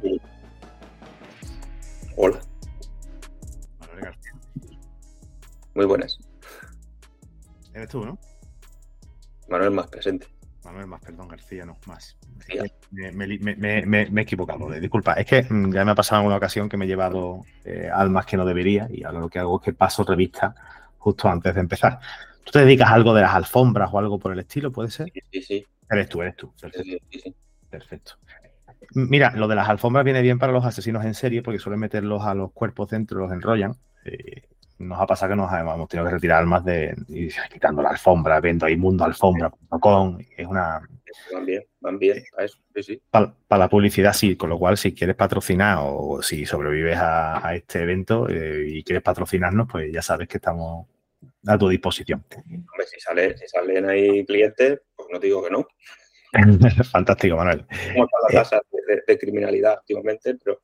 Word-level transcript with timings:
Manuel. 0.00 0.20
Hola. 2.16 2.40
Manuel 3.80 4.00
García. 4.04 4.32
Muy 5.74 5.84
buenas. 5.86 6.18
Eres 7.74 7.88
tú, 7.88 8.04
¿no? 8.04 8.18
Manuel 9.48 9.70
más 9.72 9.86
presente. 9.88 10.26
Manuel 10.64 10.86
más, 10.86 11.00
perdón, 11.00 11.28
García, 11.28 11.64
no, 11.66 11.76
más. 11.86 12.16
Me, 12.90 13.10
me- 13.12 13.26
me- 13.38 13.56
me- 13.56 13.86
me- 13.86 14.06
me 14.10 14.20
he 14.20 14.24
equivocado. 14.24 14.72
eh, 14.72 14.80
Disculpa, 14.80 15.14
es 15.14 15.26
que 15.26 15.42
mm, 15.42 15.72
ya 15.72 15.84
me 15.84 15.90
ha 15.90 15.94
pasado 15.94 16.20
en 16.20 16.26
una 16.28 16.36
ocasión 16.36 16.68
que 16.68 16.76
me 16.76 16.84
he 16.84 16.88
llevado 16.88 17.44
eh, 17.64 17.88
almas 17.92 18.26
que 18.26 18.36
no 18.36 18.44
debería 18.44 18.86
y 18.90 19.02
ahora 19.04 19.20
lo 19.20 19.28
que 19.28 19.38
hago 19.38 19.58
es 19.58 19.64
que 19.64 19.72
paso 19.72 20.04
revista 20.04 20.54
justo 20.98 21.28
antes 21.28 21.54
de 21.54 21.60
empezar. 21.60 21.98
¿Tú 22.44 22.52
te 22.52 22.60
dedicas 22.60 22.90
a 22.90 22.94
algo 22.94 23.14
de 23.14 23.22
las 23.22 23.34
alfombras 23.34 23.90
o 23.92 23.98
algo 23.98 24.18
por 24.18 24.32
el 24.32 24.38
estilo? 24.40 24.70
¿Puede 24.70 24.90
ser? 24.90 25.10
Sí, 25.12 25.20
sí, 25.32 25.42
sí. 25.42 25.66
Eres 25.90 26.08
tú, 26.08 26.22
eres 26.22 26.36
tú. 26.36 26.52
Perfecto. 26.60 26.82
sí, 26.84 26.98
sí, 27.10 27.20
sí. 27.20 27.34
Perfecto. 27.70 28.12
Mira, 28.94 29.32
lo 29.36 29.48
de 29.48 29.54
las 29.54 29.68
alfombras 29.68 30.04
viene 30.04 30.22
bien 30.22 30.38
para 30.38 30.52
los 30.52 30.64
asesinos 30.64 31.04
en 31.04 31.14
serie 31.14 31.42
porque 31.42 31.58
suelen 31.58 31.80
meterlos 31.80 32.24
a 32.24 32.34
los 32.34 32.52
cuerpos 32.52 32.90
dentro, 32.90 33.18
los 33.18 33.32
enrollan. 33.32 33.74
Eh, 34.04 34.42
nos 34.78 35.00
ha 35.00 35.06
pasado 35.06 35.30
que 35.30 35.36
nos 35.36 35.52
hemos 35.52 35.88
tenido 35.88 36.06
que 36.06 36.14
retirar 36.14 36.40
almas 36.40 36.64
de 36.64 36.94
y 37.08 37.28
quitando 37.52 37.82
la 37.82 37.90
alfombra, 37.90 38.40
viendo 38.40 38.66
ahí 38.66 38.76
mundoalfombra.com. 38.76 40.18
Es 40.36 40.46
una. 40.46 40.80
Van 41.32 41.46
bien, 41.46 41.62
van 41.80 41.98
bien. 41.98 42.24
A 42.36 42.44
eso, 42.44 42.58
sí, 42.74 42.82
sí. 42.82 43.02
Para, 43.10 43.34
la 43.50 43.68
publicidad, 43.68 44.12
sí, 44.12 44.36
con 44.36 44.50
lo 44.50 44.58
cual, 44.58 44.76
si 44.76 44.94
quieres 44.94 45.14
patrocinar 45.14 45.78
o 45.80 46.20
si 46.22 46.46
sobrevives 46.46 46.96
a, 46.96 47.46
a 47.46 47.54
este 47.54 47.82
evento 47.82 48.28
eh, 48.28 48.64
y 48.66 48.82
quieres 48.82 49.02
patrocinarnos, 49.02 49.68
pues 49.70 49.92
ya 49.92 50.02
sabes 50.02 50.26
que 50.26 50.38
estamos 50.38 50.86
a 51.46 51.58
tu 51.58 51.68
disposición. 51.68 52.24
Hombre, 52.34 52.86
si, 52.86 53.00
sale, 53.00 53.36
si 53.36 53.46
salen 53.46 53.88
ahí 53.88 54.24
clientes, 54.24 54.80
pues 54.96 55.08
no 55.12 55.20
te 55.20 55.26
digo 55.26 55.44
que 55.44 55.50
no. 55.50 55.66
Fantástico, 56.90 57.36
Manuel. 57.36 57.66
¿Cómo 57.92 58.04
está 58.04 58.16
la 58.28 58.42
tasa 58.42 58.60
de, 59.06 59.18
criminalidad 59.18 59.74
activamente? 59.74 60.34
Pero, 60.36 60.60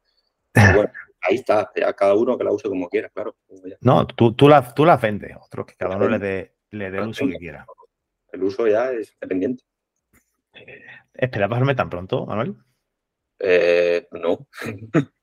pero 0.52 0.74
bueno, 0.74 0.92
ahí 1.22 1.36
está. 1.36 1.70
Ya 1.74 1.92
cada 1.92 2.14
uno 2.14 2.36
que 2.38 2.44
la 2.44 2.52
use 2.52 2.69
como 2.69 2.88
quiera, 2.88 3.08
claro. 3.10 3.36
No, 3.80 4.06
tú, 4.06 4.34
tú, 4.34 4.48
las, 4.48 4.75
tú 4.75 4.84
las 4.84 5.00
vendes, 5.00 5.36
otros 5.41 5.66
que 5.66 5.75
cada 5.77 5.97
uno 5.97 6.08
le 6.08 6.19
dé 6.19 6.55
le 6.70 6.91
dé 6.91 6.98
el 6.98 7.08
uso 7.08 7.27
que 7.27 7.38
quiera. 7.38 7.66
El 8.33 8.42
uso 8.42 8.66
ya 8.66 8.91
es 8.92 9.16
dependiente. 9.20 9.64
¿Esperabas 11.14 11.58
verme 11.58 11.75
tan 11.75 11.88
pronto, 11.88 12.27
Manuel? 12.27 12.56
Eh, 13.38 14.06
no. 14.12 14.47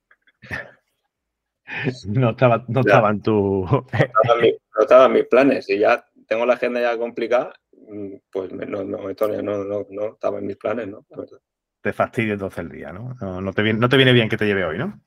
No 2.07 2.29
estaba, 2.29 2.63
no 2.67 2.81
Ya. 2.83 2.89
estaba 2.91 3.09
en 3.09 3.21
tu. 3.21 3.65
No 3.65 3.85
estaban 3.91 4.41
mis- 4.41 4.55
no 4.79 5.09
mis 5.09 5.25
planes. 5.25 5.65
Si 5.65 5.79
ya 5.79 6.05
tengo 6.27 6.45
la 6.45 6.53
agenda 6.53 6.79
ya 6.79 6.97
complicada, 6.97 7.53
mm, 7.71 8.15
pues 8.31 8.51
me- 8.51 8.65
no, 8.67 8.83
no, 8.83 8.99
no, 8.99 9.63
no, 9.63 9.85
no 9.89 10.05
estaba 10.13 10.37
en 10.39 10.45
mis 10.45 10.57
planes, 10.57 10.87
¿no? 10.87 11.05
La 11.09 11.17
verdad. 11.17 11.39
Te 11.85 11.93
fastidio 11.93 12.33
entonces 12.33 12.57
el 12.57 12.69
día, 12.69 12.91
¿no? 12.91 13.13
No, 13.21 13.39
no 13.41 13.53
te 13.53 13.61
viene, 13.61 13.77
no 13.77 13.87
te 13.87 13.95
viene 13.95 14.11
bien 14.11 14.27
que 14.27 14.37
te 14.37 14.45
lleve 14.47 14.65
hoy, 14.65 14.79
¿no? 14.79 14.99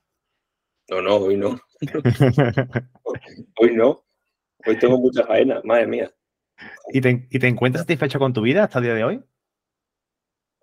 No, 0.89 1.01
no, 1.01 1.17
hoy 1.17 1.35
no. 1.35 1.59
Hoy 3.57 3.75
no. 3.75 4.05
Hoy 4.65 4.79
tengo 4.79 4.97
mucha 4.97 5.25
faena, 5.25 5.59
madre 5.65 5.87
mía. 5.87 6.09
¿Y, 6.93 7.01
te, 7.01 7.27
¿Y 7.29 7.37
te 7.37 7.49
encuentras 7.49 7.81
satisfecho 7.81 8.17
con 8.17 8.31
tu 8.31 8.41
vida 8.41 8.63
hasta 8.63 8.79
el 8.79 8.85
día 8.85 8.93
de 8.93 9.03
hoy? 9.03 9.21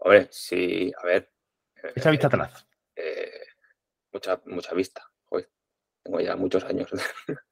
A 0.06 0.08
ver, 0.08 0.28
sí, 0.30 0.90
a 1.02 1.06
ver. 1.06 1.30
Echa 1.94 2.10
vista 2.10 2.28
atrás. 2.28 2.66
eh, 2.94 3.30
mucha, 4.10 4.40
mucha 4.46 4.74
vista. 4.74 5.02
Joder, 5.26 5.50
tengo 6.02 6.20
ya 6.20 6.34
muchos 6.34 6.64
años. 6.64 6.88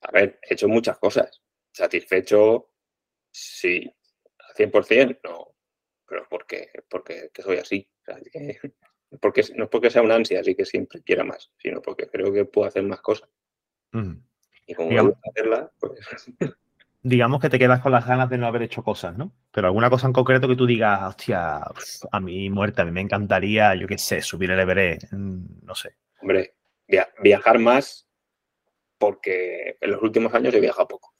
A 0.00 0.10
ver, 0.10 0.40
he 0.40 0.54
hecho 0.54 0.68
muchas 0.68 0.96
cosas. 0.96 1.42
Satisfecho, 1.70 2.70
sí. 3.30 3.94
Al 4.38 4.54
100%, 4.54 5.20
no. 5.22 5.55
Pero 6.08 6.26
porque, 6.30 6.68
porque 6.88 7.30
que 7.32 7.42
soy 7.42 7.56
así. 7.58 7.88
O 8.02 8.04
sea, 8.04 8.16
que- 8.32 8.58
porque, 9.20 9.42
no 9.54 9.64
es 9.64 9.70
porque 9.70 9.90
sea 9.90 10.02
una 10.02 10.14
ansia, 10.16 10.40
así 10.40 10.54
que 10.54 10.64
siempre 10.64 11.02
quiera 11.02 11.24
más, 11.24 11.50
sino 11.58 11.80
porque 11.82 12.08
creo 12.08 12.32
que 12.32 12.44
puedo 12.44 12.68
hacer 12.68 12.82
más 12.82 13.00
cosas. 13.00 13.28
Mm. 13.92 14.12
Y 14.66 14.74
como 14.74 14.88
me 14.88 14.94
Digamos- 14.94 15.12
gusta 15.14 15.30
hacerlas, 15.30 15.70
pues 15.80 15.92
Digamos 17.02 17.40
que 17.40 17.48
te 17.48 17.58
quedas 17.60 17.80
con 17.80 17.92
las 17.92 18.04
ganas 18.04 18.28
de 18.28 18.36
no 18.36 18.48
haber 18.48 18.62
hecho 18.62 18.82
cosas, 18.82 19.16
¿no? 19.16 19.30
Pero 19.52 19.68
alguna 19.68 19.88
cosa 19.88 20.08
en 20.08 20.12
concreto 20.12 20.48
que 20.48 20.56
tú 20.56 20.66
digas, 20.66 21.00
hostia, 21.04 21.60
a 22.10 22.20
mí 22.20 22.50
muerta, 22.50 22.82
a 22.82 22.84
mí 22.84 22.90
me 22.90 23.00
encantaría, 23.00 23.76
yo 23.76 23.86
qué 23.86 23.96
sé, 23.96 24.20
subir 24.22 24.50
el 24.50 24.58
Everest, 24.58 25.12
mm, 25.12 25.64
no 25.64 25.74
sé. 25.76 25.94
Hombre, 26.20 26.54
via- 26.88 27.08
viajar 27.22 27.60
más 27.60 28.08
porque 28.98 29.76
en 29.80 29.90
los 29.92 30.02
últimos 30.02 30.34
años 30.34 30.52
he 30.54 30.58
viajado 30.60 30.88
poco. 30.88 31.14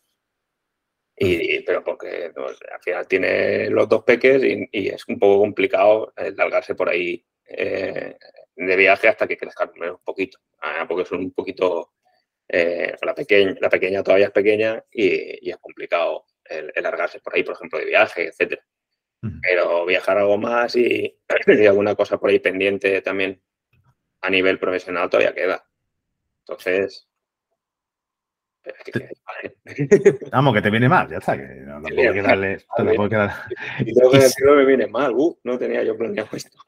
Y, 1.19 1.61
pero 1.61 1.83
porque 1.83 2.31
pues, 2.35 2.59
al 2.73 2.81
final 2.81 3.09
tiene 3.09 3.71
los 3.71 3.89
dos 3.89 4.05
peques 4.05 4.45
y, 4.45 4.69
y 4.71 4.89
es 4.89 5.07
un 5.09 5.19
poco 5.19 5.41
complicado 5.41 6.13
eh, 6.17 6.33
largarse 6.37 6.75
por 6.75 6.89
ahí 6.91 7.25
eh, 7.47 8.17
de 8.55 8.77
viaje 8.77 9.09
hasta 9.09 9.27
que 9.27 9.37
crezcan 9.39 9.71
un 9.81 9.99
poquito. 10.05 10.39
Ah, 10.61 10.85
porque 10.89 11.05
son 11.07 11.21
un 11.21 11.33
poquito... 11.33 11.93
eh, 12.49 12.95
la, 13.03 13.15
pequeña, 13.15 13.57
la 13.61 13.69
pequeña 13.71 14.03
todavía 14.03 14.27
es 14.27 14.33
pequeña 14.33 14.85
y, 14.91 15.49
y 15.49 15.51
es 15.51 15.57
complicado 15.59 16.27
el, 16.45 16.71
el 16.75 16.83
largarse 16.83 17.21
por 17.21 17.35
ahí, 17.35 17.43
por 17.43 17.55
ejemplo, 17.55 17.79
de 17.79 17.87
viaje, 17.87 18.29
etcétera. 18.29 18.63
Ujú. 19.23 19.35
Pero 19.43 19.87
viajar 19.87 20.19
algo 20.19 20.39
más 20.39 20.77
y, 20.77 21.19
y 21.47 21.67
alguna 21.67 21.95
cosa 21.95 22.19
por 22.19 22.31
ahí 22.31 22.39
pendiente 22.41 23.01
también 23.03 23.43
a 24.21 24.31
nivel 24.31 24.59
profesional 24.59 25.09
todavía 25.09 25.35
queda. 25.35 25.67
Entonces, 26.41 27.09
pero 28.67 28.77
es 28.79 29.75
que- 29.75 29.89
que- 29.89 30.31
Vamos, 30.33 30.55
que 30.55 30.63
te 30.63 30.71
viene 30.71 30.89
mal, 30.89 31.09
ya 31.09 31.19
está. 31.19 31.37
Que 31.37 31.43
no, 31.61 31.75
tampoco 31.75 32.01
hay 32.01 32.13
que 32.13 32.23
darle- 32.23 32.65
tampoco 32.77 33.03
hay 33.05 33.09
que 33.09 33.17
dar- 33.17 33.35
y 33.81 33.95
tengo 33.95 34.11
que 34.11 34.19
decirlo, 34.19 34.57
me 34.57 34.65
viene 34.65 34.87
mal. 34.89 35.13
Uh, 35.15 35.39
no 35.45 35.57
tenía 35.59 35.83
yo 35.85 35.97
planeado 35.97 36.29
esto. 36.33 36.59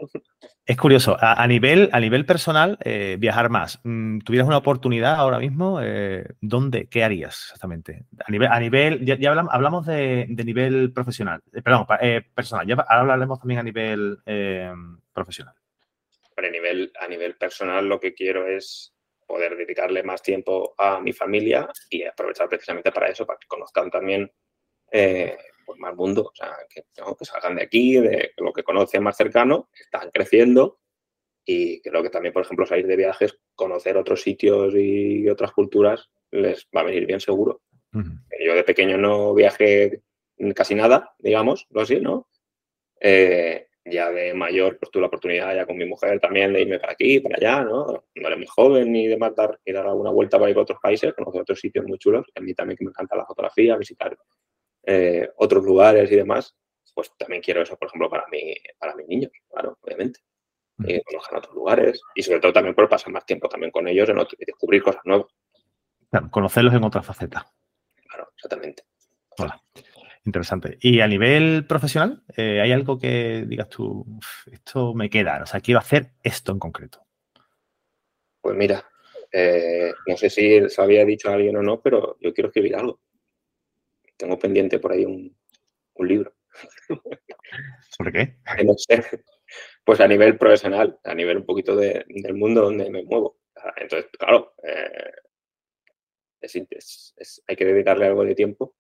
Es 0.65 0.77
curioso, 0.77 1.17
a, 1.19 1.43
a 1.43 1.47
nivel, 1.47 1.89
a 1.93 1.99
nivel 2.01 2.27
personal, 2.27 2.79
eh, 2.85 3.17
viajar 3.19 3.49
más. 3.49 3.81
Mm, 3.85 4.19
¿Tuvieras 4.21 4.47
una 4.47 4.59
oportunidad 4.59 5.15
ahora 5.17 5.39
mismo? 5.39 5.81
eh, 5.83 6.27
¿Dónde? 6.41 6.89
¿Qué 6.89 7.03
harías 7.03 7.41
exactamente? 7.47 8.05
A 8.25 8.31
nivel, 8.31 8.49
a 8.53 8.61
nivel 8.61 9.05
ya, 9.05 9.17
ya 9.19 9.31
hablamos, 9.31 9.53
hablamos 9.55 9.87
de, 9.87 10.27
de 10.29 10.45
nivel 10.45 10.93
profesional, 10.93 11.41
eh, 11.55 11.63
perdón, 11.63 11.87
personal. 12.35 12.67
Ya 12.67 12.75
ahora 12.75 13.01
hablaremos 13.01 13.39
también 13.41 13.61
a 13.61 13.63
nivel 13.65 14.19
profesional. 15.13 15.55
Pero 16.37 16.49
a 16.49 16.51
nivel, 16.53 16.93
a 17.01 17.09
nivel 17.09 17.35
personal 17.37 17.89
lo 17.89 17.99
que 17.99 18.15
quiero 18.15 18.47
es 18.47 18.95
poder 19.29 19.57
dedicarle 19.57 20.03
más 20.03 20.23
tiempo 20.23 20.75
a 20.79 20.99
mi 21.01 21.13
familia 21.13 21.69
y 21.91 22.03
aprovechar 22.03 22.49
precisamente 22.49 22.91
para 22.91 23.09
eso, 23.09 23.27
para 23.27 23.39
que 23.39 23.47
conozcan 23.47 23.91
también 23.91 24.33
eh, 24.91 25.37
pues 25.67 25.79
más 25.79 25.95
mundo, 25.95 26.31
o 26.33 26.35
sea, 26.35 26.57
que, 26.69 26.85
¿no? 26.99 27.15
que 27.15 27.27
salgan 27.27 27.57
de 27.57 27.63
aquí, 27.63 28.01
de 28.01 28.33
lo 28.39 28.55
que 28.55 28.63
conocen 28.63 29.03
más 29.03 29.19
cercano, 29.19 29.69
están 29.79 30.11
creciendo 30.11 30.81
y 31.45 31.81
creo 31.83 32.03
que 32.03 32.11
también, 32.11 32.33
por 32.33 32.43
ejemplo, 32.43 32.67
salir 32.67 32.87
de 32.87 32.97
viajes, 32.97 33.39
conocer 33.55 33.99
otros 33.99 34.23
sitios 34.23 34.75
y 34.75 35.29
otras 35.29 35.53
culturas, 35.53 36.11
les 36.31 36.67
va 36.75 36.81
a 36.81 36.85
venir 36.85 37.07
bien 37.07 37.21
seguro. 37.21 37.61
Yo 37.93 38.55
de 38.55 38.65
pequeño 38.65 38.97
no 38.97 39.35
viajé 39.35 40.03
casi 40.55 40.75
nada, 40.75 41.15
digamos, 41.19 41.67
lo 41.71 41.83
así, 41.83 42.01
¿no? 42.01 42.29
Eh, 43.01 43.68
ya 43.91 44.11
de 44.11 44.35
mayor, 44.35 44.79
pues 44.79 44.91
tuve 44.91 45.03
la 45.03 45.07
oportunidad 45.09 45.55
ya 45.55 45.67
con 45.67 45.77
mi 45.77 45.85
mujer 45.85 46.19
también 46.21 46.53
de 46.53 46.63
irme 46.63 46.79
para 46.79 46.93
aquí, 46.93 47.21
para 47.21 47.37
allá, 47.37 47.65
¿no? 47.65 47.87
No 48.15 48.27
era 48.29 48.37
muy 48.37 48.47
joven 48.47 48.93
ni 48.93 49.07
demás, 49.07 49.35
dar, 49.35 49.59
y 49.65 49.73
dar 49.73 49.87
alguna 49.87 50.11
vuelta 50.11 50.39
para 50.39 50.51
ir 50.51 50.57
a 50.59 50.63
otros 50.63 50.79
países, 50.83 51.13
conocer 51.15 51.43
otros 51.43 51.61
sitios 51.61 51.85
muy 51.87 51.99
chulos. 51.99 52.27
A 52.35 52.41
mí 52.41 52.55
también 52.55 52.77
que 52.77 52.85
me 52.85 52.91
encanta 52.91 53.17
la 53.17 53.25
fotografía, 53.27 53.77
visitar 53.77 54.17
eh, 54.85 55.29
otros 55.37 55.65
lugares 55.65 56.11
y 56.11 56.17
demás. 56.17 56.55
Pues 56.95 57.13
también 57.17 57.43
quiero 57.43 57.63
eso, 57.63 57.77
por 57.77 57.89
ejemplo, 57.89 58.11
para, 58.11 58.27
mí, 58.29 58.55
para 58.79 58.95
mis 58.97 59.07
niños, 59.07 59.31
claro, 59.49 59.79
obviamente. 59.81 60.21
Y 60.81 60.95
que 60.95 61.03
conozcan 61.03 61.39
otros 61.39 61.55
lugares 61.55 62.01
y 62.15 62.23
sobre 62.23 62.41
todo 62.41 62.53
también 62.53 62.75
por 62.75 62.89
pasar 62.89 63.13
más 63.13 63.27
tiempo 63.27 63.49
también 63.49 63.71
con 63.73 63.87
ellos 63.89 64.09
en 64.09 64.19
otro- 64.19 64.37
y 64.41 64.45
descubrir 64.45 64.83
cosas 64.83 65.03
nuevas. 65.05 65.27
Claro, 66.11 66.31
conocerlos 66.31 66.73
en 66.75 66.85
otra 66.85 67.03
faceta. 67.03 67.47
Claro, 68.09 68.31
exactamente. 68.35 68.85
Hola. 69.39 69.61
Interesante. 70.29 70.77
¿Y 70.83 71.01
a 71.01 71.09
nivel 71.09 71.65
profesional, 71.67 72.23
eh, 72.37 72.61
hay 72.61 72.71
algo 72.73 72.99
que 72.99 73.47
digas 73.49 73.71
tú, 73.71 74.05
"Uf, 74.07 74.47
esto 74.53 74.93
me 74.93 75.09
queda, 75.09 75.41
o 75.43 75.47
sea, 75.47 75.61
quiero 75.61 75.81
hacer 75.81 76.11
esto 76.23 76.53
en 76.53 76.59
concreto? 76.59 77.01
Pues 78.43 78.55
mira, 78.55 78.85
eh, 79.33 79.91
no 80.07 80.17
sé 80.19 80.29
si 80.29 80.69
se 80.69 80.77
lo 80.77 80.83
había 80.85 81.07
dicho 81.07 81.31
a 81.31 81.35
alguien 81.35 81.57
o 81.57 81.63
no, 81.63 81.81
pero 81.81 82.19
yo 82.21 82.35
quiero 82.35 82.49
escribir 82.49 82.77
algo. 82.77 83.01
Tengo 84.19 84.39
pendiente 84.39 84.79
por 84.79 84.93
ahí 84.93 85.07
un, 85.07 85.35
un 85.95 86.09
libro. 86.09 86.35
¿Sobre 87.89 88.13
qué? 88.13 88.37
no 88.67 88.75
sé, 88.77 89.03
pues 89.83 89.99
a 90.01 90.09
nivel 90.09 90.37
profesional, 90.37 91.01
a 91.05 91.15
nivel 91.15 91.39
un 91.39 91.47
poquito 91.47 91.75
de- 91.75 92.05
del 92.07 92.35
mundo 92.35 92.61
donde 92.61 92.91
me 92.91 93.03
muevo. 93.03 93.39
Ah, 93.57 93.73
Entonces, 93.79 94.11
claro, 94.19 94.53
eh, 94.63 95.11
es- 96.43 96.55
es- 96.55 97.15
es- 97.17 97.43
hay 97.49 97.57
que 97.57 97.65
dedicarle 97.65 98.05
algo 98.07 98.25
de 98.25 98.35
tiempo. 98.35 98.75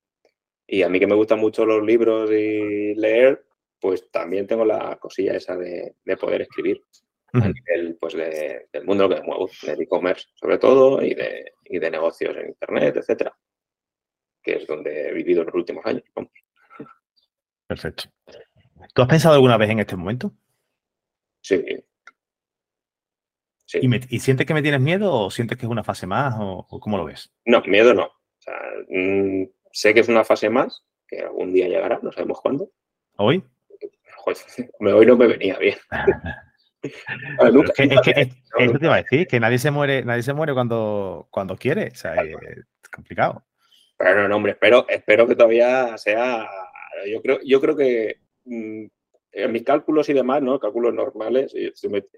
Y 0.70 0.82
a 0.82 0.88
mí 0.90 1.00
que 1.00 1.06
me 1.06 1.14
gustan 1.14 1.40
mucho 1.40 1.64
los 1.64 1.82
libros 1.82 2.30
y 2.30 2.94
leer, 2.94 3.42
pues 3.80 4.10
también 4.10 4.46
tengo 4.46 4.66
la 4.66 4.96
cosilla 4.96 5.34
esa 5.34 5.56
de, 5.56 5.96
de 6.04 6.16
poder 6.18 6.42
escribir 6.42 6.84
a 7.32 7.38
Ujú. 7.38 7.48
nivel 7.52 7.96
pues, 7.98 8.14
de- 8.14 8.68
del 8.70 8.84
mundo 8.84 9.08
que 9.08 9.16
me 9.16 9.22
muevo, 9.22 9.48
del 9.62 9.80
e-commerce 9.82 10.26
sobre 10.34 10.58
todo 10.58 11.02
y 11.02 11.14
de, 11.14 11.52
y 11.64 11.78
de 11.78 11.90
negocios 11.90 12.36
en 12.36 12.48
Internet, 12.48 12.96
etcétera, 12.98 13.36
que 14.42 14.56
es 14.56 14.66
donde 14.66 15.08
he 15.08 15.12
vivido 15.14 15.40
en 15.40 15.46
los 15.46 15.54
últimos 15.54 15.84
años. 15.86 16.04
Perfecto. 17.66 18.04
¿Tú 18.94 19.02
has 19.02 19.08
pensado 19.08 19.34
alguna 19.34 19.56
vez 19.56 19.70
en 19.70 19.80
este 19.80 19.96
momento? 19.96 20.32
Sí, 21.40 21.64
¿Y, 23.74 24.18
sientes 24.20 24.46
que 24.46 24.54
me 24.54 24.62
tienes 24.62 24.80
miedo 24.80 25.12
o 25.12 25.30
sientes 25.30 25.58
que 25.58 25.66
es 25.66 25.70
una 25.70 25.84
fase 25.84 26.06
más 26.06 26.34
o, 26.38 26.66
cómo 26.80 26.96
lo 26.96 27.04
ves? 27.04 27.30
No, 27.44 27.60
miedo 27.62 27.92
no. 27.92 28.04
O 28.04 28.40
sea, 28.40 28.58
mm, 28.88 29.44
sé 29.72 29.94
que 29.94 30.00
es 30.00 30.08
una 30.08 30.24
fase 30.24 30.50
más, 30.50 30.84
que 31.06 31.20
algún 31.20 31.52
día 31.52 31.68
llegará, 31.68 31.98
no 32.02 32.12
sabemos 32.12 32.40
cuándo. 32.40 32.70
¿Hoy? 33.16 33.42
hoy 34.80 35.06
no 35.06 35.16
me 35.16 35.26
venía 35.26 35.58
bien. 35.58 35.76
es 36.82 38.00
que, 38.04 38.12
te 38.14 38.84
iba 38.84 38.94
a 38.94 39.02
decir, 39.02 39.26
que 39.26 39.40
nadie 39.40 39.58
se 39.58 39.70
muere, 39.70 40.04
nadie 40.04 40.22
se 40.22 40.32
muere 40.32 40.54
cuando, 40.54 41.28
cuando 41.30 41.56
quiere. 41.56 41.88
O 41.92 41.94
sea, 41.94 42.14
es 42.14 42.88
complicado. 42.90 43.44
Pero 43.96 44.28
no, 44.28 44.36
hombre, 44.36 44.52
espero, 44.52 44.86
espero 44.88 45.26
que 45.26 45.34
todavía 45.34 45.96
sea. 45.98 46.48
Yo 47.10 47.20
creo, 47.20 47.38
yo 47.44 47.60
creo 47.60 47.76
que 47.76 48.20
mm, 48.44 48.86
en 49.32 49.52
mis 49.52 49.62
cálculos 49.62 50.08
y 50.08 50.12
demás, 50.12 50.42
¿no? 50.42 50.58
Cálculos 50.58 50.94
normales, 50.94 51.54
y 51.54 51.72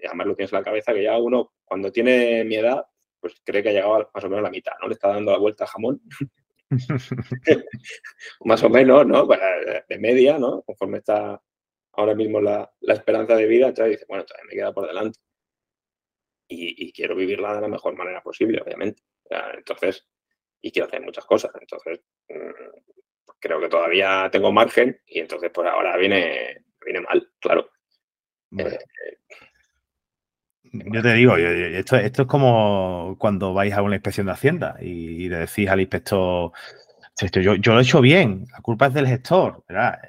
además 0.05 0.27
lo 0.27 0.35
tienes 0.35 0.53
en 0.53 0.59
la 0.59 0.65
cabeza, 0.65 0.93
que 0.93 1.03
ya 1.03 1.17
uno, 1.17 1.53
cuando 1.65 1.91
tiene 1.91 2.43
mi 2.43 2.55
edad, 2.55 2.85
pues 3.19 3.35
cree 3.43 3.61
que 3.61 3.69
ha 3.69 3.73
llegado 3.73 4.09
más 4.13 4.23
o 4.23 4.29
menos 4.29 4.39
a 4.39 4.43
la 4.43 4.49
mitad, 4.49 4.73
¿no? 4.81 4.87
Le 4.87 4.93
está 4.93 5.09
dando 5.09 5.31
la 5.31 5.37
vuelta 5.37 5.63
al 5.63 5.69
jamón. 5.69 6.01
más 8.45 8.63
o 8.63 8.69
menos, 8.69 9.05
¿no? 9.05 9.27
de 9.27 9.99
media, 9.99 10.37
¿no? 10.39 10.61
Conforme 10.63 10.99
está 10.99 11.41
ahora 11.93 12.15
mismo 12.15 12.39
la, 12.39 12.71
esperanza 12.81 13.35
de 13.35 13.45
vida, 13.45 13.73
ya 13.73 13.85
dice, 13.85 14.05
bueno, 14.07 14.25
todavía 14.25 14.47
me 14.49 14.55
queda 14.55 14.73
por 14.73 14.87
delante. 14.87 15.19
Y, 16.47 16.91
quiero 16.91 17.15
vivirla 17.15 17.55
de 17.55 17.61
la 17.61 17.67
mejor 17.69 17.95
manera 17.95 18.21
posible, 18.21 18.61
obviamente. 18.61 19.03
entonces, 19.55 20.05
y 20.61 20.71
quiero 20.71 20.87
hacer 20.87 21.01
muchas 21.01 21.25
cosas. 21.25 21.51
Entonces, 21.59 22.01
mm, 22.27 23.35
creo 23.39 23.59
que 23.59 23.69
todavía 23.69 24.29
tengo 24.31 24.51
margen 24.51 24.99
y 25.05 25.19
entonces 25.19 25.49
por 25.51 25.67
ahora 25.67 25.95
viene, 25.97 26.65
viene 26.83 27.01
mal, 27.01 27.31
claro. 27.39 27.71
Eh, 28.57 28.79
yo 30.71 31.01
te 31.01 31.13
digo, 31.13 31.37
esto, 31.37 31.97
esto 31.97 32.21
es 32.23 32.27
como 32.27 33.15
cuando 33.17 33.53
vais 33.53 33.73
a 33.73 33.81
una 33.81 33.95
inspección 33.95 34.27
de 34.27 34.33
Hacienda 34.33 34.77
y, 34.81 35.29
le 35.29 35.39
decís 35.39 35.69
al 35.69 35.81
inspector, 35.81 36.51
yo, 37.33 37.55
yo, 37.55 37.73
lo 37.73 37.79
he 37.79 37.83
hecho 37.83 38.01
bien, 38.01 38.45
la 38.51 38.61
culpa 38.61 38.87
es 38.87 38.93
del 38.93 39.07
gestor, 39.07 39.63
¿verdad? 39.67 39.99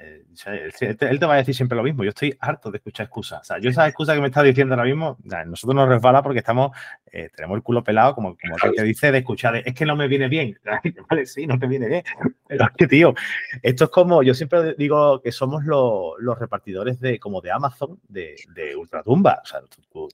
Él 0.45 1.19
te 1.19 1.25
va 1.25 1.33
a 1.33 1.37
decir 1.37 1.55
siempre 1.55 1.75
lo 1.75 1.83
mismo. 1.83 2.03
Yo 2.03 2.09
estoy 2.09 2.35
harto 2.39 2.71
de 2.71 2.77
escuchar 2.77 3.05
excusas. 3.05 3.41
O 3.41 3.43
sea, 3.43 3.59
yo 3.59 3.69
esa 3.69 3.87
excusa 3.87 4.13
que 4.13 4.21
me 4.21 4.27
está 4.27 4.43
diciendo 4.43 4.73
ahora 4.73 4.85
mismo, 4.85 5.17
nosotros 5.45 5.75
nos 5.75 5.87
resbala 5.87 6.21
porque 6.23 6.39
estamos, 6.39 6.71
eh, 7.11 7.29
tenemos 7.35 7.57
el 7.57 7.63
culo 7.63 7.83
pelado, 7.83 8.15
como, 8.15 8.35
como 8.37 8.55
que 8.73 8.83
dice, 8.83 9.11
de 9.11 9.19
escuchar, 9.19 9.55
es 9.57 9.73
que 9.73 9.85
no 9.85 9.95
me 9.95 10.07
viene 10.07 10.27
bien. 10.27 10.59
Vale, 11.09 11.25
sí, 11.25 11.47
no 11.47 11.57
te 11.59 11.67
viene 11.67 11.87
bien. 11.87 12.03
Pero 12.47 12.65
es 12.65 12.71
que, 12.77 12.87
tío, 12.87 13.13
esto 13.61 13.83
es 13.85 13.89
como, 13.89 14.23
yo 14.23 14.33
siempre 14.33 14.73
digo 14.75 15.21
que 15.21 15.31
somos 15.31 15.63
los 15.65 16.39
repartidores 16.39 16.99
de, 16.99 17.19
como 17.19 17.41
de 17.41 17.51
Amazon, 17.51 17.99
de, 18.07 18.35
de 18.53 18.75
ultratumba. 18.75 19.41
O 19.43 19.45
sea, 19.45 19.61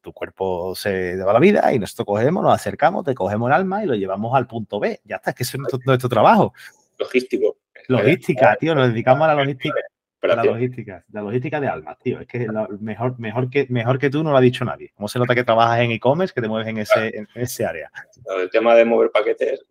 tu, 0.01 0.13
cuerpo 0.13 0.75
se 0.75 1.15
va 1.17 1.33
la 1.33 1.39
vida 1.39 1.71
y 1.73 1.79
nosotros 1.79 2.05
cogemos, 2.05 2.43
nos 2.43 2.53
acercamos, 2.53 3.05
te 3.05 3.13
cogemos 3.13 3.47
el 3.49 3.53
alma 3.53 3.83
y 3.83 3.87
lo 3.87 3.95
llevamos 3.95 4.35
al 4.35 4.47
punto 4.47 4.79
B. 4.79 4.99
Ya 5.05 5.17
está, 5.17 5.31
es 5.31 5.35
que 5.35 5.43
eso 5.43 5.57
es 5.57 5.59
nuestro, 5.59 5.79
nuestro 5.85 6.09
trabajo. 6.09 6.53
Logístico. 6.97 7.57
Logística, 7.87 8.55
tío, 8.55 8.75
nos 8.75 8.89
dedicamos 8.89 9.23
a 9.23 9.33
la 9.33 9.43
logística. 9.43 9.79
La 10.21 10.43
logística, 10.43 11.05
la 11.11 11.21
logística 11.21 11.61
de 11.61 11.67
almas, 11.67 11.97
tío. 11.99 12.19
Es 12.19 12.27
que 12.27 12.47
mejor, 12.81 13.17
mejor, 13.19 13.49
que, 13.49 13.67
mejor 13.69 13.97
que 13.99 14.09
tú 14.09 14.23
no 14.23 14.31
lo 14.31 14.37
ha 14.37 14.41
dicho 14.41 14.65
nadie. 14.65 14.91
¿Cómo 14.95 15.07
se 15.07 15.17
nota 15.17 15.33
que 15.33 15.45
trabajas 15.45 15.79
en 15.79 15.91
e-commerce, 15.91 16.33
que 16.33 16.41
te 16.41 16.49
mueves 16.49 16.67
en 16.67 16.77
ese, 16.79 17.17
en 17.17 17.27
ese 17.35 17.65
área? 17.65 17.89
El 18.37 18.49
tema 18.49 18.75
de 18.75 18.83
mover 18.83 19.11
paquetes. 19.11 19.65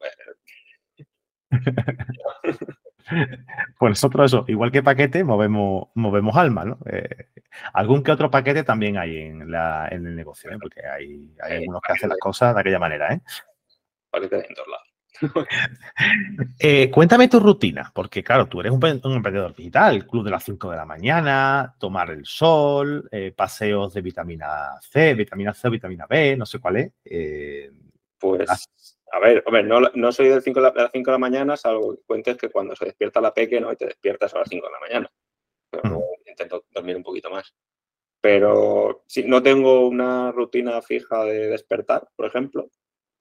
pues 3.78 3.90
nosotros 3.90 4.32
eso, 4.32 4.44
igual 4.48 4.72
que 4.72 4.82
paquete, 4.82 5.22
movemos, 5.22 5.88
movemos 5.94 6.36
alma, 6.36 6.64
¿no? 6.64 6.78
Eh, 6.90 7.26
algún 7.72 8.02
que 8.02 8.12
otro 8.12 8.30
paquete 8.30 8.64
también 8.64 8.96
hay 8.96 9.16
en, 9.18 9.50
la, 9.50 9.88
en 9.90 10.06
el 10.06 10.16
negocio, 10.16 10.50
¿eh? 10.50 10.56
porque 10.60 10.80
hay, 10.86 11.30
hay 11.42 11.58
algunos 11.58 11.82
que 11.82 11.92
hacen 11.92 12.08
las 12.08 12.18
cosas 12.18 12.54
de 12.54 12.60
aquella 12.60 12.78
manera, 12.78 13.12
¿eh? 13.12 13.20
Paquetes 14.10 14.46
en 14.48 14.54
todos 14.54 14.68
lados. 14.68 14.87
Eh, 16.60 16.90
cuéntame 16.90 17.28
tu 17.28 17.40
rutina, 17.40 17.90
porque 17.94 18.22
claro, 18.22 18.46
tú 18.46 18.60
eres 18.60 18.72
un, 18.72 18.84
emprendedor 18.84 19.54
digital, 19.54 20.06
club 20.06 20.24
de 20.24 20.30
las 20.30 20.44
5 20.44 20.70
de 20.70 20.76
la 20.76 20.84
mañana, 20.84 21.74
tomar 21.78 22.10
el 22.10 22.24
sol, 22.24 23.08
eh, 23.10 23.32
paseos 23.34 23.94
de 23.94 24.00
vitamina 24.00 24.78
C, 24.80 25.14
vitamina 25.14 25.54
C 25.54 25.68
o 25.68 25.70
vitamina 25.70 26.06
B, 26.08 26.36
no 26.36 26.46
sé 26.46 26.58
cuál 26.58 26.76
es. 26.76 26.92
Eh, 27.04 27.70
pues, 28.18 28.48
a 29.12 29.18
ver, 29.20 29.42
hombre, 29.46 29.62
no, 29.62 30.12
soy 30.12 30.28
del 30.28 30.42
5 30.42 30.60
de, 30.60 30.72
las 30.74 30.90
5 30.92 31.10
de 31.10 31.14
la 31.14 31.18
mañana, 31.18 31.56
salvo 31.56 31.94
que 31.94 32.02
cuentes 32.02 32.36
que 32.36 32.50
cuando 32.50 32.74
se 32.76 32.86
despierta 32.86 33.20
la 33.20 33.32
peque, 33.32 33.60
¿no? 33.60 33.72
Y 33.72 33.76
te 33.76 33.86
despiertas 33.86 34.34
a 34.34 34.38
las 34.40 34.48
5 34.48 34.66
de 34.66 34.72
la 34.72 34.80
mañana. 34.80 35.10
Pero 35.70 36.02
intento 36.26 36.64
dormir 36.70 36.96
un 36.96 37.02
poquito 37.02 37.30
más. 37.30 37.54
Pero 38.20 39.04
si 39.06 39.24
no 39.24 39.42
tengo 39.42 39.86
una 39.86 40.32
rutina 40.32 40.82
fija 40.82 41.24
de 41.24 41.48
despertar, 41.48 42.08
por 42.16 42.26
ejemplo, 42.26 42.70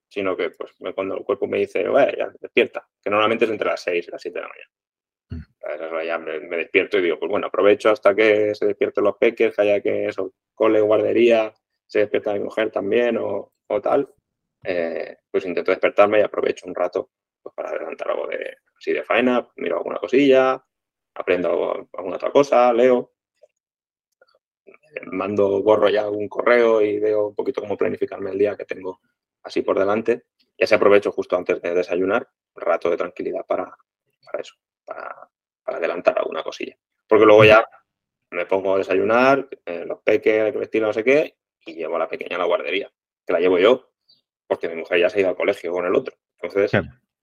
sino 0.07 0.35
que 0.35 0.51
pues 0.51 0.71
cuando 0.95 1.17
el 1.17 1.23
cuerpo 1.23 1.47
me 1.47 1.59
dice, 1.59 1.83
ya 2.17 2.31
despierta, 2.39 2.87
que 3.01 3.09
normalmente 3.09 3.45
es 3.45 3.51
entre 3.51 3.67
las 3.67 3.81
6 3.81 4.07
y 4.07 4.11
las 4.11 4.21
7 4.21 4.39
de 4.39 4.41
la 4.41 4.49
mañana. 4.49 4.71
Mm. 5.29 6.05
Ya 6.05 6.17
me, 6.17 6.57
despierto 6.57 6.97
y 6.97 7.01
digo, 7.01 7.19
pues 7.19 7.29
bueno, 7.29 7.47
aprovecho 7.47 7.89
hasta 7.89 8.15
que 8.15 8.55
se 8.55 8.65
despierten 8.65 9.03
los 9.03 9.17
peques, 9.17 9.55
que 9.55 9.61
haya 9.61 9.81
que 9.81 10.05
eso, 10.05 10.33
cole, 10.53 10.79
guardería, 10.79 11.53
se 11.85 11.99
despierta 11.99 12.33
mi 12.33 12.39
mujer 12.39 12.71
también 12.71 13.17
o, 13.19 13.51
tal, 13.81 14.13
eh, 14.63 15.17
pues 15.29 15.45
intento 15.45 15.71
despertarme 15.71 16.19
y 16.19 16.23
aprovecho 16.23 16.67
un 16.67 16.75
rato 16.75 17.11
pues, 17.41 17.53
para 17.53 17.69
adelantar 17.69 18.11
algo 18.11 18.27
de, 18.27 18.57
así 18.77 18.93
de 18.93 19.03
faena, 19.03 19.47
miro 19.57 19.77
alguna 19.77 19.97
cosilla, 19.97 20.63
aprendo 21.15 21.89
alguna 21.93 22.15
otra 22.15 22.31
cosa, 22.31 22.71
leo, 22.71 23.11
mando, 25.11 25.61
borro 25.61 25.89
ya 25.89 26.09
un 26.09 26.27
correo 26.29 26.81
y 26.81 26.99
veo 26.99 27.27
un 27.27 27.35
poquito 27.35 27.61
cómo 27.61 27.77
planificarme 27.77 28.31
el 28.31 28.37
día 28.37 28.55
que 28.55 28.65
tengo 28.65 29.01
así 29.47 29.61
por 29.61 29.79
delante. 29.79 30.25
Ya 30.57 30.67
se 30.67 30.75
aprovecho 30.75 31.11
justo 31.11 31.35
antes 31.37 31.61
de 31.61 31.73
desayunar, 31.73 32.27
un 32.55 32.61
rato 32.61 32.89
de 32.89 32.97
tranquilidad 32.97 33.45
para, 33.45 33.75
eso, 34.39 34.55
para, 34.85 35.29
adelantar 35.65 36.17
alguna 36.17 36.43
cosilla. 36.43 36.77
Porque 37.07 37.25
luego 37.25 37.45
ya 37.45 37.67
me 38.31 38.45
pongo 38.45 38.75
a 38.75 38.77
desayunar, 38.79 39.47
eh, 39.65 39.85
los 39.85 40.01
peques, 40.01 40.51
que 40.51 40.57
vestir, 40.57 40.81
no 40.81 40.93
sé 40.93 41.03
qué, 41.03 41.37
y 41.65 41.75
llevo 41.75 41.95
a 41.95 41.99
la 41.99 42.07
pequeña 42.07 42.35
a 42.35 42.39
la 42.39 42.45
guardería, 42.45 42.91
que 43.25 43.33
la 43.33 43.39
llevo 43.39 43.59
yo, 43.59 43.91
porque 44.47 44.69
mi 44.69 44.75
mujer 44.75 44.99
ya 44.99 45.09
se 45.09 45.17
ha 45.17 45.21
ido 45.21 45.29
al 45.29 45.35
colegio 45.35 45.71
con 45.71 45.85
el 45.85 45.95
otro. 45.95 46.15
Entonces, 46.39 46.71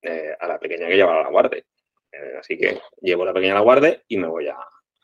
eh, 0.02 0.36
a 0.38 0.48
la 0.48 0.58
pequeña 0.58 0.88
que 0.88 0.96
llevar 0.96 1.18
a 1.18 1.22
la 1.22 1.30
guardia. 1.30 1.64
Eh, 2.12 2.36
así 2.38 2.56
que 2.56 2.80
llevo 3.00 3.24
a 3.24 3.26
la 3.26 3.32
pequeña 3.32 3.52
a 3.52 3.56
la 3.56 3.62
guardia 3.62 4.02
y 4.08 4.16
me 4.16 4.28
voy 4.28 4.48
a, 4.48 4.56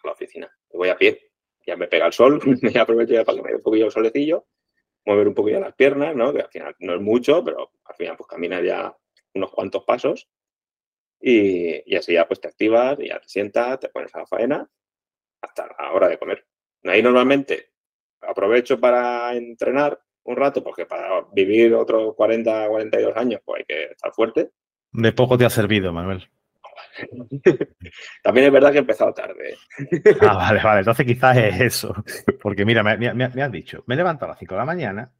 la 0.04 0.12
oficina. 0.12 0.46
Me 0.72 0.78
voy 0.78 0.88
a 0.88 0.96
pie. 0.96 1.30
Ya 1.66 1.76
me 1.76 1.88
pega 1.88 2.06
el 2.06 2.12
sol, 2.12 2.40
me 2.62 2.80
aprovecho 2.80 3.14
ya 3.14 3.24
para 3.24 3.36
que 3.36 3.42
me 3.42 3.50
dé 3.50 3.56
un 3.56 3.62
poquillo 3.62 3.86
el 3.86 3.92
solecillo 3.92 4.46
mover 5.06 5.28
un 5.28 5.34
poquito 5.34 5.60
las 5.60 5.74
piernas, 5.74 6.14
¿no? 6.14 6.32
Que 6.32 6.42
al 6.42 6.50
final 6.50 6.76
no 6.80 6.94
es 6.94 7.00
mucho, 7.00 7.44
pero 7.44 7.72
al 7.84 7.94
final 7.94 8.16
pues 8.16 8.28
caminas 8.28 8.62
ya 8.62 8.96
unos 9.34 9.50
cuantos 9.50 9.84
pasos 9.84 10.28
y, 11.20 11.94
así 11.96 12.14
ya 12.14 12.26
pues 12.26 12.40
te 12.40 12.48
activas, 12.48 12.98
ya 12.98 13.20
te 13.20 13.28
sientas, 13.28 13.80
te 13.80 13.88
pones 13.88 14.14
a 14.14 14.20
la 14.20 14.26
faena 14.26 14.70
hasta 15.42 15.66
la 15.66 15.92
hora 15.92 16.08
de 16.08 16.18
comer. 16.18 16.46
Ahí 16.84 17.02
normalmente 17.02 17.72
aprovecho 18.20 18.80
para 18.80 19.34
entrenar 19.34 20.00
un 20.24 20.36
rato, 20.36 20.62
porque 20.62 20.86
para 20.86 21.26
vivir 21.32 21.74
otros 21.74 22.14
40, 22.14 22.68
42 22.68 23.16
años 23.16 23.40
pues 23.44 23.60
hay 23.60 23.64
que 23.64 23.84
estar 23.92 24.12
fuerte. 24.12 24.50
De 24.92 25.12
poco 25.12 25.38
te 25.38 25.44
ha 25.44 25.50
servido, 25.50 25.92
Manuel. 25.92 26.28
También 28.22 28.46
es 28.46 28.52
verdad 28.52 28.70
que 28.70 28.78
he 28.78 28.80
empezado 28.80 29.12
tarde. 29.12 29.56
Ah, 30.20 30.34
vale, 30.34 30.60
vale. 30.62 30.78
Entonces 30.80 31.06
quizás 31.06 31.36
es 31.36 31.60
eso. 31.60 31.94
Porque 32.40 32.64
mira, 32.64 32.82
me, 32.82 33.24
has 33.24 33.52
dicho, 33.52 33.84
me 33.86 33.96
levanto 33.96 34.24
a 34.24 34.28
las 34.28 34.38
5 34.38 34.54
de 34.54 34.58
la 34.58 34.64
mañana, 34.64 35.12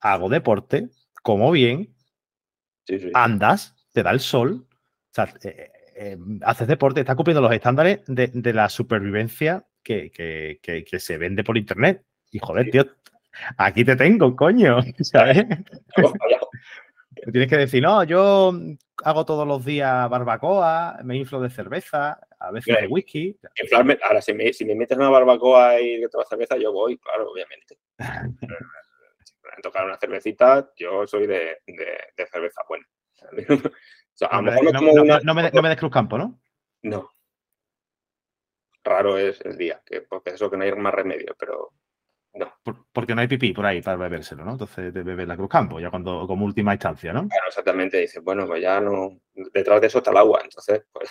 hago 0.00 0.28
deporte, 0.28 0.88
como 1.22 1.50
bien, 1.50 1.94
andas, 3.14 3.74
te 3.92 4.02
da 4.02 4.10
el 4.10 4.20
sol, 4.20 4.66
o 4.70 5.14
sea, 5.14 5.32
eh, 5.44 5.70
eh, 5.94 6.18
haces 6.42 6.68
deporte, 6.68 7.00
estás 7.00 7.16
cumpliendo 7.16 7.40
los 7.42 7.52
estándares 7.52 8.00
de, 8.06 8.52
la 8.52 8.68
supervivencia 8.68 9.64
que, 9.82 10.10
se 10.98 11.18
vende 11.18 11.44
por 11.44 11.58
internet. 11.58 12.04
Y 12.30 12.38
joder, 12.38 12.70
tío, 12.70 12.86
aquí 13.56 13.84
te 13.84 13.96
tengo, 13.96 14.34
coño, 14.34 14.78
¿sabes? 15.00 15.44
Tienes 17.14 17.48
que 17.48 17.56
decir, 17.56 17.82
no, 17.82 18.02
yo 18.04 18.52
hago 19.04 19.24
todos 19.24 19.46
los 19.46 19.64
días 19.64 20.08
barbacoa, 20.08 20.98
me 21.04 21.16
inflo 21.16 21.40
de 21.40 21.50
cerveza, 21.50 22.20
a 22.38 22.50
veces 22.50 22.76
de 22.80 22.86
whisky. 22.86 23.38
ahora, 24.02 24.22
si 24.22 24.32
me, 24.32 24.52
si 24.52 24.64
me 24.64 24.74
metes 24.74 24.96
una 24.96 25.10
barbacoa 25.10 25.80
y 25.80 26.00
que 26.00 26.08
tomas 26.08 26.28
cerveza, 26.28 26.56
yo 26.56 26.72
voy, 26.72 26.98
claro, 26.98 27.30
obviamente. 27.30 27.78
si 29.24 29.34
me 29.42 29.62
tocar 29.62 29.84
una 29.84 29.98
cervecita, 29.98 30.72
yo 30.76 31.06
soy 31.06 31.26
de, 31.26 31.58
de, 31.66 32.26
cerveza 32.26 32.62
buena. 32.68 32.86
no, 34.20 34.42
me, 35.34 35.50
no, 35.50 35.62
me, 35.62 35.68
des 35.68 35.78
cruz 35.78 35.92
campo, 35.92 36.18
¿no? 36.18 36.40
No. 36.82 37.10
Raro 38.84 39.16
es 39.16 39.40
el 39.42 39.56
día, 39.56 39.80
que, 39.84 40.02
porque 40.02 40.30
eso 40.30 40.50
que 40.50 40.56
no 40.56 40.64
hay 40.64 40.72
más 40.72 40.94
remedio, 40.94 41.36
pero 41.38 41.72
no. 42.34 42.52
porque 42.92 43.14
no 43.14 43.20
hay 43.20 43.28
pipí 43.28 43.52
por 43.52 43.66
ahí 43.66 43.82
para 43.82 43.96
bebérselo, 43.96 44.44
¿no? 44.44 44.52
Entonces 44.52 44.92
de 44.92 45.02
beber 45.02 45.28
la 45.28 45.36
Cruz 45.36 45.50
Campo, 45.50 45.80
ya 45.80 45.90
cuando 45.90 46.26
como 46.26 46.46
última 46.46 46.72
instancia, 46.72 47.12
¿no? 47.12 47.28
Claro, 47.28 47.48
exactamente. 47.48 47.98
Dice, 47.98 48.20
bueno, 48.20 48.46
pues 48.46 48.62
ya 48.62 48.80
no. 48.80 49.20
Detrás 49.52 49.80
de 49.80 49.86
eso 49.86 49.98
está 49.98 50.10
el 50.10 50.16
agua, 50.16 50.40
entonces, 50.42 50.82
pues. 50.92 51.10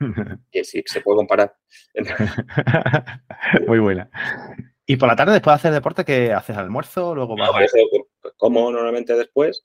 y 0.52 0.64
sí, 0.64 0.82
se 0.84 1.00
puede 1.00 1.16
comparar. 1.16 1.54
Muy 3.66 3.78
buena. 3.78 4.10
¿Y 4.86 4.96
por 4.96 5.08
la 5.08 5.16
tarde, 5.16 5.34
después 5.34 5.52
de 5.52 5.56
hacer 5.56 5.72
deporte, 5.72 6.04
qué 6.04 6.32
haces? 6.32 6.56
¿Almuerzo? 6.56 7.14
Luego 7.14 7.36
vas 7.36 7.50
No, 7.52 7.60
eso, 7.60 7.76
pues, 8.22 8.34
como 8.36 8.70
normalmente 8.70 9.14
después 9.14 9.64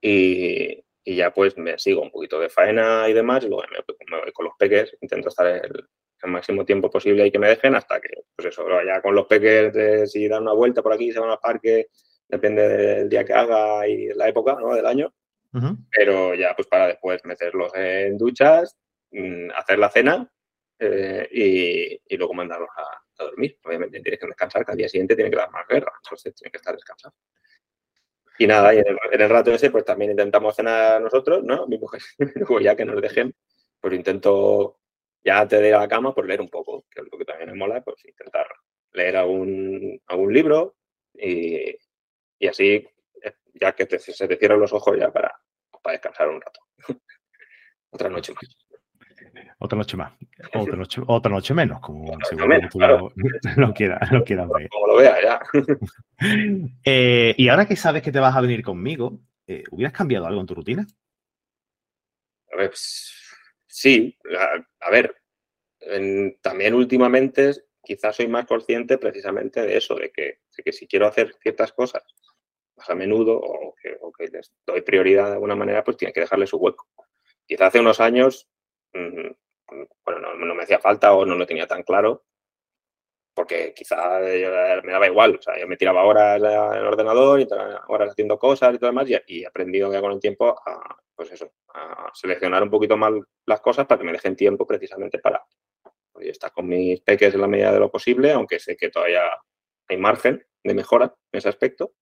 y, 0.00 0.84
y 1.04 1.16
ya 1.16 1.32
pues 1.32 1.56
me 1.58 1.78
sigo 1.78 2.02
un 2.02 2.10
poquito 2.10 2.38
de 2.38 2.48
faena 2.48 3.08
y 3.08 3.12
demás 3.12 3.44
y 3.44 3.48
luego 3.48 3.64
me, 3.70 3.78
me 4.10 4.22
voy 4.22 4.32
con 4.32 4.44
los 4.44 4.54
peques, 4.58 4.96
intento 5.00 5.28
estar 5.28 5.46
el, 5.46 5.88
el 6.22 6.30
máximo 6.30 6.64
tiempo 6.64 6.90
posible 6.90 7.26
y 7.26 7.30
que 7.30 7.38
me 7.38 7.48
dejen 7.48 7.74
hasta 7.74 8.00
que, 8.00 8.08
pues 8.34 8.48
eso, 8.48 8.64
ya 8.84 9.00
con 9.00 9.14
los 9.14 9.26
peques, 9.26 9.72
de, 9.72 10.06
si 10.06 10.28
dan 10.28 10.42
una 10.42 10.52
vuelta 10.52 10.82
por 10.82 10.92
aquí, 10.92 11.12
se 11.12 11.20
van 11.20 11.30
al 11.30 11.38
parque, 11.38 11.88
depende 12.28 12.68
del 12.68 13.08
día 13.08 13.24
que 13.24 13.32
haga 13.32 13.86
y 13.86 14.08
la 14.08 14.28
época 14.28 14.56
¿no? 14.60 14.74
del 14.74 14.86
año. 14.86 15.12
Pero 15.90 16.34
ya 16.34 16.54
pues 16.54 16.68
para 16.68 16.88
después 16.88 17.24
meterlos 17.24 17.72
en 17.74 18.16
duchas, 18.18 18.76
mm, 19.10 19.50
hacer 19.56 19.78
la 19.78 19.90
cena 19.90 20.30
eh, 20.78 21.26
y, 21.32 22.14
y 22.14 22.16
luego 22.16 22.34
mandarlos 22.34 22.68
a, 22.76 22.82
a 22.82 23.24
dormir. 23.24 23.58
Obviamente 23.64 24.00
tienes 24.00 24.20
que 24.20 24.26
descansar, 24.26 24.64
que 24.64 24.72
al 24.72 24.78
día 24.78 24.88
siguiente 24.88 25.16
tiene 25.16 25.30
que 25.30 25.36
dar 25.36 25.50
más 25.50 25.66
guerra, 25.66 25.92
entonces 26.04 26.34
tiene 26.34 26.50
que 26.50 26.58
estar 26.58 26.74
descansado. 26.74 27.14
Y 28.38 28.46
nada, 28.46 28.72
y 28.72 28.78
en 28.78 28.86
el, 28.86 28.98
en 29.10 29.20
el 29.20 29.28
rato 29.28 29.50
ese 29.50 29.70
pues 29.70 29.84
también 29.84 30.12
intentamos 30.12 30.54
cenar 30.54 31.02
nosotros, 31.02 31.42
¿no? 31.42 31.66
Mi 31.66 31.76
mujer, 31.78 32.00
luego 32.36 32.60
ya 32.60 32.76
que 32.76 32.84
nos 32.84 33.00
dejen, 33.02 33.34
pues 33.80 33.94
intento 33.94 34.78
ya 35.24 35.40
antes 35.40 35.60
de 35.60 35.68
ir 35.68 35.74
a 35.74 35.80
la 35.80 35.88
cama, 35.88 36.14
pues 36.14 36.26
leer 36.26 36.40
un 36.40 36.48
poco, 36.48 36.84
que 36.90 37.00
es 37.02 37.06
lo 37.10 37.18
que 37.18 37.24
también 37.24 37.50
me 37.50 37.56
mola, 37.56 37.80
pues 37.82 38.04
intentar 38.04 38.46
leer 38.92 39.16
algún, 39.16 40.00
algún 40.06 40.32
libro 40.32 40.76
y, 41.14 41.76
y 42.38 42.46
así, 42.46 42.86
eh, 43.22 43.34
ya 43.54 43.72
que 43.74 43.86
te- 43.86 43.98
se 43.98 44.28
te 44.28 44.36
cierran 44.36 44.60
los 44.60 44.72
ojos 44.72 44.96
ya 44.98 45.10
para, 45.12 45.34
para 45.82 45.92
descansar 45.92 46.28
un 46.28 46.40
rato. 46.40 46.60
Otra 47.90 48.08
noche 48.08 48.32
más. 48.34 48.56
Otra 49.58 49.76
noche 49.76 49.96
más. 49.96 50.12
Otra 50.54 50.76
noche, 50.76 51.00
otra 51.06 51.30
noche 51.32 51.54
menos, 51.54 51.80
como 51.80 52.12
Otra 52.12 52.24
según 52.28 52.48
menos, 52.48 52.70
tú 52.70 52.78
claro. 52.78 53.10
lo, 53.16 53.22
lo 53.68 53.74
quieras, 53.74 54.12
lo 54.12 54.24
quieras 54.24 54.48
ver. 54.48 54.68
Como 54.68 54.86
lo 54.86 54.96
veas 54.96 55.18
ya. 55.22 55.40
Eh, 56.84 57.34
y 57.36 57.48
ahora 57.48 57.66
que 57.66 57.76
sabes 57.76 58.02
que 58.02 58.10
te 58.10 58.18
vas 58.18 58.34
a 58.34 58.40
venir 58.40 58.62
conmigo, 58.62 59.20
eh, 59.46 59.62
¿hubieras 59.70 59.92
cambiado 59.92 60.26
algo 60.26 60.40
en 60.40 60.46
tu 60.46 60.54
rutina? 60.54 60.84
A 62.52 62.56
ver, 62.56 62.70
pues, 62.70 63.14
sí, 63.78 64.18
a, 64.80 64.90
ver, 64.90 65.14
también 66.42 66.74
últimamente 66.74 67.52
quizás 67.82 68.16
soy 68.16 68.26
más 68.26 68.46
consciente 68.46 68.98
precisamente 68.98 69.62
de 69.62 69.76
eso, 69.76 69.94
de 69.94 70.10
que, 70.10 70.40
de 70.56 70.62
que 70.64 70.72
si 70.72 70.86
quiero 70.86 71.06
hacer 71.06 71.34
ciertas 71.40 71.72
cosas 71.72 72.02
más 72.76 72.90
a 72.90 72.94
menudo 72.94 73.38
o 73.38 73.74
que, 74.12 74.28
les 74.28 74.52
doy 74.66 74.82
prioridad 74.82 75.26
de 75.26 75.34
alguna 75.34 75.54
manera, 75.54 75.84
pues 75.84 75.96
tiene 75.96 76.12
que 76.12 76.20
dejarle 76.20 76.46
su 76.46 76.56
hueco. 76.56 76.88
Quizá 77.46 77.66
hace 77.66 77.80
unos 77.80 78.00
años, 78.00 78.48
mm, 78.92 79.30
bueno, 80.04 80.20
no, 80.20 80.34
no 80.34 80.54
me 80.54 80.64
hacía 80.64 80.80
falta 80.80 81.12
o 81.14 81.24
no 81.24 81.36
lo 81.36 81.46
tenía 81.46 81.66
tan 81.66 81.82
claro, 81.84 82.24
porque 83.38 83.72
quizá 83.72 84.18
me 84.18 84.90
daba 84.90 85.06
igual, 85.06 85.36
o 85.36 85.40
sea, 85.40 85.56
yo 85.56 85.68
me 85.68 85.76
tiraba 85.76 86.02
horas 86.02 86.38
en 86.38 86.44
el 86.44 86.86
ordenador 86.86 87.40
y 87.40 87.46
horas 87.86 88.10
haciendo 88.10 88.36
cosas 88.36 88.74
y 88.74 88.78
todo 88.78 88.90
demás, 88.90 89.08
y, 89.08 89.42
he 89.44 89.46
aprendido 89.46 89.92
ya 89.92 90.00
con 90.00 90.10
el 90.10 90.18
tiempo 90.18 90.60
a, 90.66 90.96
pues 91.14 91.30
eso, 91.30 91.52
a 91.68 92.10
seleccionar 92.14 92.64
un 92.64 92.70
poquito 92.70 92.96
más 92.96 93.12
las 93.46 93.60
cosas 93.60 93.86
para 93.86 94.00
que 94.00 94.04
me 94.04 94.10
dejen 94.10 94.34
tiempo 94.34 94.66
precisamente 94.66 95.20
para 95.20 95.40
oye, 96.14 96.30
estar 96.30 96.50
con 96.50 96.66
mis 96.66 97.00
peques 97.02 97.32
en 97.32 97.40
la 97.40 97.46
medida 97.46 97.70
de 97.70 97.78
lo 97.78 97.92
posible, 97.92 98.32
aunque 98.32 98.58
sé 98.58 98.76
que 98.76 98.90
todavía 98.90 99.22
hay 99.86 99.96
margen 99.96 100.44
de 100.64 100.74
mejora 100.74 101.14
en 101.30 101.38
ese 101.38 101.48
aspecto. 101.48 101.92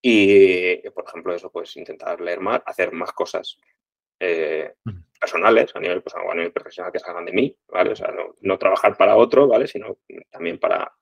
Y, 0.00 0.88
por 0.88 1.04
ejemplo, 1.06 1.34
eso, 1.34 1.52
pues 1.52 1.76
intentar 1.76 2.18
leer 2.22 2.40
más, 2.40 2.62
hacer 2.64 2.92
más 2.92 3.12
cosas 3.12 3.58
eh, 4.20 4.74
personales, 5.20 5.74
a 5.74 5.80
nivel, 5.80 6.02
pues, 6.02 6.14
a 6.14 6.34
nivel 6.34 6.52
profesional 6.52 6.92
que 6.92 6.98
salgan 6.98 7.24
de 7.24 7.32
mí, 7.32 7.56
¿vale? 7.68 7.90
O 7.92 7.96
sea, 7.96 8.08
no, 8.12 8.34
no 8.40 8.58
trabajar 8.58 8.96
para 8.96 9.16
otro, 9.16 9.46
¿vale? 9.48 9.66
Sino 9.66 9.98
también 10.30 10.58
para, 10.58 10.92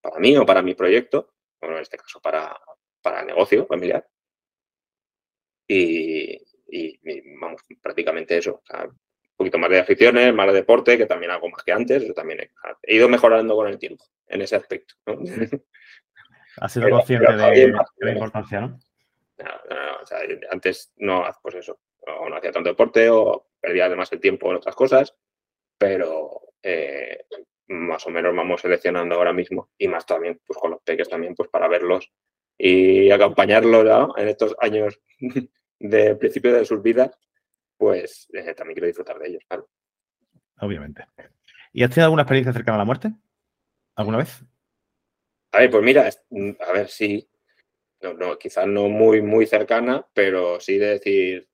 para 0.00 0.18
mí 0.18 0.36
o 0.36 0.44
para 0.46 0.62
mi 0.62 0.74
proyecto, 0.74 1.34
bueno, 1.60 1.76
en 1.76 1.82
este 1.82 1.96
caso 1.96 2.20
para, 2.20 2.56
para 3.02 3.20
el 3.20 3.26
negocio 3.26 3.66
familiar. 3.66 4.06
Y, 5.66 6.32
y- 6.68 6.98
y, 7.02 7.36
vamos, 7.40 7.62
prácticamente 7.82 8.38
eso. 8.38 8.54
O 8.54 8.62
sea, 8.66 8.84
un 8.84 8.96
poquito 9.36 9.58
más 9.58 9.70
de 9.70 9.80
aficiones, 9.80 10.34
más 10.34 10.46
de 10.48 10.52
deporte, 10.54 10.96
que 10.98 11.06
también 11.06 11.30
hago 11.32 11.48
más 11.48 11.62
que 11.62 11.72
antes. 11.72 12.06
Yo 12.06 12.14
también 12.14 12.40
he, 12.40 12.50
he 12.82 12.96
ido 12.96 13.08
mejorando 13.08 13.54
con 13.54 13.68
el 13.68 13.78
tiempo 13.78 14.04
en 14.26 14.42
ese 14.42 14.56
aspecto. 14.56 14.94
¿no? 15.06 15.18
¿Has 16.60 16.72
sido 16.72 16.84
Pero- 16.86 16.96
consciente 16.96 17.26
pero 17.28 17.42
de, 17.50 17.72
la 17.98 18.12
importancia, 18.12 18.60
no? 18.62 18.78
No, 19.38 19.44
no, 19.70 19.76
no, 19.92 20.02
o 20.02 20.06
sea, 20.06 20.18
antes 20.50 20.92
no, 20.96 21.24
pues 21.42 21.54
eso, 21.54 21.78
o 22.06 22.28
no 22.28 22.36
hacía 22.36 22.52
tanto 22.52 22.70
deporte 22.70 23.08
o 23.10 23.48
perdía 23.60 23.86
además 23.86 24.12
el 24.12 24.20
tiempo 24.20 24.50
en 24.50 24.56
otras 24.56 24.74
cosas, 24.74 25.14
pero 25.76 26.40
eh, 26.62 27.24
más 27.68 28.06
o 28.06 28.10
menos 28.10 28.34
vamos 28.34 28.60
seleccionando 28.60 29.14
ahora 29.14 29.32
mismo 29.32 29.70
y 29.78 29.88
más 29.88 30.06
también 30.06 30.40
pues 30.46 30.58
con 30.58 30.70
los 30.70 30.82
peques 30.82 31.08
también 31.08 31.34
pues 31.34 31.48
para 31.50 31.68
verlos 31.68 32.10
y 32.56 33.10
acompañarlos 33.10 33.84
¿no? 33.84 34.14
en 34.16 34.28
estos 34.28 34.56
años 34.60 35.00
de 35.78 36.16
principio 36.16 36.52
de 36.52 36.64
sus 36.64 36.82
vidas, 36.82 37.16
pues 37.76 38.28
eh, 38.32 38.54
también 38.54 38.74
quiero 38.74 38.86
disfrutar 38.88 39.18
de 39.18 39.28
ellos, 39.28 39.44
claro. 39.46 39.68
Obviamente. 40.60 41.04
¿Y 41.72 41.84
has 41.84 41.90
tenido 41.90 42.06
alguna 42.06 42.22
experiencia 42.22 42.52
cercana 42.52 42.76
a 42.76 42.78
la 42.78 42.84
muerte? 42.84 43.12
¿Alguna 43.94 44.18
vez? 44.18 44.42
A 45.52 45.60
ver, 45.60 45.70
pues 45.70 45.82
mira, 45.84 46.08
a 46.66 46.72
ver 46.72 46.88
si, 46.88 47.28
no, 48.00 48.14
no, 48.14 48.38
quizás 48.38 48.66
no 48.66 48.88
muy, 48.88 49.22
muy 49.22 49.46
cercana, 49.46 50.04
pero 50.12 50.58
sí 50.60 50.78
de 50.78 50.86
decir, 50.86 51.47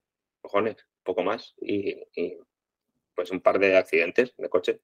cojones, 0.44 0.76
poco 1.02 1.22
más 1.22 1.54
y, 1.58 1.96
y, 2.14 2.36
pues 3.14 3.30
un 3.30 3.40
par 3.40 3.58
de 3.58 3.78
accidentes 3.78 4.34
de 4.36 4.48
coche, 4.50 4.80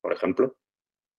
por 0.00 0.12
ejemplo. 0.12 0.56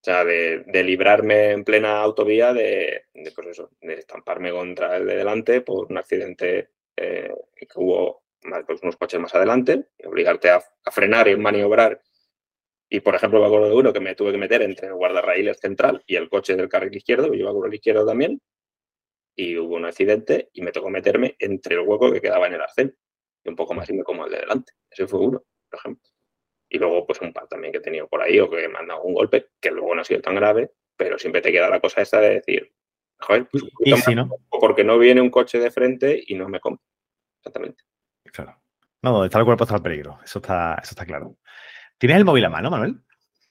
O 0.01 0.03
sea, 0.05 0.23
de, 0.23 0.63
de 0.65 0.83
librarme 0.83 1.51
en 1.51 1.65
plena 1.65 1.99
autovía 2.01 2.53
de, 2.53 3.07
de, 3.13 3.31
pues 3.31 3.47
eso, 3.47 3.71
de 3.81 3.95
estamparme 3.95 4.49
contra 4.51 4.95
el 4.95 5.05
de 5.05 5.17
delante 5.17 5.59
por 5.59 5.91
un 5.91 5.97
accidente 5.97 6.69
eh, 6.95 7.33
que 7.55 7.67
hubo 7.75 8.23
más, 8.43 8.63
pues 8.65 8.81
unos 8.81 8.95
coches 8.95 9.19
más 9.19 9.35
adelante, 9.35 9.89
y 9.97 10.07
obligarte 10.07 10.51
a, 10.51 10.63
a 10.85 10.91
frenar 10.91 11.27
y 11.27 11.35
maniobrar. 11.35 12.01
Y, 12.89 13.01
por 13.01 13.15
ejemplo, 13.15 13.41
me 13.41 13.47
acuerdo 13.47 13.67
de 13.67 13.75
uno 13.75 13.91
que 13.91 13.99
me 13.99 14.15
tuve 14.15 14.31
que 14.31 14.37
meter 14.37 14.61
entre 14.61 14.87
el 14.87 14.93
guardarraíles 14.93 15.59
central 15.59 16.01
y 16.07 16.15
el 16.15 16.29
coche 16.29 16.55
del 16.55 16.69
carril 16.69 16.95
izquierdo, 16.95 17.27
yo 17.27 17.33
iba 17.33 17.51
con 17.51 17.67
el 17.67 17.73
izquierdo 17.73 18.05
también, 18.05 18.41
y 19.35 19.57
hubo 19.57 19.75
un 19.75 19.85
accidente 19.85 20.49
y 20.53 20.61
me 20.61 20.71
tocó 20.71 20.89
meterme 20.89 21.35
entre 21.39 21.75
el 21.75 21.81
hueco 21.81 22.11
que 22.11 22.21
quedaba 22.21 22.47
en 22.47 22.53
el 22.53 22.61
arcén. 22.61 22.95
Y 23.43 23.49
un 23.49 23.55
poco 23.55 23.73
más 23.73 23.89
y 23.89 23.93
me 23.93 24.03
como 24.03 24.25
el 24.25 24.31
de 24.31 24.39
delante. 24.39 24.73
Ese 24.89 25.07
fue 25.07 25.19
uno, 25.19 25.43
por 25.69 25.79
ejemplo. 25.79 26.09
Y 26.69 26.77
luego, 26.77 27.05
pues 27.05 27.19
un 27.21 27.33
par 27.33 27.47
también 27.47 27.71
que 27.71 27.79
he 27.79 27.81
tenido 27.81 28.07
por 28.07 28.21
ahí 28.21 28.39
o 28.39 28.49
que 28.49 28.67
me 28.67 28.77
han 28.77 28.87
dado 28.87 29.03
un 29.03 29.13
golpe, 29.13 29.49
que 29.59 29.71
luego 29.71 29.95
no 29.95 30.01
ha 30.01 30.05
sido 30.05 30.21
tan 30.21 30.35
grave, 30.35 30.71
pero 30.95 31.17
siempre 31.17 31.41
te 31.41 31.51
queda 31.51 31.69
la 31.69 31.79
cosa 31.79 32.01
esta 32.01 32.19
de 32.19 32.35
decir, 32.35 32.71
joder, 33.19 33.47
pues 33.49 33.63
un 33.63 33.69
poquito 33.69 33.97
si 33.97 34.15
más, 34.15 34.27
no, 34.27 34.35
o 34.49 34.59
porque 34.59 34.83
no 34.83 34.99
viene 34.99 35.21
un 35.21 35.31
coche 35.31 35.57
de 35.57 35.71
frente 35.71 36.21
y 36.27 36.35
no 36.35 36.47
me 36.47 36.59
compro. 36.59 36.83
Exactamente. 37.39 37.83
claro. 38.31 38.61
No, 39.01 39.13
donde 39.13 39.27
está 39.27 39.39
el 39.39 39.45
cuerpo 39.45 39.63
está 39.63 39.77
el 39.77 39.81
peligro. 39.81 40.19
Eso 40.23 40.39
está, 40.39 40.77
eso 40.83 40.91
está 40.91 41.05
claro. 41.05 41.37
¿Tienes 41.97 42.17
el 42.17 42.25
móvil 42.25 42.43
a 42.45 42.49
mano, 42.49 42.69
Manuel? 42.69 43.01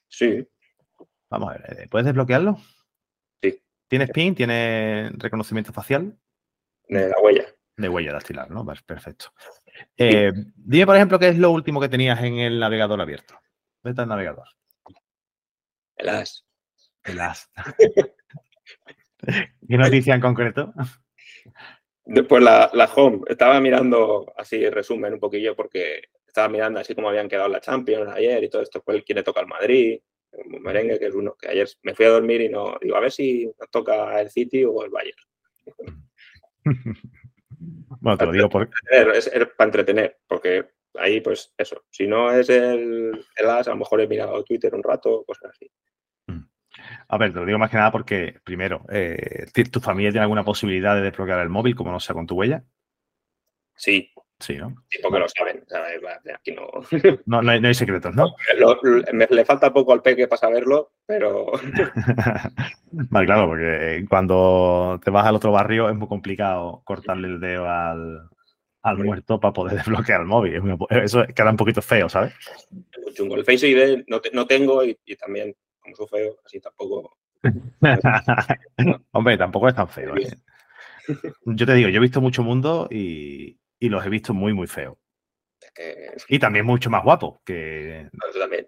Sí, 0.06 0.46
Vamos 1.30 1.50
a 1.50 1.58
ver, 1.58 1.80
eh, 1.80 1.86
¿puedes 1.90 2.06
desbloquearlo? 2.06 2.58
Sí. 3.42 3.62
¿Tienes 3.86 4.10
PIN? 4.10 4.34
¿Tienes 4.34 5.12
reconocimiento 5.18 5.72
facial? 5.72 6.18
de 6.88 7.08
la 7.08 7.18
huella. 7.20 7.44
De 7.76 7.88
huella 7.88 8.12
dactilar, 8.12 8.50
¿no? 8.50 8.64
Perfecto. 8.64 9.26
Eh, 9.96 10.32
dime, 10.56 10.86
por 10.86 10.96
ejemplo, 10.96 11.18
qué 11.18 11.28
es 11.28 11.38
lo 11.38 11.50
último 11.50 11.80
que 11.80 11.88
tenías 11.88 12.22
en 12.22 12.38
el 12.38 12.60
navegador 12.60 13.00
abierto. 13.00 13.38
Vete 13.82 14.02
al 14.02 14.08
navegador. 14.08 14.46
El 15.96 16.08
as. 16.08 16.44
El 17.04 17.20
as. 17.20 17.50
¿Qué 19.68 19.76
noticia 19.76 20.14
en 20.14 20.20
concreto? 20.20 20.72
Después 22.04 22.42
la, 22.42 22.70
la 22.72 22.86
home, 22.86 23.20
estaba 23.28 23.60
mirando 23.60 24.32
así 24.36 24.68
resumen 24.70 25.14
un 25.14 25.20
poquillo 25.20 25.54
porque 25.54 26.02
estaba 26.26 26.48
mirando 26.48 26.80
así 26.80 26.94
como 26.94 27.08
habían 27.08 27.28
quedado 27.28 27.48
la 27.48 27.60
Champions 27.60 28.10
ayer 28.14 28.42
y 28.44 28.48
todo 28.48 28.62
esto, 28.62 28.82
pues 28.82 29.02
quién 29.04 29.16
le 29.16 29.22
toca 29.22 29.40
al 29.40 29.46
Madrid, 29.46 30.00
un 30.32 30.62
merengue 30.62 30.98
que 30.98 31.06
es 31.06 31.14
uno, 31.14 31.34
que 31.38 31.48
ayer 31.48 31.68
me 31.82 31.94
fui 31.94 32.06
a 32.06 32.10
dormir 32.10 32.40
y 32.42 32.48
no, 32.48 32.78
digo, 32.80 32.96
a 32.96 33.00
ver 33.00 33.12
si 33.12 33.46
nos 33.58 33.70
toca 33.70 34.20
el 34.20 34.30
City 34.30 34.64
o 34.64 34.84
el 34.84 34.90
Bayern. 34.90 35.18
Bueno, 37.58 38.16
te 38.18 38.26
lo 38.26 38.32
digo 38.32 38.48
porque 38.48 38.72
Es, 38.90 39.30
para 39.56 39.68
entretener, 39.68 40.18
porque 40.26 40.70
ahí 40.94 41.20
pues 41.20 41.52
eso, 41.58 41.84
si 41.90 42.06
no 42.06 42.32
es 42.32 42.48
el, 42.48 43.24
el 43.36 43.50
as, 43.50 43.66
a 43.68 43.70
lo 43.72 43.78
mejor 43.78 44.00
he 44.00 44.06
mirado 44.08 44.44
Twitter 44.44 44.74
un 44.74 44.82
rato, 44.82 45.24
cosas 45.26 45.50
así. 45.50 45.70
A 47.08 47.18
ver, 47.18 47.32
te 47.32 47.40
lo 47.40 47.46
digo 47.46 47.58
más 47.58 47.70
que 47.70 47.76
nada 47.76 47.90
porque, 47.90 48.38
primero, 48.44 48.84
eh, 48.90 49.46
¿ti- 49.52 49.64
¿tu 49.64 49.80
familia 49.80 50.10
tiene 50.10 50.22
alguna 50.22 50.44
posibilidad 50.44 50.94
de 50.94 51.02
desbloquear 51.02 51.40
el 51.40 51.48
móvil 51.48 51.74
como 51.74 51.90
no 51.90 51.98
sea 51.98 52.14
con 52.14 52.26
tu 52.26 52.36
huella? 52.36 52.62
Sí, 53.74 54.12
Sí, 54.40 54.56
¿no? 54.56 54.72
sí, 54.88 54.98
porque 55.02 55.18
lo 55.18 55.28
saben, 55.28 55.64
¿sabes? 55.66 56.00
Aquí 56.32 56.52
no... 56.52 56.68
No, 57.26 57.42
no 57.42 57.50
hay, 57.50 57.60
no 57.60 57.66
hay 57.68 57.74
secretos, 57.74 58.14
¿no? 58.14 58.34
Lo- 58.56 58.78
lo- 58.82 59.02
me- 59.12 59.26
le 59.28 59.44
falta 59.44 59.72
poco 59.72 59.92
al 59.92 60.00
peque 60.00 60.28
para 60.28 60.38
saberlo, 60.38 60.92
pero 61.06 61.50
vale, 62.92 63.26
claro, 63.26 63.48
porque 63.48 64.04
cuando 64.08 65.00
te 65.04 65.10
vas 65.10 65.26
al 65.26 65.34
otro 65.36 65.50
barrio 65.52 65.88
es 65.90 65.96
muy 65.96 66.06
complicado 66.06 66.82
cortarle 66.84 67.26
el 67.28 67.40
dedo 67.40 67.68
al, 67.68 68.28
al 68.82 68.98
muerto 68.98 69.40
para 69.40 69.52
poder 69.52 69.76
desbloquear 69.78 70.20
el 70.20 70.26
móvil. 70.28 70.62
Muy- 70.62 70.78
Eso 70.90 71.24
queda 71.34 71.50
un 71.50 71.56
poquito 71.56 71.82
feo, 71.82 72.08
¿sabes? 72.08 72.32
es 72.38 72.68
muy 73.02 73.12
chungo. 73.14 73.34
El 73.34 73.44
Face 73.44 73.66
ID 73.68 74.04
no, 74.06 74.20
te- 74.20 74.30
no 74.32 74.46
tengo 74.46 74.84
y, 74.84 74.96
y 75.04 75.16
también, 75.16 75.52
como 75.80 75.96
soy 75.96 76.06
feo, 76.08 76.36
así 76.44 76.60
tampoco 76.60 77.16
Hombre, 79.12 79.36
tampoco 79.36 79.68
es 79.68 79.74
tan 79.74 79.88
feo. 79.88 80.16
¿eh? 80.16 80.28
Yo 81.44 81.66
te 81.66 81.74
digo, 81.74 81.88
yo 81.88 81.96
he 81.98 82.02
visto 82.02 82.20
mucho 82.20 82.42
mundo 82.42 82.86
y, 82.90 83.58
los 83.80 84.04
he 84.04 84.08
visto 84.08 84.34
muy, 84.34 84.52
muy 84.52 84.66
feos. 84.66 84.96
Y 86.28 86.38
también 86.38 86.66
mucho 86.66 86.90
más 86.90 87.04
guapo 87.04 87.40
que. 87.44 88.08
también. 88.38 88.66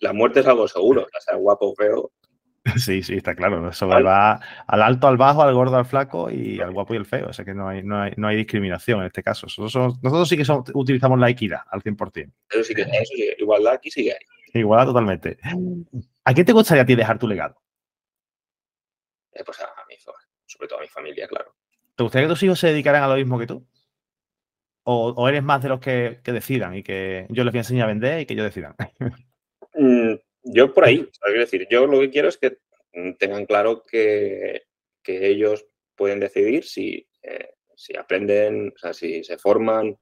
la 0.00 0.12
muerte 0.12 0.40
es 0.40 0.46
algo 0.46 0.66
seguro. 0.68 1.02
O 1.02 1.20
sea, 1.20 1.36
guapo 1.36 1.70
o 1.70 1.74
feo. 1.74 2.12
Sí, 2.78 3.02
sí, 3.02 3.16
está 3.16 3.34
claro. 3.34 3.68
Eso 3.68 3.86
va 3.86 4.40
al 4.66 4.82
alto, 4.82 5.06
al 5.06 5.18
bajo, 5.18 5.42
al 5.42 5.52
gordo, 5.52 5.76
al 5.76 5.84
flaco 5.84 6.30
y 6.30 6.60
al 6.60 6.72
guapo 6.72 6.94
y 6.94 6.96
el 6.96 7.04
feo. 7.04 7.28
O 7.28 7.32
sea 7.34 7.44
que 7.44 7.52
no 7.52 7.68
hay, 7.68 7.82
no 7.82 8.00
hay, 8.00 8.12
no 8.16 8.26
hay 8.26 8.36
discriminación 8.36 9.00
en 9.00 9.06
este 9.06 9.22
caso. 9.22 9.46
Nosotros, 9.58 10.02
nosotros 10.02 10.28
sí 10.28 10.36
que 10.38 10.44
utilizamos 10.72 11.18
la 11.18 11.28
equidad 11.28 11.60
al 11.70 11.82
100%. 11.82 12.32
Eso 12.48 12.64
sí 12.64 12.74
que, 12.74 12.82
eso 12.82 13.12
sí, 13.14 13.34
igualdad 13.38 13.74
aquí 13.74 13.90
sí 13.90 14.04
que 14.04 14.12
hay. 14.12 14.60
Igualdad 14.60 14.86
totalmente. 14.86 15.36
¿A 16.24 16.32
qué 16.32 16.42
te 16.42 16.52
gustaría 16.52 16.84
a 16.84 16.86
ti 16.86 16.94
dejar 16.94 17.18
tu 17.18 17.28
legado? 17.28 17.60
Eh, 19.32 19.42
pues 19.44 19.60
a 19.60 19.66
mi, 19.86 19.96
sobre 20.46 20.68
todo 20.68 20.78
a 20.78 20.82
mi 20.82 20.88
familia, 20.88 21.28
claro. 21.28 21.54
¿Te 21.96 22.02
gustaría 22.02 22.26
que 22.26 22.32
tus 22.32 22.42
hijos 22.42 22.58
se 22.58 22.68
dedicaran 22.68 23.02
a 23.02 23.08
lo 23.08 23.16
mismo 23.16 23.38
que 23.38 23.46
tú? 23.46 23.66
¿O, 24.86 25.28
eres 25.28 25.42
más 25.42 25.62
de 25.62 25.70
los 25.70 25.80
que, 25.80 26.20
decidan 26.24 26.74
y 26.76 26.82
que 26.82 27.26
yo 27.30 27.42
les 27.42 27.52
voy 27.52 27.58
a 27.58 27.60
enseñar 27.62 27.84
a 27.84 27.92
vender 27.92 28.20
y 28.20 28.26
que 28.26 28.34
ellos 28.34 28.46
decidan? 28.46 28.74
Mm, 29.76 30.14
yo 30.44 30.72
por 30.72 30.84
ahí, 30.84 31.08
quiero 31.20 31.40
decir, 31.40 31.66
yo 31.68 31.88
lo 31.88 31.98
que 31.98 32.10
quiero 32.10 32.28
es 32.28 32.38
que 32.38 32.58
tengan 33.18 33.44
claro 33.44 33.82
que, 33.82 34.62
ellos 35.04 35.66
pueden 35.96 36.20
decidir 36.20 36.62
si, 36.62 37.08
eh, 37.24 37.54
si 37.74 37.96
aprenden, 37.96 38.72
o 38.72 38.78
sea, 38.78 38.94
si 38.94 39.24
se 39.24 39.36
forman, 39.36 39.98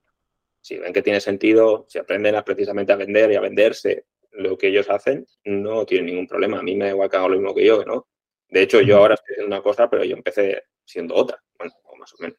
si 0.61 0.77
ven 0.77 0.93
que 0.93 1.01
tiene 1.01 1.21
sentido, 1.21 1.87
si 1.89 1.99
aprenden 1.99 2.35
a, 2.35 2.45
precisamente 2.45 2.93
a 2.93 2.97
vender 2.97 3.33
y 3.33 3.37
a 3.37 3.41
venderse 3.41 4.05
lo 4.33 4.59
que 4.59 4.69
ellos 4.69 4.91
hacen, 4.91 5.27
no 5.45 5.87
tienen 5.87 6.07
ningún 6.07 6.27
problema. 6.27 6.59
A 6.59 6.63
mí 6.63 6.77
me 6.77 6.85
da 6.85 6.91
igual 6.91 7.09
que 7.09 7.17
hagan 7.17 7.31
lo 7.31 7.39
mismo 7.39 7.55
que 7.55 7.65
yo, 7.65 7.83
¿no? 7.85 8.09
De 8.49 8.61
hecho, 8.61 8.83
yo 8.83 8.99
ahora 8.99 9.15
estoy 9.15 9.33
haciendo 9.33 9.57
una 9.57 9.63
cosa, 9.63 9.89
pero 9.89 10.05
yo 10.05 10.17
empecé 10.17 10.65
siendo 10.85 11.15
otra, 11.15 11.43
bueno, 11.59 11.73
o 11.85 11.97
más 11.97 12.12
o 12.15 12.17
menos. 12.19 12.39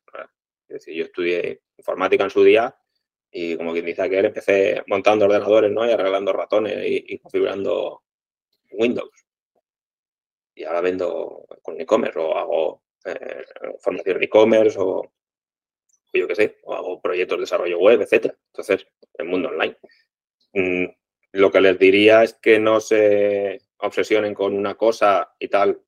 Es 0.68 0.86
decir, 0.86 0.96
yo 0.96 1.06
estudié 1.06 1.62
informática 1.78 2.24
en 2.24 2.30
su 2.30 2.44
día 2.44 2.76
y 3.32 3.58
como 3.58 3.74
quien 3.74 3.86
dice 3.86 4.04
aquel, 4.04 4.26
empecé 4.26 4.84
montando 4.88 5.26
ordenadores, 5.26 5.72
¿no? 5.72 5.88
Y 5.88 5.92
arreglando 5.92 6.34
ratones 6.34 6.78
y, 6.86 7.18
configurando 7.20 8.04
Windows. 8.72 9.26
Y 10.56 10.64
ahora 10.64 10.82
vendo 10.82 11.46
con 11.62 11.80
e-commerce 11.82 12.20
o 12.20 12.38
hago 12.38 12.84
eh, 13.06 13.44
formación 13.80 14.20
de 14.20 14.26
e-commerce 14.26 14.78
o, 14.80 15.12
yo 16.14 16.28
qué 16.28 16.36
sé, 16.36 16.58
o 16.64 16.76
hago 16.76 17.02
proyectos 17.02 17.38
de 17.38 17.42
desarrollo 17.42 17.80
web, 17.80 18.02
etcétera. 18.02 18.38
Entonces, 18.48 18.86
el 19.16 19.26
mundo 19.26 19.50
online. 19.50 19.78
Mm, 20.54 20.86
lo 21.32 21.52
que 21.52 21.62
les 21.62 21.80
diría 21.80 22.24
es 22.24 22.36
que 22.36 22.60
no 22.60 22.80
se 22.80 23.62
obsesionen 23.78 24.36
con 24.36 24.54
una 24.54 24.76
cosa 24.76 25.34
y 25.40 25.48
tal, 25.48 25.82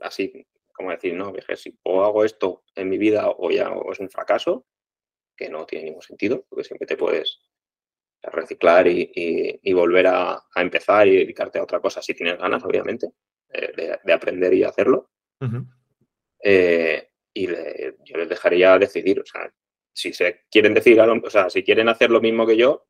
así 0.00 0.46
como 0.80 0.92
decir, 0.92 1.12
no, 1.12 1.30
dije, 1.30 1.56
si 1.56 1.78
o 1.82 2.02
hago 2.02 2.24
esto 2.24 2.64
en 2.74 2.88
mi 2.88 2.96
vida 2.96 3.28
o 3.28 3.50
ya 3.50 3.70
es 3.92 4.00
un 4.00 4.08
fracaso, 4.08 4.64
que 5.36 5.50
no 5.50 5.66
tiene 5.66 5.84
ningún 5.84 6.00
sentido, 6.00 6.46
porque 6.48 6.64
siempre 6.64 6.86
te 6.86 6.96
puedes 6.96 7.38
reciclar 8.22 8.86
y, 8.88 9.72
volver 9.74 10.06
a, 10.06 10.42
empezar 10.56 11.06
y 11.06 11.18
dedicarte 11.18 11.58
a 11.58 11.64
otra 11.64 11.80
cosa 11.80 12.00
si 12.00 12.14
tienes 12.14 12.38
ganas, 12.38 12.64
obviamente, 12.64 13.10
eh, 13.52 13.98
de, 14.02 14.12
aprender 14.14 14.54
y 14.54 14.64
hacerlo. 14.64 15.10
Eh, 16.42 17.10
y 17.34 17.46
yo 17.46 18.16
les 18.16 18.28
dejaría 18.30 18.78
decidir, 18.78 19.20
o 19.20 19.26
sea, 19.26 19.52
si 19.92 20.14
se 20.14 20.44
quieren 20.50 20.72
decir, 20.72 20.98
o 20.98 21.30
sea, 21.30 21.50
si 21.50 21.62
quieren 21.62 21.90
hacer 21.90 22.10
lo 22.10 22.22
mismo 22.22 22.46
que 22.46 22.56
yo, 22.56 22.86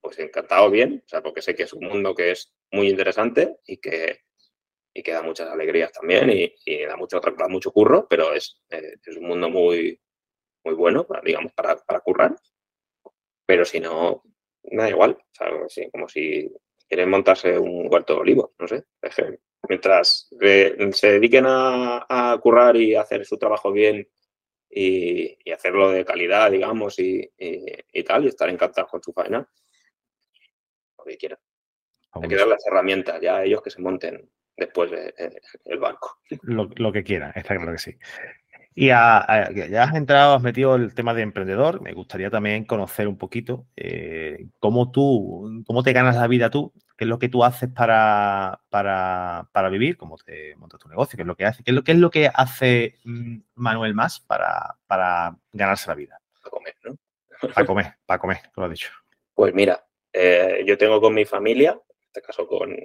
pues 0.00 0.18
encantado 0.18 0.72
bien, 0.72 1.04
o 1.06 1.08
sea, 1.08 1.22
porque 1.22 1.42
sé 1.42 1.54
que 1.54 1.62
es 1.62 1.72
un 1.72 1.86
mundo 1.86 2.16
que 2.16 2.32
es 2.32 2.52
muy 2.72 2.88
interesante 2.88 3.58
y 3.64 3.76
que, 3.76 4.22
y 4.98 5.02
que 5.02 5.12
da 5.12 5.22
muchas 5.22 5.48
alegrías 5.48 5.92
también 5.92 6.28
y, 6.28 6.84
da 6.84 6.96
mucho, 6.96 7.20
mucho 7.48 7.70
curro, 7.70 8.08
pero 8.08 8.34
es, 8.34 8.60
eh, 8.68 8.94
es 9.04 9.16
un 9.16 9.28
mundo 9.28 9.48
muy, 9.48 10.00
muy 10.64 10.74
bueno, 10.74 11.06
para, 11.06 11.22
digamos, 11.22 11.52
para, 11.52 11.76
para 11.76 12.00
currar. 12.00 12.36
Pero 13.46 13.64
si 13.64 13.78
no, 13.78 14.24
da 14.64 14.88
igual. 14.88 15.16
como 15.92 16.08
si 16.08 16.50
quieren 16.88 17.10
montarse 17.10 17.56
un 17.56 17.86
huerto 17.88 18.14
de 18.14 18.20
olivo, 18.20 18.54
no 18.58 18.66
sé. 18.66 18.84
Mientras 19.68 20.28
se 20.30 21.12
dediquen 21.12 21.44
a, 21.46 22.36
currar 22.42 22.76
y 22.76 22.96
hacer 22.96 23.24
su 23.24 23.38
trabajo 23.38 23.70
bien 23.70 24.08
y, 24.68 25.52
hacerlo 25.52 25.90
de 25.90 26.04
calidad, 26.04 26.50
digamos, 26.50 26.98
y, 26.98 27.30
tal, 28.04 28.24
y 28.24 28.28
estar 28.28 28.48
encantados 28.48 28.90
con 28.90 29.02
su 29.02 29.12
faena, 29.12 29.48
lo 30.98 31.04
que 31.04 31.16
quieran. 31.16 31.38
Hay 32.10 32.28
que 32.28 32.34
dar 32.34 32.48
las 32.48 32.66
herramientas 32.66 33.20
ya 33.20 33.36
a 33.36 33.44
ellos 33.44 33.62
que 33.62 33.70
se 33.70 33.80
monten 33.80 34.28
después 34.58 34.90
del 34.90 35.78
banco. 35.78 36.18
Lo, 36.42 36.68
lo, 36.76 36.92
que 36.92 37.04
quieran, 37.04 37.32
está 37.34 37.56
claro 37.56 37.72
que 37.72 37.78
sí. 37.78 37.96
Y 38.80 38.86
ya 38.86 39.18
has 39.18 39.94
entrado, 39.96 40.34
has 40.34 40.42
metido 40.42 40.76
el 40.76 40.94
tema 40.94 41.12
de 41.12 41.22
emprendedor. 41.22 41.80
Me 41.80 41.92
gustaría 41.94 42.30
también 42.30 42.64
conocer 42.64 43.08
un 43.08 43.18
poquito 43.18 43.66
eh, 43.74 44.46
cómo 44.60 44.92
tú, 44.92 45.64
cómo 45.66 45.82
te 45.82 45.92
ganas 45.92 46.14
la 46.14 46.28
vida 46.28 46.48
tú, 46.48 46.72
qué 46.96 47.04
es 47.04 47.08
lo 47.08 47.18
que 47.18 47.28
tú 47.28 47.42
haces 47.42 47.68
para, 47.70 48.60
para, 48.70 49.68
vivir, 49.68 49.96
cómo 49.96 50.16
te 50.16 50.54
montas 50.54 50.78
tu 50.78 50.88
negocio, 50.88 51.16
qué 51.16 51.22
es 51.22 51.26
lo 51.26 51.34
que 51.34 51.46
hace, 51.46 51.64
qué 51.64 51.72
es 51.72 51.74
lo, 51.74 51.82
qué 51.82 51.90
es 51.90 51.98
lo 51.98 52.10
que 52.10 52.30
hace 52.32 52.94
mm, 53.02 53.38
Manuel 53.56 53.94
más 53.94 54.20
para, 54.20 54.76
para 54.86 55.36
ganarse 55.52 55.88
la 55.88 55.96
vida. 55.96 56.20
Para 56.40 56.50
comer, 56.50 56.74
¿no? 56.84 56.96
Para 57.52 57.66
comer, 57.66 57.94
para 58.06 58.20
comer, 58.20 58.38
lo 58.54 58.64
has 58.64 58.70
dicho. 58.70 58.90
Pues 59.34 59.54
mira, 59.54 59.84
eh, 60.12 60.62
yo 60.64 60.78
tengo 60.78 61.00
con 61.00 61.14
mi 61.14 61.24
familia, 61.24 61.70
en 61.72 62.06
este 62.06 62.22
caso 62.22 62.46
con, 62.46 62.76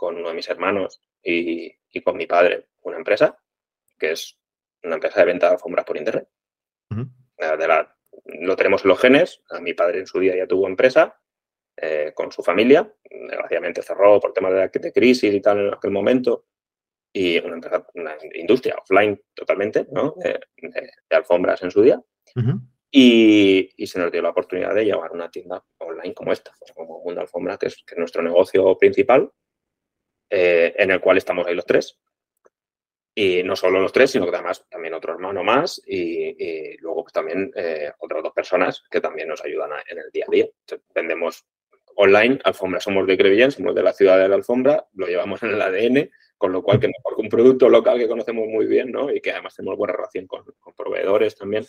uno 0.00 0.28
de 0.28 0.34
mis 0.34 0.48
hermanos 0.48 1.00
y, 1.22 1.72
y 1.90 2.00
con 2.02 2.16
mi 2.16 2.26
padre, 2.26 2.68
una 2.82 2.96
empresa 2.96 3.38
que 3.98 4.12
es 4.12 4.38
una 4.82 4.94
empresa 4.94 5.20
de 5.20 5.26
venta 5.26 5.46
de 5.46 5.52
alfombras 5.54 5.84
por 5.84 5.96
internet. 5.96 6.28
lo 8.24 8.56
tenemos 8.56 8.84
en 8.84 8.88
los 8.88 9.00
genes. 9.00 9.42
A 9.50 9.60
mi 9.60 9.74
padre 9.74 10.00
en 10.00 10.06
su 10.06 10.20
día 10.20 10.36
ya 10.36 10.46
tuvo 10.46 10.66
empresa 10.66 11.18
eh, 11.76 12.12
con 12.14 12.32
su 12.32 12.42
familia. 12.42 12.92
Desgraciadamente 13.04 13.82
cerró 13.82 14.20
por 14.20 14.32
temas 14.32 14.54
de, 14.54 14.92
crisis 14.92 15.34
y 15.34 15.40
tal 15.40 15.66
en 15.66 15.74
aquel 15.74 15.90
momento. 15.90 16.46
Y 17.12 17.38
una 17.38 17.54
empresa, 17.54 17.86
una 17.94 18.14
industria 18.34 18.76
offline 18.76 19.20
totalmente, 19.34 19.86
¿no? 19.90 20.14
de, 20.16 20.38
alfombras 21.10 21.62
en 21.62 21.70
su 21.70 21.82
día. 21.82 22.00
y, 22.90 23.70
se 23.86 23.98
nos 23.98 24.12
dio 24.12 24.20
la 24.20 24.30
oportunidad 24.30 24.74
de 24.74 24.84
llevar 24.84 25.12
una 25.12 25.30
tienda 25.30 25.64
online 25.78 26.14
como 26.14 26.32
esta, 26.32 26.52
como 26.74 27.02
Mundo 27.02 27.20
Alfombra, 27.20 27.56
que 27.56 27.66
es, 27.68 27.84
nuestro 27.96 28.22
negocio 28.22 28.76
principal, 28.76 29.30
eh, 30.30 30.74
en 30.76 30.90
el 30.90 31.00
cual 31.00 31.18
estamos 31.18 31.46
ahí 31.46 31.54
los 31.54 31.66
tres. 31.66 31.98
Y 33.14 33.42
no 33.42 33.56
solo 33.56 33.80
los 33.80 33.92
tres, 33.92 34.10
sino 34.10 34.28
que 34.28 34.36
además 34.36 34.66
también 34.68 34.92
otro 34.92 35.14
hermano 35.14 35.42
más 35.42 35.80
y, 35.86 36.76
luego 36.78 37.04
también 37.12 37.50
eh, 37.56 37.90
otras 37.98 38.22
dos 38.22 38.32
personas 38.32 38.84
que 38.90 39.00
también 39.00 39.28
nos 39.28 39.42
ayudan 39.42 39.70
en 39.88 39.98
el 39.98 40.10
día 40.12 40.26
a 40.28 40.30
día. 40.30 40.46
vendemos 40.94 41.46
online, 41.96 42.38
alfombra, 42.44 42.78
somos 42.78 43.06
de 43.06 43.16
Crevillén, 43.16 43.50
somos 43.50 43.74
de 43.74 43.82
la 43.82 43.94
ciudad 43.94 44.18
de 44.18 44.28
la 44.28 44.34
alfombra, 44.34 44.86
lo 44.94 45.06
llevamos 45.06 45.42
en 45.42 45.50
el 45.50 45.62
ADN, 45.62 46.10
con 46.36 46.52
lo 46.52 46.62
cual 46.62 46.78
que 46.78 46.88
mejor 46.88 47.16
que 47.16 47.22
un 47.22 47.28
producto 47.30 47.68
local 47.70 47.98
que 47.98 48.08
conocemos 48.08 48.46
muy 48.48 48.66
bien, 48.66 48.92
¿no? 48.92 49.10
Y 49.10 49.20
que 49.22 49.32
además 49.32 49.54
tenemos 49.56 49.78
buena 49.78 49.94
relación 49.94 50.26
con, 50.26 50.44
proveedores 50.76 51.36
también, 51.36 51.64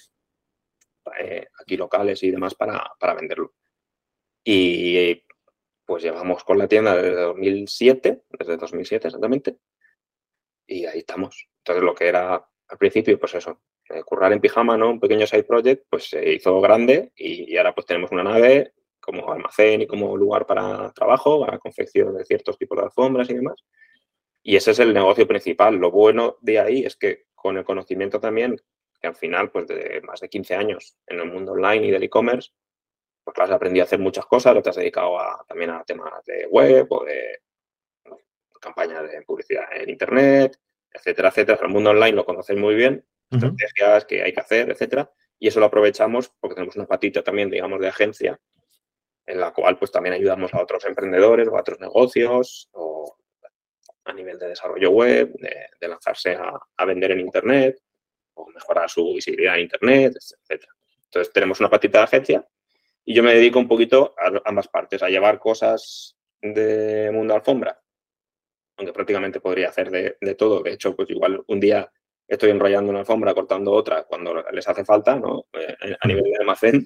eh, 1.17 1.47
aquí 1.61 1.77
locales 1.77 2.21
y 2.23 2.31
demás 2.31 2.55
para, 2.55 2.91
para 2.99 3.13
venderlo. 3.13 3.53
Y 4.43 5.23
pues 5.87 6.03
llevamos 6.03 6.43
con 6.43 6.57
la 6.57 6.67
tienda 6.67 6.95
desde 6.95 7.21
2007, 7.21 8.23
desde 8.37 8.57
2007 8.57 9.07
exactamente, 9.07 9.57
y 10.67 10.85
ahí 10.85 10.99
estamos. 10.99 11.47
Entonces, 11.59 11.83
lo 11.83 11.95
que 11.95 12.07
era 12.07 12.33
al 12.35 12.77
principio, 12.77 13.17
pues 13.17 13.35
eso, 13.35 13.61
eh, 13.89 14.03
currar 14.03 14.33
en 14.33 14.41
pijama, 14.41 14.77
¿no? 14.77 14.89
Un 14.89 14.99
pequeño 14.99 15.25
side 15.25 15.45
project, 15.45 15.85
pues 15.89 16.09
se 16.09 16.33
hizo 16.33 16.59
grande 16.59 17.13
y, 17.15 17.55
ahora 17.55 17.73
pues 17.73 17.87
tenemos 17.87 18.11
una 18.11 18.23
nave 18.23 18.73
como 18.99 19.31
almacén 19.31 19.81
y 19.81 19.87
como 19.87 20.17
lugar 20.17 20.45
para 20.45 20.91
trabajo, 20.91 21.39
para 21.45 21.57
confección 21.57 22.17
de 22.17 22.25
ciertos 22.25 22.57
tipos 22.57 22.77
de 22.77 22.83
alfombras 22.83 23.29
y 23.29 23.35
demás. 23.35 23.63
Y 24.43 24.57
ese 24.57 24.71
es 24.71 24.79
el 24.79 24.93
negocio 24.93 25.25
principal. 25.25 25.75
Lo 25.75 25.89
bueno 25.89 26.35
de 26.41 26.59
ahí 26.59 26.85
es 26.85 26.97
que 26.97 27.27
con 27.33 27.57
el 27.57 27.63
conocimiento 27.63 28.19
también, 28.19 28.57
que 28.99 29.07
al 29.07 29.15
final, 29.15 29.51
pues 29.51 29.67
de 29.67 30.01
más 30.01 30.19
de 30.19 30.27
15 30.27 30.55
años 30.55 30.97
en 31.07 31.21
el 31.21 31.31
mundo 31.31 31.53
online 31.53 31.87
y 31.87 31.91
del 31.91 32.03
e-commerce, 32.03 32.51
pues 33.27 33.35
claro, 33.35 33.51
has 33.51 33.55
aprendido 33.57 33.83
a 33.83 33.87
hacer 33.87 33.99
muchas 33.99 34.25
cosas, 34.25 34.55
lo 34.55 34.61
te 34.61 34.69
has 34.69 34.77
dedicado 34.77 35.19
a, 35.19 35.43
también 35.45 35.69
a 35.71 35.83
temas 35.83 36.23
de 36.23 36.47
web 36.49 36.87
o 36.91 37.03
de 37.03 37.41
campañas 38.61 39.03
de 39.03 39.21
publicidad 39.23 39.65
en 39.75 39.89
Internet, 39.89 40.57
etcétera, 40.89 41.27
etcétera. 41.27 41.59
El 41.61 41.67
mundo 41.67 41.89
online 41.89 42.13
lo 42.13 42.23
conocéis 42.23 42.57
muy 42.57 42.73
bien, 42.73 43.05
estrategias 43.29 44.05
que 44.05 44.23
hay 44.23 44.31
que 44.31 44.39
hacer, 44.39 44.69
etcétera. 44.69 45.11
Y 45.39 45.49
eso 45.49 45.59
lo 45.59 45.65
aprovechamos 45.65 46.31
porque 46.39 46.55
tenemos 46.55 46.77
una 46.77 46.85
patita 46.85 47.21
también, 47.21 47.49
digamos, 47.49 47.81
de 47.81 47.89
agencia, 47.89 48.39
en 49.25 49.41
la 49.41 49.51
cual 49.51 49.77
pues 49.77 49.91
también 49.91 50.13
ayudamos 50.13 50.53
a 50.53 50.61
otros 50.61 50.85
emprendedores 50.85 51.49
o 51.49 51.57
a 51.57 51.59
otros 51.59 51.81
negocios 51.81 52.69
o 52.71 53.17
a 54.05 54.13
nivel 54.13 54.39
de 54.39 54.47
desarrollo 54.47 54.91
web, 54.91 55.33
de, 55.33 55.87
lanzarse 55.89 56.37
a, 56.77 56.85
vender 56.85 57.11
en 57.11 57.19
Internet 57.19 57.77
o 58.35 58.47
mejorar 58.51 58.89
su 58.89 59.05
visibilidad 59.13 59.55
en 59.55 59.63
Internet, 59.63 60.13
etcétera. 60.15 60.71
Entonces 61.03 61.33
tenemos 61.33 61.59
una 61.59 61.69
patita 61.69 61.97
de 61.97 62.03
agencia 62.05 62.47
y 63.07 63.15
yo 63.15 63.23
me 63.23 63.33
dedico 63.33 63.57
un 63.57 63.67
poquito 63.67 64.13
a 64.19 64.31
ambas 64.45 64.67
partes, 64.67 65.01
a 65.01 65.09
llevar 65.09 65.39
cosas 65.39 66.15
de 66.41 67.09
mundo 67.11 67.33
alfombra 67.33 67.81
aunque 68.77 68.93
prácticamente 68.93 69.41
podría 69.41 69.69
hacer 69.69 69.89
de, 69.89 70.35
todo. 70.35 70.61
De 70.61 70.73
hecho, 70.73 70.95
pues 70.95 71.09
igual 71.09 71.43
un 71.47 71.59
día 71.59 71.91
estoy 72.27 72.51
enrollando 72.51 72.91
una 72.91 72.99
alfombra, 72.99 73.33
cortando 73.33 73.73
otra 73.73 74.03
cuando 74.03 74.43
les 74.51 74.67
hace 74.67 74.85
falta, 74.85 75.15
¿no? 75.15 75.47
Eh, 75.53 75.95
a 75.99 76.07
nivel 76.07 76.23
de 76.23 76.37
almacén, 76.39 76.85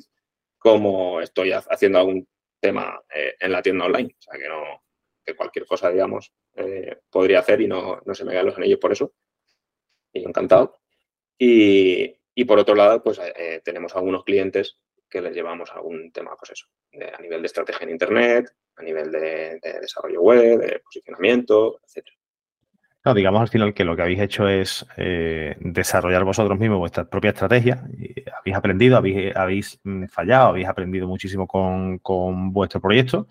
como 0.58 1.20
estoy 1.20 1.52
haciendo 1.52 2.00
algún 2.00 2.28
tema 2.60 3.02
eh, 3.14 3.36
en 3.40 3.52
la 3.52 3.62
tienda 3.62 3.86
online. 3.86 4.16
O 4.18 4.22
sea, 4.22 4.40
que 4.40 4.48
no, 4.48 4.84
que 5.24 5.36
cualquier 5.36 5.66
cosa, 5.66 5.90
digamos, 5.90 6.32
eh, 6.56 7.02
podría 7.10 7.40
hacer 7.40 7.60
y 7.62 7.68
no, 7.68 8.00
no 8.06 8.16
se 8.16 8.24
me 8.24 8.34
caen 8.34 8.46
los 8.46 8.58
anillos 8.58 8.80
por 8.80 8.94
eso. 8.94 9.14
Y 10.14 10.24
encantado. 10.24 10.80
Y, 11.38 12.16
y 12.36 12.46
por 12.46 12.60
otro 12.60 12.76
lado, 12.76 13.04
pues 13.04 13.20
tenemos 13.64 13.96
algunos 13.96 14.24
clientes 14.24 14.78
que 15.12 15.22
les 15.22 15.36
llevamos 15.36 15.70
algún 15.74 16.12
tema, 16.12 16.32
pues 16.40 16.52
eso, 16.52 16.68
a 17.16 17.22
nivel 17.22 17.42
de 17.42 17.46
estrategia 17.46 17.84
en 17.84 17.92
Internet, 17.92 18.50
a 18.78 18.82
nivel 18.82 19.12
de, 19.12 19.60
desarrollo 19.82 20.22
web, 20.22 20.60
de 20.60 20.80
posicionamiento, 20.80 21.80
etcétera. 21.86 22.16
No, 23.04 23.14
digamos 23.16 23.42
al 23.42 23.48
final 23.50 23.74
que 23.74 23.84
lo 23.84 23.96
que 23.96 24.04
habéis 24.04 24.22
hecho 24.22 24.48
es 24.48 24.86
eh, 24.96 25.56
desarrollar 25.60 26.24
vosotros 26.24 26.58
mismos 26.58 26.80
vuestra 26.80 27.04
propia 27.04 27.32
estrategia. 27.32 27.84
habéis 28.40 28.56
aprendido, 28.56 28.98
habéis, 28.98 29.80
mm, 29.84 30.06
fallado, 30.06 30.50
habéis 30.50 30.68
aprendido 30.68 31.08
muchísimo 31.08 31.48
con, 31.48 32.00
vuestro 32.54 32.80
proyecto 32.80 33.28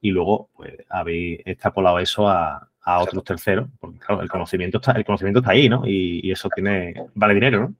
y 0.00 0.10
luego 0.10 0.50
pues, 0.54 0.74
habéis 0.90 1.40
extrapolado 1.44 1.98
eso 1.98 2.28
a, 2.28 2.70
otros 2.86 3.24
terceros, 3.24 3.66
porque 3.80 3.98
claro, 3.98 4.20
el 4.20 4.28
conocimiento 4.28 4.76
está, 4.76 4.92
el 4.92 5.06
conocimiento 5.06 5.40
está 5.40 5.52
ahí, 5.52 5.70
¿no? 5.70 5.86
Y, 5.86 6.20
y 6.22 6.30
eso 6.30 6.50
tiene, 6.54 6.94
vale 7.14 7.32
dinero, 7.32 7.60
¿no? 7.60 7.74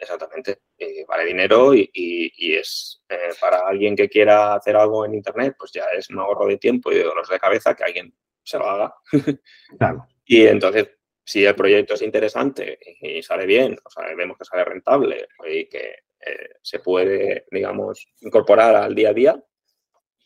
Exactamente. 0.00 0.62
vale 1.06 1.26
dinero 1.26 1.74
y, 1.74 2.54
es 2.54 3.02
eh, 3.08 3.30
para 3.38 3.68
alguien 3.68 3.94
que 3.94 4.08
quiera 4.08 4.54
hacer 4.54 4.74
algo 4.76 5.04
en 5.04 5.14
Internet, 5.14 5.54
pues 5.58 5.72
ya 5.72 5.84
es 5.96 6.08
un 6.08 6.18
ahorro 6.18 6.46
de 6.46 6.56
tiempo 6.56 6.90
y 6.90 6.96
de 6.96 7.04
dolores 7.04 7.28
de 7.28 7.38
cabeza 7.38 7.74
que 7.74 7.84
alguien 7.84 8.14
se 8.42 8.58
lo 8.58 8.66
haga. 8.66 8.94
Claro. 9.78 10.06
y 10.24 10.46
entonces, 10.46 10.88
si 11.22 11.44
el 11.44 11.54
proyecto 11.54 11.94
es 11.94 12.02
interesante 12.02 12.78
y 13.00 13.22
sale 13.22 13.46
bien, 13.46 13.76
o 13.84 13.90
sea, 13.90 14.12
vemos 14.14 14.38
que 14.38 14.44
sale 14.44 14.64
rentable 14.64 15.28
y 15.46 15.68
que 15.68 15.96
eh, 16.26 16.54
se 16.62 16.80
puede, 16.80 17.46
digamos, 17.50 18.08
incorporar 18.20 18.74
al 18.76 18.94
día 18.94 19.10
a 19.10 19.14
día, 19.14 19.44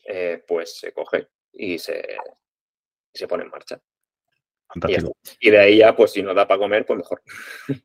eh, 0.05 0.43
pues 0.47 0.79
se 0.79 0.93
coge 0.93 1.27
y 1.51 1.77
se, 1.77 2.17
y 3.13 3.17
se 3.17 3.27
pone 3.27 3.43
en 3.43 3.49
marcha. 3.49 3.79
Y, 5.39 5.49
de 5.49 5.59
ahí 5.59 5.77
ya, 5.77 5.95
pues 5.95 6.11
si 6.11 6.21
no 6.21 6.33
da 6.33 6.47
para 6.47 6.59
comer, 6.59 6.85
pues 6.85 6.97
mejor. 6.97 7.21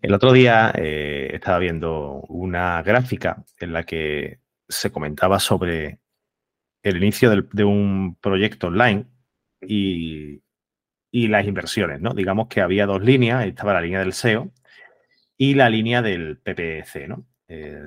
El 0.00 0.14
otro 0.14 0.32
día 0.32 0.72
eh, 0.76 1.30
estaba 1.32 1.58
viendo 1.58 2.20
una 2.28 2.82
gráfica 2.82 3.44
en 3.58 3.72
la 3.72 3.84
que 3.84 4.38
se 4.68 4.92
comentaba 4.92 5.40
sobre 5.40 5.98
el 6.82 6.96
inicio 6.98 7.30
de 7.30 7.64
un 7.64 8.16
proyecto 8.20 8.68
online 8.68 9.06
y, 9.60 10.42
las 11.10 11.46
inversiones, 11.46 12.00
¿no? 12.00 12.14
Digamos 12.14 12.46
que 12.46 12.60
había 12.60 12.86
dos 12.86 13.02
líneas, 13.02 13.44
estaba 13.44 13.74
la 13.74 13.80
línea 13.80 13.98
del 13.98 14.12
SEO 14.12 14.52
y 15.36 15.54
la 15.54 15.68
línea 15.68 16.00
del 16.00 16.38
PPC, 16.38 17.08
¿no? 17.08 17.26
Eh, 17.48 17.82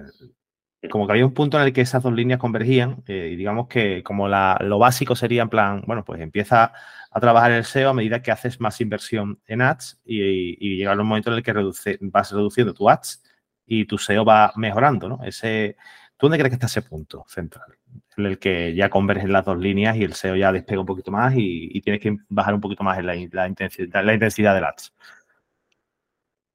como 0.90 1.06
que 1.06 1.14
había 1.14 1.26
un 1.26 1.34
punto 1.34 1.58
en 1.58 1.68
el 1.68 1.74
que 1.74 1.82
esas 1.82 2.04
dos 2.04 2.14
líneas 2.14 2.40
convergían 2.40 3.04
eh, 3.08 3.30
y 3.32 3.36
digamos 3.36 3.68
que 3.68 4.04
como 4.04 4.28
lo 4.28 4.80
básico 4.80 5.16
sería 5.16 5.44
en 5.44 5.50
plan, 5.50 5.84
bueno, 5.86 6.04
pues 6.04 6.20
empieza 6.22 6.74
a 7.12 7.20
trabajar 7.20 7.52
el 7.52 7.66
SEO 7.66 7.90
a 7.90 7.94
medida 7.94 8.22
que 8.22 8.32
haces 8.32 8.60
más 8.62 8.80
inversión 8.80 9.42
en 9.46 9.62
ads 9.62 10.00
y, 10.06 10.56
y, 10.60 10.78
llega 10.78 10.94
un 10.94 11.06
momento 11.06 11.30
en 11.30 11.38
el 11.38 11.44
que 11.44 11.54
vas 12.02 12.32
reduciendo 12.32 12.74
tu 12.74 12.90
ads 12.90 13.22
y 13.66 13.86
tu 13.86 13.98
SEO 13.98 14.24
va 14.24 14.54
mejorando, 14.56 15.10
¿no? 15.10 15.20
¿Tú 15.20 16.28
dónde 16.28 16.38
crees 16.38 16.52
que 16.52 16.56
está 16.56 16.68
ese 16.68 16.84
punto 16.84 17.26
central? 17.28 17.78
En 18.16 18.28
el 18.28 18.38
que 18.38 18.76
ya 18.76 18.90
convergen 18.90 19.34
las 19.34 19.44
dos 19.44 19.58
líneas 19.58 19.98
y 19.98 20.04
el 20.04 20.14
SEO 20.14 20.36
ya 20.36 20.52
despega 20.52 20.80
un 20.80 20.86
poquito 20.86 21.12
más 21.12 21.34
y, 21.36 21.82
tienes 21.82 22.02
que 22.02 22.16
bajar 22.30 22.54
un 22.54 22.62
poquito 22.62 22.84
más 22.84 23.00
en 23.00 23.08
la, 23.08 23.16
intensidad, 23.16 24.54
del 24.54 24.64
ads. 24.64 24.94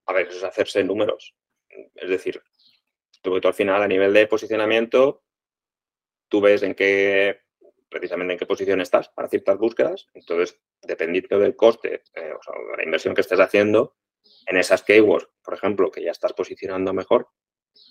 A 0.06 0.12
ver, 0.12 0.28
eso 0.28 0.38
es 0.38 0.44
hacerse 0.44 0.84
números. 0.84 1.34
Es 1.96 2.08
decir, 2.08 2.40
tú 3.22 3.40
al 3.42 3.54
final 3.54 3.82
a 3.82 3.88
nivel 3.88 4.12
de 4.12 4.26
posicionamiento, 4.26 5.24
tú 6.28 6.40
ves 6.40 6.62
en 6.62 6.74
qué 6.74 7.45
precisamente 7.88 8.34
en 8.34 8.38
qué 8.38 8.46
posición 8.46 8.80
estás 8.80 9.08
para 9.08 9.28
ciertas 9.28 9.58
búsquedas. 9.58 10.08
Entonces, 10.14 10.60
dependiendo 10.82 11.38
del 11.38 11.56
coste 11.56 12.02
eh, 12.14 12.32
o 12.32 12.42
sea, 12.42 12.54
de 12.70 12.76
la 12.76 12.84
inversión 12.84 13.14
que 13.14 13.20
estés 13.20 13.40
haciendo, 13.40 13.96
en 14.46 14.56
esas 14.56 14.82
keywords, 14.82 15.28
por 15.42 15.54
ejemplo, 15.54 15.90
que 15.90 16.02
ya 16.02 16.10
estás 16.10 16.32
posicionando 16.32 16.92
mejor, 16.92 17.28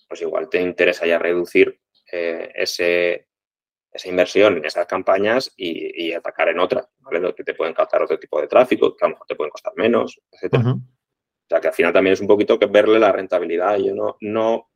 pues 0.08 0.22
igual 0.22 0.50
te 0.50 0.62
interesa 0.62 1.06
ya 1.06 1.20
reducir 1.20 1.80
eh, 2.12 2.52
esa 2.56 4.10
inversión 4.10 4.58
en 4.58 4.66
esas 4.66 4.86
campañas 4.86 5.54
y, 5.56 6.12
atacar 6.14 6.50
en 6.50 6.60
otras, 6.60 6.88
¿vale? 7.00 7.34
Que 7.34 7.44
te 7.44 7.54
pueden 7.54 7.74
captar 7.74 8.02
otro 8.04 8.20
tipo 8.20 8.40
de 8.40 8.48
tráfico, 8.48 8.96
que 8.96 9.06
a 9.06 9.08
lo 9.08 9.14
mejor 9.14 9.28
te 9.28 9.36
pueden 9.36 9.52
costar 9.52 9.74
menos, 9.76 10.20
etc. 10.32 10.56
O 10.66 11.48
sea, 11.48 11.62
que 11.62 11.68
al 11.68 11.74
final 11.74 11.94
también 11.94 12.14
es 12.14 12.22
un 12.22 12.28
poquito 12.28 12.58
que 12.58 12.66
verle 12.66 13.00
la 13.00 13.12
rentabilidad. 13.12 13.78
Yo 13.78 13.94
no, 13.94 14.18
no 14.22 14.72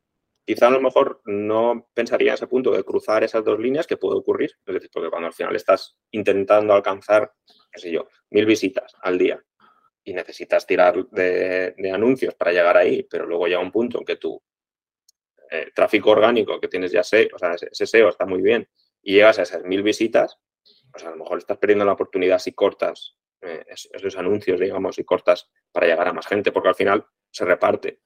Quizá 0.50 0.66
a 0.66 0.70
lo 0.70 0.80
mejor 0.80 1.20
no 1.26 1.88
pensaría 1.94 2.30
en 2.30 2.34
ese 2.34 2.48
punto 2.48 2.72
de 2.72 2.82
cruzar 2.82 3.22
esas 3.22 3.44
dos 3.44 3.60
líneas 3.60 3.86
que 3.86 3.96
puede 3.96 4.18
ocurrir, 4.18 4.50
es 4.66 4.74
decir, 4.74 4.90
porque 4.92 5.08
cuando 5.08 5.28
al 5.28 5.32
final 5.32 5.54
estás 5.54 5.96
intentando 6.10 6.74
alcanzar, 6.74 7.32
qué 7.70 7.78
sé 7.78 7.92
yo, 7.92 8.08
mil 8.30 8.46
visitas 8.46 8.96
al 9.00 9.16
día 9.16 9.40
y 10.02 10.12
necesitas 10.12 10.66
tirar 10.66 11.06
de, 11.10 11.92
anuncios 11.94 12.34
para 12.34 12.50
llegar 12.50 12.76
ahí, 12.76 13.04
pero 13.04 13.26
luego 13.26 13.46
llega 13.46 13.60
un 13.60 13.70
punto 13.70 14.00
en 14.00 14.04
que 14.04 14.16
tu 14.16 14.42
eh, 15.52 15.70
tráfico 15.72 16.10
orgánico 16.10 16.60
que 16.60 16.66
tienes 16.66 16.90
ya 16.90 17.04
SEO, 17.04 17.28
o 17.32 17.38
sea, 17.38 17.54
ese 17.54 17.86
SEO 17.86 18.08
está 18.08 18.26
muy 18.26 18.42
bien 18.42 18.68
y 19.02 19.12
llegas 19.14 19.38
a 19.38 19.42
esas 19.42 19.62
mil 19.62 19.84
visitas, 19.84 20.36
pues 20.90 21.04
a 21.04 21.10
lo 21.10 21.16
mejor 21.16 21.38
estás 21.38 21.58
perdiendo 21.58 21.84
la 21.84 21.92
oportunidad 21.92 22.40
si 22.40 22.54
cortas 22.54 23.16
eh, 23.40 23.64
esos 23.68 24.18
anuncios, 24.18 24.58
digamos, 24.58 24.98
y 24.98 25.04
cortas 25.04 25.48
para 25.70 25.86
llegar 25.86 26.08
a 26.08 26.12
más 26.12 26.26
gente, 26.26 26.50
porque 26.50 26.70
al 26.70 26.74
final 26.74 27.06
se 27.30 27.44
reparte 27.44 28.00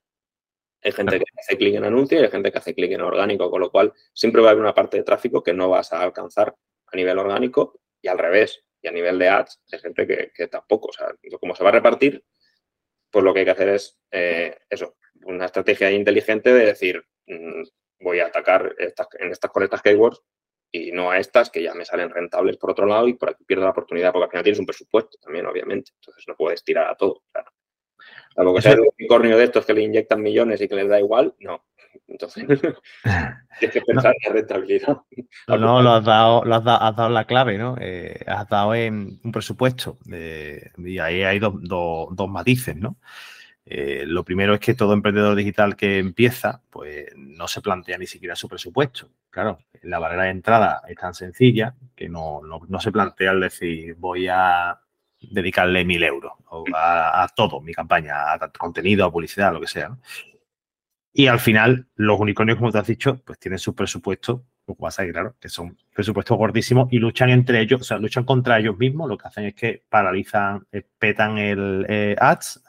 hay 0.84 0.92
gente 0.92 1.18
que 1.18 1.24
hace 1.38 1.56
clic 1.56 1.74
en 1.74 1.84
anuncio 1.84 2.20
y 2.20 2.22
hay 2.22 2.30
gente 2.30 2.52
que 2.52 2.58
hace 2.58 2.74
clic 2.74 2.92
en 2.92 3.00
orgánico, 3.00 3.50
con 3.50 3.60
lo 3.60 3.70
cual 3.70 3.94
siempre 4.12 4.42
va 4.42 4.48
a 4.48 4.50
haber 4.52 4.62
una 4.62 4.74
parte 4.74 4.98
de 4.98 5.02
tráfico 5.02 5.42
que 5.42 5.54
no 5.54 5.70
vas 5.70 5.92
a 5.94 6.02
alcanzar 6.02 6.54
a 6.86 6.96
nivel 6.96 7.18
orgánico 7.18 7.80
y 8.02 8.08
al 8.08 8.18
revés. 8.18 8.62
Y 8.82 8.88
a 8.88 8.92
nivel 8.92 9.18
de 9.18 9.30
ads 9.30 9.62
hay 9.72 9.78
gente 9.78 10.06
que, 10.06 10.48
tampoco. 10.48 10.88
O 10.88 10.92
sea, 10.92 11.08
como 11.40 11.56
se 11.56 11.64
va 11.64 11.70
a 11.70 11.72
repartir, 11.72 12.22
pues 13.10 13.24
lo 13.24 13.32
que 13.32 13.40
hay 13.40 13.44
que 13.46 13.50
hacer 13.50 13.68
es 13.70 13.98
eh, 14.10 14.58
eso, 14.68 14.96
una 15.24 15.46
estrategia 15.46 15.90
inteligente 15.90 16.52
de 16.52 16.66
decir, 16.66 17.02
mm, 17.26 17.62
voy 18.00 18.20
a 18.20 18.26
atacar 18.26 18.76
en 18.78 19.32
estas 19.32 19.82
keywords 19.82 20.20
y 20.70 20.92
no 20.92 21.10
a 21.10 21.18
estas 21.18 21.48
que 21.48 21.62
ya 21.62 21.72
me 21.72 21.86
salen 21.86 22.10
rentables 22.10 22.58
por 22.58 22.72
otro 22.72 22.84
lado 22.84 23.08
y 23.08 23.14
por 23.14 23.30
aquí 23.30 23.42
pierdo 23.44 23.64
la 23.64 23.70
oportunidad, 23.70 24.12
porque 24.12 24.24
al 24.24 24.30
final 24.30 24.44
tienes 24.44 24.58
un 24.58 24.66
presupuesto 24.66 25.16
también, 25.18 25.46
obviamente. 25.46 25.92
Entonces 25.94 26.24
no 26.28 26.36
puedes 26.36 26.62
tirar 26.62 26.90
a 26.90 26.94
todo. 26.94 27.22
Claro. 27.32 27.50
Que 28.36 28.62
sea 28.62 28.74
un 28.74 28.88
unicornio 28.98 29.38
de 29.38 29.44
estos 29.44 29.64
que 29.64 29.74
le 29.74 29.82
inyectan 29.82 30.20
millones 30.20 30.60
y 30.60 30.68
que 30.68 30.74
les 30.74 30.88
da 30.88 30.98
igual, 30.98 31.34
no. 31.40 31.64
Entonces, 32.08 32.44
tienes 33.58 33.72
que 33.72 33.80
pensar 33.80 34.14
en 34.20 34.32
rentabilidad. 34.32 34.98
No, 35.48 35.82
lo 35.82 35.90
has 35.92 36.04
dado, 36.04 36.44
lo 36.44 36.54
has 36.56 36.64
dado, 36.64 37.08
la 37.08 37.24
clave, 37.24 37.56
¿no? 37.56 37.76
Eh, 37.80 38.20
has 38.26 38.48
dado 38.48 38.74
en 38.74 39.20
un 39.22 39.32
presupuesto 39.32 39.98
eh, 40.12 40.70
y 40.78 40.98
ahí 40.98 41.22
hay 41.22 41.38
dos, 41.38 42.28
matices, 42.28 42.76
¿no? 42.76 42.96
Eh, 43.66 44.04
lo 44.06 44.24
primero 44.24 44.52
es 44.52 44.60
que 44.60 44.74
todo 44.74 44.92
emprendedor 44.92 45.34
digital 45.34 45.74
que 45.74 45.98
empieza, 45.98 46.60
pues 46.68 47.06
no 47.16 47.48
se 47.48 47.62
plantea 47.62 47.96
ni 47.96 48.06
siquiera 48.06 48.36
su 48.36 48.48
presupuesto. 48.48 49.08
Claro, 49.30 49.60
la 49.82 49.98
barrera 49.98 50.24
de 50.24 50.30
entrada 50.30 50.82
es 50.86 50.96
tan 50.96 51.14
sencilla 51.14 51.74
que 51.96 52.08
no, 52.08 52.42
no 52.42 52.80
se 52.80 52.92
plantea 52.92 53.30
el 53.30 53.40
decir 53.40 53.94
voy 53.94 54.28
a 54.28 54.78
dedicarle 55.30 55.84
mil 55.84 56.02
euros 56.02 56.32
a, 56.74 57.28
todo, 57.34 57.60
mi 57.60 57.72
campaña, 57.72 58.32
a 58.32 58.50
contenido, 58.50 59.04
a 59.04 59.12
publicidad, 59.12 59.52
lo 59.52 59.60
que 59.60 59.66
sea. 59.66 59.96
Y 61.12 61.28
al 61.28 61.38
final, 61.38 61.86
los 61.94 62.18
unicornios, 62.18 62.58
como 62.58 62.72
te 62.72 62.78
has 62.78 62.86
dicho, 62.86 63.20
pues 63.24 63.38
tienen 63.38 63.58
sus 63.58 63.74
presupuestos, 63.74 64.40
lo 64.66 64.74
cual 64.74 64.90
sabe 64.90 65.12
claro, 65.12 65.36
que 65.40 65.48
son 65.48 65.76
presupuestos 65.94 66.36
gordísimos 66.36 66.92
y 66.92 66.98
luchan 66.98 67.30
entre 67.30 67.60
ellos, 67.60 67.82
o 67.82 67.84
sea, 67.84 67.98
luchan 67.98 68.24
contra 68.24 68.58
ellos 68.58 68.76
mismos. 68.76 69.08
Lo 69.08 69.16
que 69.16 69.28
hacen 69.28 69.44
es 69.44 69.54
que 69.54 69.84
paralizan, 69.88 70.66
eh, 70.72 70.82
petan 70.98 71.38
el 71.38 71.86
eh, 71.88 72.16
ads, 72.18 72.62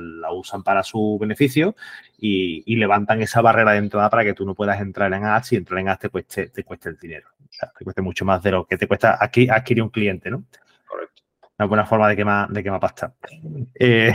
la 0.00 0.32
usan 0.32 0.62
para 0.62 0.82
su 0.82 1.18
beneficio 1.20 1.76
y, 2.18 2.76
levantan 2.76 3.22
esa 3.22 3.40
barrera 3.40 3.72
de 3.72 3.78
entrada 3.78 4.10
para 4.10 4.24
que 4.24 4.34
tú 4.34 4.44
no 4.44 4.54
puedas 4.54 4.80
entrar 4.80 5.12
en 5.12 5.24
ads 5.24 5.52
y 5.52 5.56
entrar 5.56 5.80
en 5.80 5.88
ads 5.88 6.00
te 6.00 6.08
cueste, 6.08 6.48
te 6.48 6.64
cueste 6.64 6.88
el 6.88 6.96
dinero. 6.96 7.28
O 7.38 7.52
sea, 7.52 7.70
te 7.78 7.84
cueste 7.84 8.02
mucho 8.02 8.24
más 8.24 8.42
de 8.42 8.50
lo 8.50 8.66
que 8.66 8.76
te 8.76 8.88
cuesta 8.88 9.18
aquí 9.20 9.48
adquirir 9.48 9.82
un 9.82 9.90
cliente, 9.90 10.30
¿no? 10.30 10.44
Una 11.62 11.68
buena 11.68 11.86
forma 11.86 12.08
de 12.08 12.16
quemar, 12.16 12.48
de 12.48 12.62
quemar 12.62 12.80
pasta. 12.80 13.14
Eh, 13.74 14.12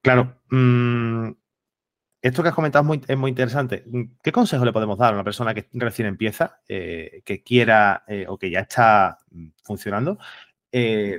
claro, 0.00 0.40
mm, 0.50 1.30
esto 2.22 2.42
que 2.42 2.48
has 2.48 2.54
comentado 2.54 2.82
es 2.82 2.86
muy, 2.86 3.00
es 3.06 3.16
muy, 3.16 3.30
interesante. 3.30 3.84
¿Qué 4.22 4.30
consejo 4.30 4.64
le 4.64 4.72
podemos 4.72 4.98
dar 4.98 5.12
a 5.12 5.14
una 5.14 5.24
persona 5.24 5.54
que 5.54 5.68
recién 5.72 6.06
empieza, 6.06 6.60
eh, 6.68 7.22
que 7.24 7.42
quiera 7.42 8.04
eh, 8.06 8.26
o 8.28 8.38
que 8.38 8.50
ya 8.50 8.60
está 8.60 9.18
funcionando, 9.64 10.18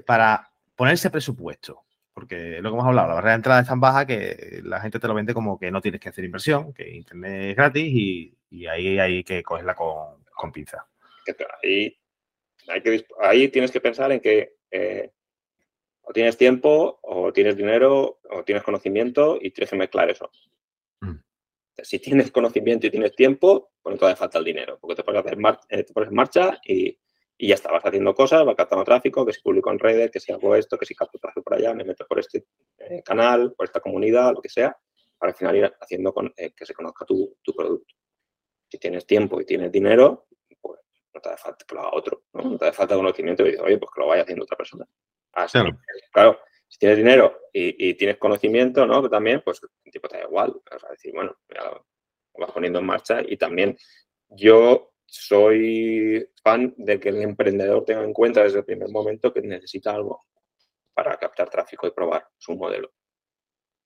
para 0.06 0.52
ponerse 0.76 1.10
presupuesto? 1.10 1.84
Porque 2.14 2.62
lo 2.62 2.70
que 2.70 2.76
hemos 2.76 2.86
hablado, 2.86 3.10
la 3.10 3.16
barrera 3.16 3.32
de 3.32 3.36
entrada 3.38 3.62
es 3.62 3.68
tan 3.68 3.80
baja 3.80 4.06
que 4.06 4.62
la 4.64 4.80
gente 4.80 5.00
te 5.00 5.08
lo 5.08 5.14
vende 5.14 5.34
como 5.34 5.58
que 5.58 5.72
no 5.72 5.82
tienes 5.82 6.00
que 6.00 6.10
hacer 6.10 6.24
inversión, 6.24 6.74
que 6.74 6.90
Internet 6.90 7.52
es 7.52 7.56
gratis 7.56 7.86
y, 7.86 8.66
ahí 8.68 9.00
hay 9.00 9.24
que 9.24 9.42
cogerla 9.44 9.76
con, 9.76 10.24
con 10.36 10.52
pinza. 10.52 10.86
Ahí, 13.22 13.48
tienes 13.50 13.72
que 13.72 13.82
pensar 13.82 14.12
en 14.12 14.20
que 14.20 14.56
o 16.12 16.14
tienes 16.14 16.36
tiempo, 16.36 17.00
o 17.04 17.32
tienes 17.32 17.56
dinero, 17.56 18.20
o 18.30 18.44
tienes 18.44 18.64
conocimiento 18.66 19.38
y 19.40 19.52
tienes 19.52 19.70
que 19.70 19.78
mezclar 19.78 20.10
eso. 20.10 20.30
Mm. 21.00 21.16
Si 21.82 22.00
tienes 22.00 22.32
conocimiento 22.32 22.86
y 22.86 22.92
tienes 22.92 23.16
tiempo, 23.16 23.72
pues 23.82 23.94
no 23.94 23.98
te 23.98 24.06
hace 24.08 24.18
falta 24.18 24.38
el 24.38 24.44
dinero, 24.44 24.78
porque 24.82 24.96
te 24.96 25.04
pones, 25.04 25.26
hacer 25.26 25.40
eh, 25.70 25.84
te 25.86 25.94
pones 25.94 26.10
en 26.10 26.16
marcha 26.16 26.60
y, 26.66 27.00
ya 27.40 27.56
está, 27.56 27.72
vas 27.72 27.86
haciendo 27.86 28.14
cosas, 28.14 28.46
vas 28.46 28.56
captando 28.58 28.84
tráfico, 28.84 29.26
que 29.26 29.32
si 29.32 29.42
publico 29.42 29.72
en 29.72 29.80
redes, 29.80 30.12
que 30.12 30.20
si 30.20 30.34
hago 30.34 30.54
esto, 30.54 30.78
que 30.78 30.86
si 30.86 30.94
capto 30.94 31.18
tráfico 31.18 31.46
por 31.46 31.54
allá, 31.54 31.74
me 31.74 31.86
meto 31.86 32.06
por 32.06 32.20
este 32.20 32.46
eh, 32.78 33.02
canal, 33.04 33.54
por 33.54 33.66
esta 33.66 33.80
comunidad, 33.80 34.34
lo 34.34 34.42
que 34.42 34.50
sea, 34.50 34.78
para 35.18 35.32
al 35.32 35.38
final 35.38 35.56
ir 35.56 35.74
haciendo 35.80 36.14
con, 36.14 36.32
eh, 36.36 36.52
que 36.52 36.66
se 36.66 36.74
conozca 36.74 37.06
tu, 37.06 37.38
tu, 37.42 37.56
producto. 37.56 37.96
Si 38.70 38.78
tienes 38.78 39.06
tiempo 39.08 39.40
y 39.40 39.46
tienes 39.46 39.72
dinero, 39.72 40.28
pues 40.60 40.82
no 41.14 41.22
te 41.22 41.30
hace 41.30 41.42
falta 41.42 41.66
que 41.66 41.74
lo 41.74 41.82
haga 41.82 41.92
otro, 41.94 42.24
¿no? 42.34 42.58
te 42.58 42.66
hace 42.66 42.76
falta 42.76 42.96
conocimiento 42.96 43.44
y 43.44 43.52
dices, 43.52 43.62
oye, 43.62 43.78
pues 43.78 43.90
que 43.96 44.02
lo 44.02 44.08
vaya 44.08 44.24
haciendo 44.24 44.44
otra 44.44 44.58
persona. 44.58 44.86
Así, 45.34 45.60
claro. 46.12 46.40
si 46.68 46.80
tienes 46.80 46.98
dinero 46.98 47.40
y, 47.54 47.94
tienes 47.96 48.18
conocimiento, 48.18 48.86
¿no? 48.86 49.08
también, 49.10 49.42
pues 49.44 49.62
el 49.64 49.92
tipo 49.92 50.08
te 50.08 50.18
da 50.18 50.24
igual. 50.24 50.52
O 50.52 50.80
sea, 50.80 50.90
decir, 50.90 51.14
bueno, 51.14 51.36
ya 51.54 51.64
lo 51.64 51.86
vas 52.38 52.52
poniendo 52.52 52.80
en 52.80 52.86
marcha 52.86 53.22
y 53.26 53.38
también 53.38 53.78
yo 54.30 54.94
soy 55.06 56.30
fan 56.42 56.74
de 56.78 57.00
que 57.00 57.10
el 57.10 57.22
emprendedor 57.22 57.84
tenga 57.84 58.04
en 58.04 58.14
cuenta 58.14 58.44
desde 58.44 58.60
el 58.60 58.66
primer 58.66 58.90
momento 58.90 59.34
que 59.34 59.42
necesita 59.42 59.94
algo 59.94 60.24
para 60.94 61.18
captar 61.18 61.50
tráfico 61.50 61.88
y 61.88 61.92
probar 61.92 62.28
su 62.38 62.56
modelo. 62.56 62.94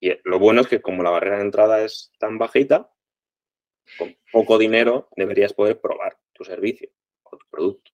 Y 0.00 0.12
lo 0.24 0.38
bueno 0.38 0.60
es 0.60 0.68
que 0.68 0.80
como 0.80 1.02
la 1.02 1.10
barrera 1.10 1.38
de 1.38 1.44
entrada 1.44 1.82
es 1.82 2.12
tan 2.18 2.38
bajita, 2.38 2.92
con 3.98 4.16
poco 4.32 4.58
dinero 4.58 5.08
deberías 5.16 5.52
poder 5.52 5.80
probar 5.80 6.16
tu 6.32 6.44
servicio 6.44 6.90
o 7.24 7.36
tu 7.36 7.46
producto. 7.50 7.90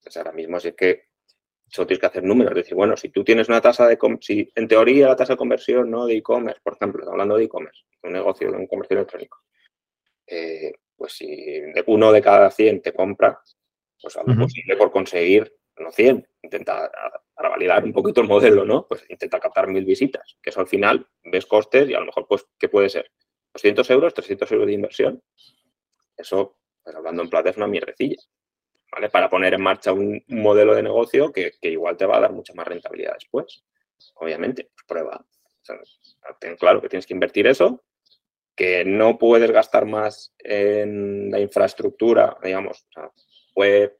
Entonces 0.00 0.16
ahora 0.18 0.32
mismo 0.32 0.60
si 0.60 0.68
es 0.68 0.74
que 0.74 1.05
solo 1.68 1.86
tienes 1.86 2.00
que 2.00 2.06
hacer 2.06 2.24
números, 2.24 2.52
es 2.52 2.64
decir, 2.64 2.74
bueno, 2.74 2.96
si 2.96 3.08
tú 3.08 3.24
tienes 3.24 3.48
una 3.48 3.60
tasa 3.60 3.86
de, 3.86 3.98
si 4.20 4.50
en 4.54 4.68
teoría 4.68 5.08
la 5.08 5.16
tasa 5.16 5.34
de 5.34 5.38
conversión 5.38 5.90
¿no? 5.90 6.06
de 6.06 6.16
e-commerce, 6.16 6.60
por 6.62 6.74
ejemplo, 6.74 7.10
hablando 7.10 7.36
de 7.36 7.44
e-commerce, 7.44 7.84
un 8.02 8.12
negocio, 8.12 8.52
un 8.52 8.66
comercio 8.66 8.96
electrónico, 8.96 9.38
eh, 10.26 10.72
pues 10.96 11.12
si 11.12 11.62
uno 11.86 12.12
de 12.12 12.22
cada 12.22 12.50
100 12.50 12.82
te 12.82 12.92
compra, 12.92 13.40
pues 14.00 14.16
algo 14.16 14.34
posible 14.34 14.76
por 14.76 14.90
conseguir, 14.90 15.52
no 15.78 15.90
100, 15.90 16.26
intenta 16.42 16.90
para 17.34 17.50
validar 17.50 17.84
un 17.84 17.92
poquito 17.92 18.22
el 18.22 18.28
modelo, 18.28 18.64
¿no? 18.64 18.86
Pues 18.86 19.04
intenta 19.10 19.38
captar 19.38 19.68
mil 19.68 19.84
visitas, 19.84 20.38
que 20.42 20.50
eso 20.50 20.60
al 20.60 20.68
final 20.68 21.06
ves 21.24 21.44
costes 21.44 21.88
y 21.90 21.94
a 21.94 22.00
lo 22.00 22.06
mejor, 22.06 22.26
pues, 22.26 22.46
¿qué 22.58 22.68
puede 22.68 22.88
ser? 22.88 23.10
200 23.52 23.90
euros, 23.90 24.14
300 24.14 24.50
euros 24.52 24.66
de 24.66 24.72
inversión. 24.72 25.22
Eso, 26.16 26.58
pues 26.82 26.96
hablando 26.96 27.22
en 27.22 27.28
plata, 27.28 27.50
es 27.50 27.56
una 27.58 27.66
mierdecilla, 27.66 28.16
¿vale? 28.96 29.10
Para 29.10 29.28
poner 29.28 29.52
en 29.52 29.62
marcha 29.62 29.92
un, 29.92 30.24
modelo 30.28 30.74
de 30.74 30.82
negocio 30.82 31.30
que, 31.30 31.52
igual 31.62 31.96
te 31.96 32.06
va 32.06 32.16
a 32.16 32.20
dar 32.20 32.32
mucha 32.32 32.54
más 32.54 32.66
rentabilidad 32.66 33.12
después. 33.14 33.62
Obviamente, 34.14 34.70
pues 34.74 34.84
prueba. 34.86 35.24
ten 36.40 36.56
claro 36.56 36.80
que 36.80 36.88
tienes 36.88 37.06
que 37.06 37.12
invertir 37.12 37.46
eso, 37.46 37.84
que 38.54 38.86
no 38.86 39.18
puedes 39.18 39.50
gastar 39.50 39.84
más 39.84 40.34
en 40.38 41.30
la 41.30 41.38
infraestructura, 41.40 42.38
digamos, 42.42 42.86
web, 43.54 43.98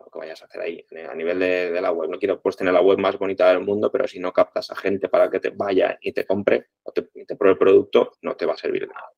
lo 0.00 0.10
que 0.10 0.18
vayas 0.18 0.42
a 0.42 0.46
hacer 0.46 0.60
ahí 0.60 0.84
a 1.08 1.14
nivel 1.14 1.38
de, 1.38 1.80
la 1.80 1.92
web. 1.92 2.10
No 2.10 2.18
quiero 2.18 2.40
pues 2.40 2.56
tener 2.56 2.74
la 2.74 2.80
web 2.80 2.98
más 2.98 3.16
bonita 3.16 3.48
del 3.48 3.60
mundo, 3.60 3.92
pero 3.92 4.08
si 4.08 4.18
no 4.18 4.32
captas 4.32 4.72
a 4.72 4.76
gente 4.76 5.08
para 5.08 5.30
que 5.30 5.38
te 5.38 5.50
vaya 5.50 5.96
y 6.00 6.12
te 6.12 6.26
compre 6.26 6.70
o 6.82 6.90
te, 6.90 7.02
te 7.02 7.36
pruebe 7.36 7.52
el 7.52 7.58
producto, 7.58 8.14
no 8.22 8.34
te 8.34 8.44
va 8.44 8.54
a 8.54 8.56
servir 8.56 8.82
de 8.82 8.88
nada. 8.88 9.12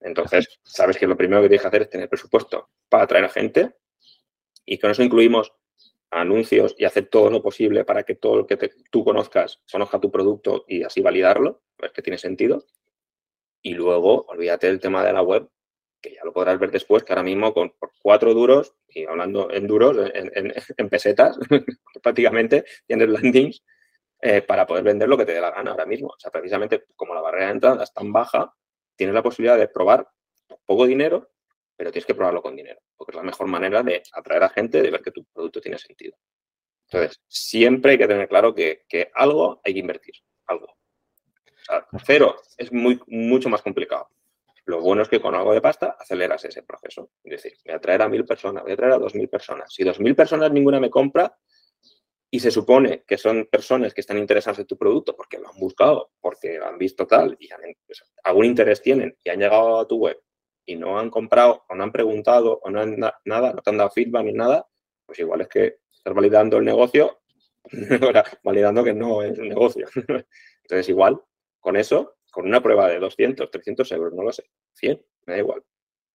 Entonces, 0.00 0.60
sabes 0.62 0.96
que 0.96 1.06
lo 1.06 1.16
primero 1.16 1.42
que 1.42 1.48
tienes 1.48 1.62
que 1.62 1.68
hacer 1.68 1.82
es 1.82 1.90
tener 1.90 2.08
presupuesto 2.08 2.70
para 2.88 3.04
atraer 3.04 3.26
a 3.26 3.28
gente 3.28 3.74
y 4.64 4.78
con 4.78 4.90
eso 4.90 5.02
incluimos 5.02 5.52
anuncios 6.10 6.74
y 6.78 6.84
hacer 6.84 7.06
todo 7.06 7.30
lo 7.30 7.42
posible 7.42 7.84
para 7.84 8.02
que 8.02 8.16
todo 8.16 8.36
lo 8.36 8.46
que 8.46 8.56
tú 8.90 9.04
conozcas 9.04 9.62
conozca 9.70 10.00
tu 10.00 10.10
producto 10.10 10.64
y 10.66 10.82
así 10.82 11.00
validarlo, 11.00 11.62
ver 11.78 11.92
que 11.92 12.02
tiene 12.02 12.18
sentido. 12.18 12.64
Y 13.62 13.74
luego, 13.74 14.24
olvídate 14.28 14.66
del 14.66 14.80
tema 14.80 15.04
de 15.04 15.12
la 15.12 15.22
web, 15.22 15.48
que 16.00 16.14
ya 16.14 16.24
lo 16.24 16.32
podrás 16.32 16.58
ver 16.58 16.70
después, 16.70 17.04
que 17.04 17.12
ahora 17.12 17.22
mismo 17.22 17.52
con 17.52 17.74
cuatro 18.02 18.32
duros, 18.32 18.74
y 18.88 19.04
hablando 19.04 19.50
en 19.50 19.66
duros, 19.66 19.96
en, 20.14 20.88
pesetas, 20.88 21.38
prácticamente 22.02 22.64
tienes 22.86 23.08
landings 23.08 23.62
eh, 24.22 24.42
para 24.42 24.66
poder 24.66 24.82
vender 24.82 25.08
lo 25.08 25.16
que 25.16 25.26
te 25.26 25.32
dé 25.34 25.40
la 25.40 25.50
gana 25.50 25.72
ahora 25.72 25.86
mismo. 25.86 26.08
O 26.08 26.18
sea, 26.18 26.30
precisamente 26.30 26.84
como 26.96 27.14
la 27.14 27.20
barrera 27.20 27.46
de 27.46 27.52
entrada 27.52 27.84
es 27.84 27.92
tan 27.92 28.12
baja, 28.12 28.54
tienes 29.00 29.14
la 29.14 29.22
posibilidad 29.22 29.56
de 29.56 29.66
probar 29.66 30.06
poco 30.66 30.84
dinero, 30.84 31.30
pero 31.74 31.90
tienes 31.90 32.04
que 32.04 32.14
probarlo 32.14 32.42
con 32.42 32.54
dinero, 32.54 32.78
porque 32.98 33.12
es 33.12 33.16
la 33.16 33.22
mejor 33.22 33.46
manera 33.46 33.82
de 33.82 34.02
atraer 34.12 34.42
a 34.42 34.50
gente, 34.50 34.82
de 34.82 34.90
ver 34.90 35.00
que 35.00 35.10
tu 35.10 35.24
producto 35.24 35.58
tiene 35.58 35.78
sentido. 35.78 36.18
Entonces, 36.86 37.18
siempre 37.26 37.92
hay 37.92 37.98
que 37.98 38.06
tener 38.06 38.28
claro 38.28 38.54
que, 38.54 38.84
que 38.86 39.10
algo 39.14 39.58
hay 39.64 39.72
que 39.72 39.78
invertir, 39.78 40.16
algo. 40.48 40.66
O 40.66 41.64
sea, 41.64 41.86
cero 42.04 42.36
es 42.58 42.70
muy, 42.74 43.00
mucho 43.06 43.48
más 43.48 43.62
complicado. 43.62 44.10
Lo 44.66 44.82
bueno 44.82 45.00
es 45.00 45.08
que 45.08 45.18
con 45.18 45.34
algo 45.34 45.54
de 45.54 45.62
pasta 45.62 45.96
aceleras 45.98 46.44
ese 46.44 46.62
proceso. 46.62 47.12
Es 47.24 47.42
decir, 47.42 47.58
voy 47.64 47.74
a 47.76 47.80
traer 47.80 48.02
a 48.02 48.08
mil 48.10 48.26
personas, 48.26 48.64
voy 48.64 48.72
a 48.72 48.76
traer 48.76 48.92
a 48.92 48.98
dos 48.98 49.14
mil 49.14 49.30
personas. 49.30 49.72
Si 49.72 49.82
dos 49.82 49.98
mil 49.98 50.14
personas 50.14 50.52
ninguna 50.52 50.78
me 50.78 50.90
compra 50.90 51.34
y 52.30 52.40
se 52.40 52.50
supone 52.50 53.02
que 53.06 53.18
son 53.18 53.46
personas 53.46 53.92
que 53.92 54.00
están 54.00 54.18
interesadas 54.18 54.60
en 54.60 54.66
tu 54.66 54.78
producto 54.78 55.16
porque 55.16 55.38
lo 55.38 55.48
han 55.48 55.58
buscado, 55.58 56.12
porque 56.20 56.58
han 56.58 56.78
visto 56.78 57.06
tal 57.06 57.36
y 57.40 57.48
algún 58.22 58.44
interés 58.44 58.80
tienen 58.80 59.16
y 59.24 59.30
han 59.30 59.40
llegado 59.40 59.80
a 59.80 59.88
tu 59.88 59.96
web 59.96 60.20
y 60.64 60.76
no 60.76 60.98
han 60.98 61.10
comprado 61.10 61.64
o 61.68 61.74
no 61.74 61.82
han 61.82 61.92
preguntado 61.92 62.60
o 62.62 62.70
no 62.70 62.80
han 62.80 62.96
nada, 63.24 63.52
no 63.52 63.62
te 63.62 63.70
han 63.70 63.78
dado 63.78 63.90
feedback 63.90 64.24
ni 64.24 64.32
nada, 64.32 64.66
pues 65.04 65.18
igual 65.18 65.40
es 65.40 65.48
que 65.48 65.78
estás 65.92 66.14
validando 66.14 66.58
el 66.58 66.64
negocio, 66.64 67.20
validando 68.44 68.84
que 68.84 68.94
no 68.94 69.22
es 69.22 69.36
un 69.38 69.48
negocio. 69.48 69.88
Entonces, 70.62 70.88
igual, 70.88 71.20
con 71.58 71.76
eso 71.76 72.16
con 72.30 72.46
una 72.46 72.62
prueba 72.62 72.88
de 72.88 73.00
200, 73.00 73.50
300 73.50 73.90
euros, 73.92 74.12
no 74.14 74.22
lo 74.22 74.32
sé, 74.32 74.44
100, 74.74 75.04
me 75.26 75.32
da 75.34 75.38
igual. 75.40 75.64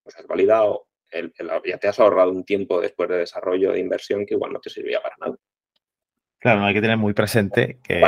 Pues 0.04 0.16
has 0.16 0.26
validado, 0.28 0.88
el, 1.12 1.34
ya 1.66 1.78
te 1.78 1.88
has 1.88 2.00
ahorrado 2.00 2.32
un 2.32 2.46
tiempo 2.46 2.80
después 2.80 3.10
de 3.10 3.18
desarrollo 3.18 3.74
de 3.74 3.80
inversión 3.80 4.26
que 4.26 4.36
igual 4.36 4.54
no 4.54 4.60
te 4.60 4.70
servía 4.70 5.02
para 5.02 5.16
nada. 5.20 5.38
Claro, 6.40 6.60
no 6.60 6.68
hay 6.68 6.74
que 6.74 6.82
tener 6.82 6.98
muy 6.98 7.14
presente 7.14 7.80
que... 7.84 8.02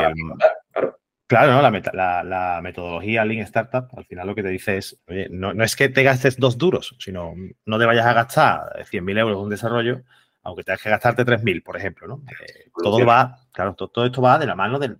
claro. 1.26 1.52
¿no? 1.52 1.62
La, 1.62 2.60
metodología 2.62 3.24
Lean 3.24 3.44
Startup 3.44 3.88
al 3.96 4.04
final 4.06 4.26
lo 4.26 4.34
que 4.34 4.42
te 4.42 4.48
dice 4.48 4.78
es, 4.78 5.00
oye, 5.08 5.28
no, 5.30 5.52
no 5.52 5.64
es 5.64 5.76
que 5.76 5.88
te 5.88 6.02
gastes 6.02 6.38
dos 6.38 6.56
duros, 6.56 6.96
sino 6.98 7.34
no 7.66 7.78
te 7.78 7.84
vayas 7.84 8.06
a 8.06 8.14
gastar 8.14 8.84
100.000 8.90 9.18
euros 9.18 9.36
en 9.36 9.44
un 9.44 9.50
desarrollo, 9.50 10.02
aunque 10.48 10.64
tengas 10.64 10.82
que 10.82 10.90
gastarte 10.90 11.24
3.000, 11.24 11.62
por 11.62 11.76
ejemplo, 11.76 12.06
¿no? 12.06 12.22
Eh, 12.30 12.70
todo 12.82 13.04
va, 13.04 13.36
claro, 13.52 13.74
todo, 13.74 14.06
esto 14.06 14.22
va 14.22 14.38
de 14.38 14.46
la 14.46 14.54
mano 14.54 14.78
del, 14.78 14.96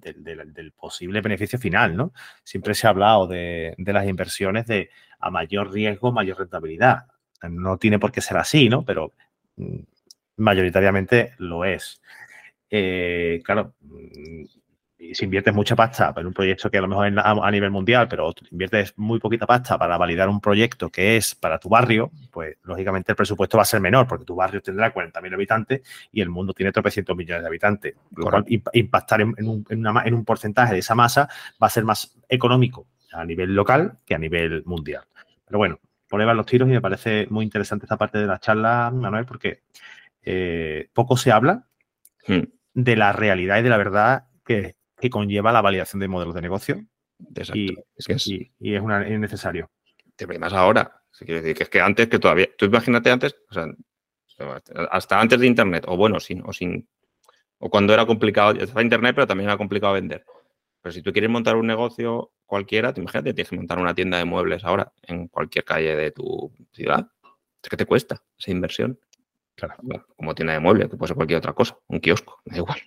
posible 0.76 1.22
beneficio 1.22 1.58
final, 1.58 1.96
¿no? 1.96 2.12
Siempre 2.44 2.74
se 2.74 2.86
ha 2.86 2.90
hablado 2.90 3.26
de, 3.26 3.74
las 3.78 4.06
inversiones 4.06 4.66
de 4.66 4.90
a 5.18 5.30
mayor 5.30 5.72
riesgo, 5.72 6.12
mayor 6.12 6.38
rentabilidad. 6.38 7.06
No 7.48 7.78
tiene 7.78 7.98
por 7.98 8.12
qué 8.12 8.20
ser 8.20 8.36
así, 8.36 8.68
¿no? 8.68 8.84
Pero 8.84 9.12
mm, 9.56 9.78
mayoritariamente 10.36 11.34
lo 11.38 11.64
es. 11.64 12.02
Eh, 12.70 13.40
claro, 13.44 13.74
mm, 13.81 14.44
si 15.12 15.24
inviertes 15.24 15.54
mucha 15.54 15.76
pasta 15.76 16.12
en 16.16 16.26
un 16.26 16.33
proyecto 16.33 16.70
que 16.70 16.78
a 16.78 16.81
lo 16.81 16.88
mejor 16.88 17.07
es 17.07 17.14
a, 17.16 17.50
nivel 17.50 17.70
mundial, 17.70 18.09
pero 18.09 18.35
inviertes 18.50 18.94
muy 18.96 19.20
poquita 19.20 19.46
pasta 19.46 19.78
para 19.78 19.96
validar 19.96 20.28
un 20.28 20.40
proyecto 20.40 20.90
que 20.90 21.16
es 21.16 21.35
para 21.35 21.59
tu 21.59 21.68
barrio, 21.68 22.11
pues 22.33 22.57
lógicamente 22.64 23.12
el 23.12 23.16
presupuesto 23.16 23.57
va 23.57 23.62
a 23.62 23.66
ser 23.66 23.81
menor 23.81 24.09
porque 24.09 24.24
tu 24.24 24.35
barrio 24.35 24.61
tendrá 24.61 24.92
40.000 24.92 25.35
habitantes 25.35 25.83
y 26.12 26.20
el 26.20 26.28
mundo 26.28 26.52
tiene 26.52 26.72
300 26.72 27.16
millones 27.16 27.42
de 27.42 27.48
habitantes. 27.48 27.94
Lo 28.16 28.28
cual 28.28 28.44
impactar 28.48 29.20
en, 29.20 29.48
un, 29.48 29.64
en, 29.70 30.14
un 30.14 30.24
porcentaje 30.24 30.74
de 30.74 30.81
esa 30.81 30.94
masa 30.94 31.28
va 31.62 31.68
a 31.68 31.70
ser 31.70 31.85
más 31.85 32.16
económico 32.28 32.87
a 33.12 33.24
nivel 33.24 33.54
local 33.54 33.98
que 34.04 34.14
a 34.14 34.18
nivel 34.18 34.64
mundial. 34.64 35.04
Pero 35.46 35.59
bueno, 35.59 35.78
por 36.09 36.20
ahí 36.20 36.26
van 36.26 36.37
los 36.37 36.46
tiros 36.46 36.68
y 36.68 36.72
me 36.72 36.81
parece 36.81 37.26
muy 37.31 37.44
interesante 37.44 37.85
esta 37.85 37.96
parte 37.96 38.18
de 38.18 38.26
la 38.26 38.40
charla, 38.40 38.90
Manuel, 38.92 39.26
porque 39.26 39.62
eh, 40.22 40.88
poco 40.92 41.16
se 41.16 41.31
habla 41.31 41.64
hmm. 42.26 42.57
De 42.84 42.96
la 42.96 43.12
realidad 43.12 43.58
y 43.58 43.62
de 43.62 43.70
la 43.70 43.76
verdad 43.76 44.28
que 44.44 44.78
que 45.00 45.10
conlleva 45.10 45.52
la 45.52 45.60
validación 45.60 46.00
de 46.00 46.08
modelos 46.08 46.34
de 46.34 46.42
negocio. 46.42 46.84
Y 47.54 47.74
es, 48.06 48.26
y, 48.26 48.74
es, 48.74 48.80
una, 48.80 49.00
necesario. 49.00 49.70
Te 50.16 50.26
más 50.38 50.52
ahora. 50.52 51.02
Quiero 51.18 51.40
decir 51.40 51.56
que 51.56 51.62
es 51.64 51.68
que 51.68 51.80
antes 51.80 52.08
que 52.08 52.18
todavía. 52.18 52.48
Tú 52.56 52.66
imagínate 52.66 53.10
antes, 53.10 53.36
o 53.50 53.54
sea, 53.54 53.66
hasta 54.90 55.20
antes 55.20 55.40
de 55.40 55.46
Internet, 55.46 55.84
o 55.88 55.96
bueno, 55.96 56.20
sin, 56.20 56.42
o 56.46 56.52
sin. 56.52 56.88
O 57.58 57.68
cuando 57.70 57.92
era 57.92 58.06
complicado, 58.06 58.52
estaba 58.52 58.82
Internet, 58.82 59.14
pero 59.16 59.26
también 59.26 59.48
era 59.48 59.58
complicado 59.58 59.94
vender. 59.94 60.24
Pero 60.80 60.92
si 60.92 61.02
tú 61.02 61.12
quieres 61.12 61.30
montar 61.30 61.56
un 61.56 61.66
negocio 61.66 62.32
cualquiera, 62.46 62.92
te 62.92 63.00
imagínate, 63.00 63.34
tienes 63.34 63.50
que 63.50 63.56
montar 63.56 63.78
una 63.78 63.94
tienda 63.94 64.18
de 64.18 64.24
muebles 64.24 64.64
ahora 64.64 64.92
en 65.02 65.26
cualquier 65.26 65.64
calle 65.64 65.96
de 65.96 66.12
tu 66.12 66.52
ciudad. 66.72 67.10
Es 67.60 67.68
que 67.68 67.76
te 67.76 67.86
cuesta 67.86 68.22
esa 68.38 68.52
inversión. 68.52 69.00
Claro. 69.58 69.74
Como 70.16 70.34
tienda 70.34 70.52
de 70.52 70.60
muebles, 70.60 70.88
que 70.88 70.96
puede 70.96 71.08
ser 71.08 71.16
cualquier 71.16 71.38
otra 71.38 71.52
cosa, 71.52 71.76
un 71.88 71.98
kiosco, 71.98 72.40
da 72.44 72.56
igual. 72.56 72.78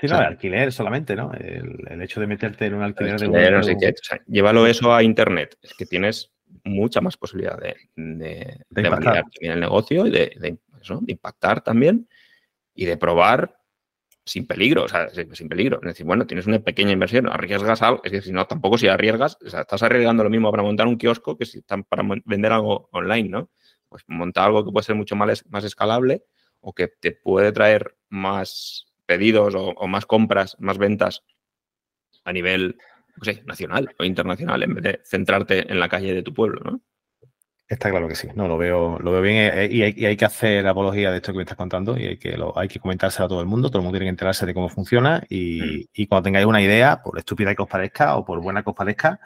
Sí, 0.00 0.06
no, 0.06 0.16
alquiler 0.16 0.72
solamente, 0.72 1.16
¿no? 1.16 1.32
El, 1.32 2.00
hecho 2.02 2.20
de 2.20 2.26
meterte 2.26 2.66
en 2.66 2.74
un 2.74 2.82
alquiler, 2.82 3.18
de 3.18 3.50
no 3.50 3.62
sé 3.62 3.76
qué. 3.78 3.94
llévalo 4.26 4.66
eso 4.66 4.94
a 4.94 5.02
internet. 5.02 5.56
Es 5.62 5.74
que 5.74 5.86
tienes 5.86 6.32
mucha 6.64 7.00
más 7.00 7.16
posibilidad 7.16 7.58
de, 7.58 7.74
de, 7.96 8.60
de, 8.70 9.22
el 9.40 9.60
negocio 9.60 10.06
y 10.06 10.10
de, 10.10 10.58
impactar 11.06 11.62
también 11.62 12.08
y 12.74 12.84
de 12.84 12.96
probar 12.96 13.56
sin 14.24 14.46
peligro, 14.46 14.84
o 14.84 14.88
sea, 14.88 15.08
sin 15.08 15.48
peligro. 15.48 15.78
Es 15.82 15.88
decir, 15.88 16.06
bueno, 16.06 16.26
tienes 16.26 16.46
una 16.46 16.58
pequeña 16.58 16.92
inversión, 16.92 17.28
arriesgas 17.28 17.82
algo, 17.82 18.00
es 18.04 18.12
que 18.12 18.22
si 18.22 18.32
no, 18.32 18.46
tampoco 18.46 18.78
si 18.78 18.88
arriesgas, 18.88 19.38
o 19.44 19.50
sea, 19.50 19.62
estás 19.62 19.82
arriesgando 19.82 20.24
lo 20.24 20.30
mismo 20.30 20.50
para 20.50 20.62
montar 20.62 20.86
un 20.86 20.98
kiosco 20.98 21.36
que 21.36 21.46
si 21.46 21.58
están 21.58 21.84
para 21.84 22.02
vender 22.24 22.52
algo 22.52 22.88
online, 22.92 23.28
¿no? 23.28 23.50
Pues 23.88 24.02
montar 24.06 24.46
algo 24.46 24.64
que 24.64 24.72
puede 24.72 24.84
ser 24.84 24.96
mucho 24.96 25.16
más, 25.16 25.44
más 25.48 25.64
escalable 25.64 26.24
o 26.60 26.72
que 26.72 26.88
te 26.88 27.12
puede 27.12 27.52
traer 27.52 27.96
más 28.08 28.86
pedidos 29.06 29.54
o, 29.56 29.86
más 29.86 30.06
compras, 30.06 30.56
más 30.58 30.78
ventas 30.78 31.22
a 32.24 32.32
nivel 32.32 32.76
no 33.16 33.24
sé, 33.24 33.42
nacional 33.44 33.94
o 33.98 34.04
internacional, 34.04 34.62
en 34.62 34.74
vez 34.74 34.84
de 34.84 35.00
centrarte 35.04 35.70
en 35.70 35.78
la 35.78 35.88
calle 35.88 36.14
de 36.14 36.22
tu 36.22 36.32
pueblo, 36.32 36.60
¿no? 36.64 36.80
Está 37.66 37.90
claro 37.90 38.08
que 38.08 38.14
sí, 38.14 38.28
no, 38.34 38.46
lo 38.46 38.58
veo, 38.58 38.98
lo 38.98 39.10
veo 39.10 39.22
bien 39.22 39.50
eh, 39.54 39.68
y 39.70 39.82
hay, 39.82 40.16
que 40.16 40.24
hacer 40.24 40.66
apología 40.66 41.10
de 41.10 41.16
esto 41.16 41.32
que 41.32 41.38
me 41.38 41.44
estás 41.44 41.56
contando 41.56 41.98
y 41.98 42.06
hay 42.06 42.18
que, 42.18 42.36
lo, 42.36 42.56
hay 42.58 42.68
que 42.68 42.78
comentárselo 42.78 43.24
a 43.24 43.28
todo 43.28 43.40
el 43.40 43.46
mundo, 43.46 43.70
todo 43.70 43.78
el 43.78 43.84
mundo 43.84 43.96
tiene 43.96 44.06
que 44.06 44.10
enterarse 44.10 44.44
de 44.44 44.52
cómo 44.52 44.68
funciona 44.68 45.24
y, 45.30 45.88
mm. 45.96 46.04
cuando 46.06 46.24
tengáis 46.24 46.46
una 46.46 46.60
idea, 46.60 47.02
por 47.02 47.18
estúpida 47.18 47.54
que 47.54 47.62
os 47.62 47.68
parezca 47.68 48.16
o 48.16 48.24
por 48.24 48.40
buena 48.42 48.62
que 48.62 48.70
os 48.70 48.76
parezca, 48.76 49.18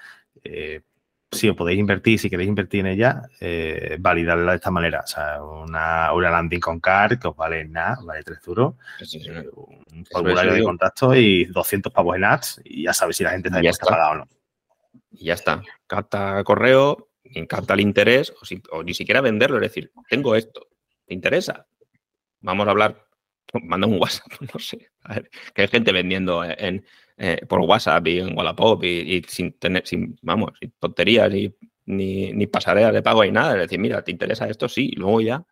eh, 0.45 0.83
si 1.31 1.49
os 1.49 1.57
podéis 1.57 1.79
invertir, 1.79 2.19
si 2.19 2.31
queréis 2.31 2.49
invertir 2.49 2.81
en 2.81 2.87
ella, 2.87 3.23
eh, 3.41 3.97
validarla 4.01 4.53
de 4.53 4.57
esta 4.57 4.71
manera. 4.71 5.01
O 5.01 5.07
sea, 5.07 5.43
una, 5.43 6.13
una 6.13 6.31
landing 6.31 6.61
con 6.61 6.81
card 6.81 7.19
que 7.19 7.29
os 7.29 7.37
vale 7.37 7.65
nada, 7.67 7.99
vale 8.03 8.23
3 8.23 8.39
euros, 8.47 8.75
un 9.93 10.07
formulario 10.07 10.55
de 10.55 10.63
contacto 10.63 11.15
y 11.15 11.45
200 11.47 11.93
pavos 11.93 12.17
en 12.17 12.25
ads 12.25 12.61
y 12.65 12.85
ya 12.85 12.95
sabes 12.95 13.17
si 13.17 13.25
la 13.25 13.31
gente 13.31 13.49
está 13.49 13.61
dispuesta 13.61 13.87
a 13.87 13.99
pagar 13.99 14.17
o 14.17 14.19
no. 14.21 14.29
Y 15.11 15.27
ya 15.27 15.35
está. 15.35 15.63
Capta 15.87 16.43
correo, 16.45 17.11
capta 17.49 17.75
el 17.75 17.81
interés 17.81 18.33
o, 18.71 18.83
ni 18.83 18.95
siquiera 18.95 19.21
venderlo, 19.21 19.57
es 19.57 19.63
decir, 19.63 19.93
tengo 20.09 20.35
esto, 20.35 20.69
¿te 21.07 21.15
interesa? 21.15 21.67
Vamos 22.41 22.67
a 22.67 22.71
hablar, 22.71 23.07
manda 23.63 23.87
un 23.87 24.01
WhatsApp, 24.01 24.33
no 24.55 24.59
sé. 24.59 24.91
A 25.03 25.15
ver, 25.15 25.31
que 25.55 25.63
hay 25.63 25.69
gente 25.69 25.93
vendiendo 25.93 26.43
en, 26.45 26.85
eh, 27.21 27.45
por 27.49 27.61
WhatsApp 27.61 28.07
y 28.07 28.21
en 28.21 28.39
Wallapop 28.39 28.85
y, 28.85 29.23
sin 29.27 29.53
tener, 29.55 29.85
sin, 29.85 30.17
vamos, 30.23 30.53
sin 30.61 30.73
tonterías 30.79 31.29
ni, 31.31 31.53
ni, 31.87 32.33
ni 32.33 32.47
pasarelas 32.47 32.93
de 32.93 33.03
pago 33.03 33.25
y 33.25 33.33
nada. 33.33 33.55
Es 33.55 33.63
decir, 33.63 33.81
mira, 33.81 34.03
¿te 34.03 34.13
interesa 34.13 34.49
esto? 34.49 34.69
Sí, 34.69 34.91
y 34.93 34.97
luego 34.97 35.21
ya, 35.21 35.45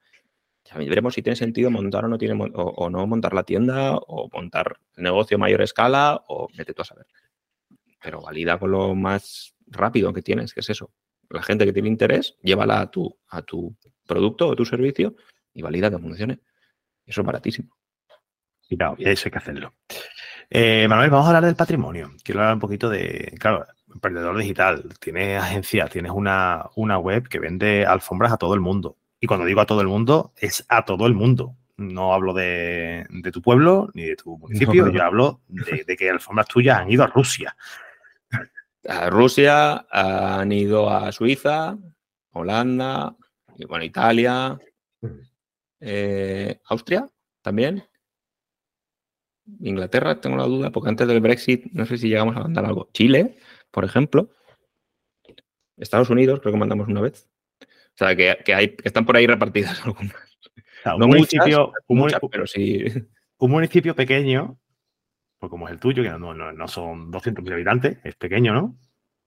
ya 0.65 0.79
veremos 0.79 1.15
si 1.15 1.23
tiene 1.23 1.35
sentido 1.35 1.71
montar 1.73 2.05
o 2.05 2.09
no 2.09 2.19
tiene 2.19 2.51
o, 2.55 2.89
no 2.89 3.07
montar 3.09 3.35
la 3.35 3.43
tienda 3.43 3.97
o 3.97 4.29
montar 4.33 4.79
el 4.97 5.03
negocio 5.03 5.37
a 5.37 5.41
mayor 5.41 5.61
escala 5.63 6.23
o 6.29 6.49
vete 6.57 6.73
tú 6.73 6.83
a 6.83 6.85
saber. 6.85 7.07
Pero 8.01 8.23
valida 8.23 8.59
con 8.61 8.71
lo 8.71 8.95
más 8.95 9.57
rápido 9.67 10.13
que 10.13 10.23
tienes, 10.23 10.55
que 10.55 10.61
es 10.61 10.71
eso. 10.71 10.93
La 11.31 11.43
gente 11.43 11.65
que 11.65 11.73
tiene 11.73 11.89
interés, 11.89 12.37
llévala 12.43 12.81
a 12.81 12.91
tu, 12.93 13.19
a 13.29 13.43
tu 13.43 13.77
producto 14.07 14.47
o 14.47 14.55
tu 14.55 14.65
servicio 14.65 15.17
y 15.53 15.63
valida 15.63 15.91
que 15.91 15.99
funcione. 15.99 16.39
Eso 17.05 17.23
es 17.23 17.27
baratísimo. 17.27 17.77
Y 18.69 18.77
y 18.99 19.09
eso 19.09 19.27
hay 19.27 19.33
que 19.33 19.39
hacerlo. 19.39 19.75
Eh, 20.49 20.87
Manuel, 20.89 21.11
vamos 21.11 21.27
a 21.27 21.29
hablar 21.29 21.45
del 21.45 21.57
patrimonio. 21.57 22.13
Quiero 22.23 22.41
hablar 22.41 22.55
un 22.55 22.61
poquito 22.61 22.89
de, 22.89 23.35
claro, 23.39 23.67
emprendedor 23.93 24.37
digital. 24.39 24.85
Tienes 25.01 25.43
agencia, 25.43 25.89
tienes 25.89 26.13
una, 26.13 26.69
web 26.77 27.29
que 27.29 27.39
vende 27.39 27.85
alfombras 27.85 28.33
a 28.33 28.37
todo 28.37 28.55
el 28.55 28.61
mundo. 28.61 28.97
Y 29.21 29.27
cuando 29.27 29.47
digo 29.47 29.61
a 29.61 29.67
todo 29.67 29.81
el 29.81 29.89
mundo, 29.89 30.33
es 30.37 30.65
a 30.69 30.85
todo 30.85 31.07
el 31.07 31.15
mundo. 31.15 31.57
No 31.77 32.15
hablo 32.15 32.33
de, 32.33 33.07
tu 33.33 33.43
pueblo 33.43 33.91
ni 33.93 34.05
de 34.05 34.17
tu 34.17 34.39
municipio, 34.39 34.89
yo 34.89 35.03
hablo 35.03 35.41
de, 35.49 35.97
que 35.97 36.09
alfombras 36.09 36.49
tuyas 36.49 36.79
han 36.79 36.91
ido 36.91 37.03
a 37.03 37.09
Rusia. 37.09 37.57
A 38.89 39.11
Rusia, 39.11 39.87
han 39.91 40.53
ido 40.53 40.89
a 40.89 41.11
Suiza, 41.13 41.77
Holanda, 42.33 43.17
bueno, 43.69 43.85
Italia, 43.85 44.57
mm. 45.01 45.09
eh, 45.81 46.61
Austria 46.67 47.07
también. 47.43 47.83
Inglaterra, 49.61 50.21
tengo 50.21 50.37
la 50.37 50.45
duda, 50.45 50.71
porque 50.71 50.89
antes 50.89 51.07
del 51.07 51.21
Brexit 51.21 51.67
no 51.73 51.87
sé 51.87 51.99
si 51.99 52.09
llegamos 52.09 52.37
a 52.37 52.41
mandar 52.41 52.65
algo. 52.65 52.89
Chile, 52.93 53.37
por 53.71 53.85
ejemplo. 53.85 54.31
Estados 55.77 56.11
Unidos, 56.11 56.41
creo 56.41 56.53
que 56.53 56.59
mandamos 56.59 56.89
una 56.89 57.03
vez. 57.03 57.29
O 57.61 57.99
sea, 57.99 58.17
que, 58.17 58.37
hay, 58.53 58.77
que 58.77 58.89
están 58.89 59.07
por 59.07 59.17
ahí 59.17 59.27
repartidas 59.27 59.81
algunas. 59.85 60.15
no 60.85 61.07
municipio, 61.07 61.73
muchas, 61.89 62.21
pero 62.31 62.47
sí. 62.47 62.85
Un 63.39 63.51
municipio 63.51 63.95
pequeño, 63.95 64.59
pues 65.39 65.51
como 65.51 65.69
es 65.69 65.73
el 65.73 65.81
tuyo, 65.81 66.03
que 66.03 66.11
no, 66.11 66.35
no, 66.35 66.69
son 66.69 67.13
200.000 67.13 67.53
habitantes, 67.53 67.99
es 68.03 68.17
pequeño, 68.17 68.55
¿no? 68.55 68.79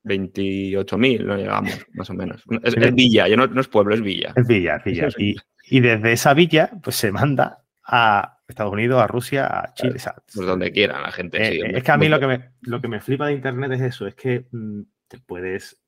28.000, 0.05 1.25
no 1.25 1.35
llegamos, 1.35 1.85
más 1.93 2.09
o 2.09 2.13
menos. 2.13 2.43
Es, 2.63 2.75
villa, 2.95 3.27
no, 3.35 3.47
no, 3.47 3.61
es 3.61 3.67
pueblo, 3.67 3.93
es 3.93 4.01
villa. 4.01 4.33
Es 4.35 4.47
villa, 4.47 4.77
es 4.77 4.83
villa. 4.83 5.07
Y, 5.19 5.35
y 5.77 5.81
desde 5.81 6.13
esa 6.13 6.33
villa, 6.33 6.71
pues 6.81 6.95
se 6.95 7.11
manda 7.11 7.63
a 7.91 8.37
Estados 8.47 8.71
Unidos, 8.71 9.01
a 9.01 9.07
Rusia, 9.07 9.47
a 9.47 9.73
Chile. 9.73 9.95
Pues 10.33 10.47
donde 10.47 10.71
quiera 10.71 11.01
la 11.01 11.11
gente. 11.11 11.37
Eh, 11.37 11.77
es 11.77 11.83
que 11.83 11.91
a 11.91 11.97
mí 11.97 12.07
lo 12.07 12.19
que, 12.19 12.27
me, 12.27 12.51
lo 12.61 12.79
que 12.79 12.87
me 12.87 13.01
flipa 13.01 13.27
de 13.27 13.33
Internet 13.33 13.71
es 13.71 13.81
eso, 13.81 14.05
es 14.05 14.13
que 14.13 14.45
mm, 14.51 14.81
te 15.07 15.17
puedes 15.19 15.81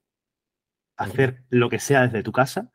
hacer 0.97 1.43
lo 1.49 1.69
que 1.69 1.79
sea 1.79 2.01
desde 2.01 2.23
tu 2.23 2.31
casa 2.31 2.71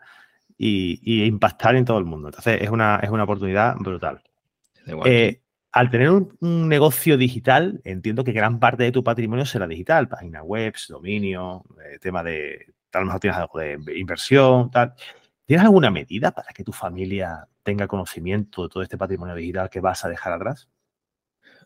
y, 0.57 1.25
impactar 1.25 1.75
en 1.75 1.85
todo 1.85 1.99
el 1.99 2.05
mundo. 2.05 2.29
Entonces 2.29 2.63
es 2.63 2.71
una, 2.71 3.01
es 3.03 3.11
una 3.11 3.25
oportunidad 3.25 3.77
brutal. 3.77 4.23
Eh, 5.05 5.43
al 5.73 5.91
tener 5.91 6.11
un, 6.11 6.69
negocio 6.69 7.17
digital, 7.17 7.81
entiendo 7.85 8.23
que 8.23 8.33
gran 8.33 8.61
parte 8.61 8.85
de 8.85 8.93
tu 8.93 9.03
patrimonio 9.03 9.45
será 9.45 9.67
digital, 9.67 10.09
páginas 10.09 10.43
web, 10.45 10.75
dominio, 10.89 11.65
eh, 11.85 11.99
tema 11.99 12.23
de, 12.23 12.75
tal 12.91 13.07
vez 13.07 13.21
tienes 13.21 13.39
algo 13.39 13.59
de 13.59 13.79
inversión, 13.97 14.71
tal. 14.71 14.95
¿Tienes 15.45 15.65
alguna 15.65 15.91
medida 15.91 16.31
para 16.31 16.53
que 16.53 16.65
tu 16.65 16.73
familia 16.73 17.47
tenga 17.67 17.89
conocimiento 17.89 18.63
de 18.63 18.69
todo 18.69 18.83
este 18.85 18.97
patrimonio 18.97 19.35
digital 19.35 19.69
que 19.69 19.81
vas 19.81 20.05
a 20.05 20.09
dejar 20.09 20.33
atrás? 20.33 20.69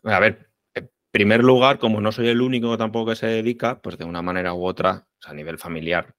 A 0.03 0.19
ver, 0.19 0.49
en 0.73 0.89
primer 1.11 1.43
lugar, 1.43 1.77
como 1.77 2.01
no 2.01 2.11
soy 2.11 2.27
el 2.27 2.41
único 2.41 2.75
tampoco 2.75 3.11
que 3.11 3.15
se 3.15 3.27
dedica, 3.27 3.79
pues 3.79 3.99
de 3.99 4.05
una 4.05 4.23
manera 4.23 4.55
u 4.55 4.65
otra, 4.65 5.07
a 5.23 5.33
nivel 5.33 5.59
familiar, 5.59 6.15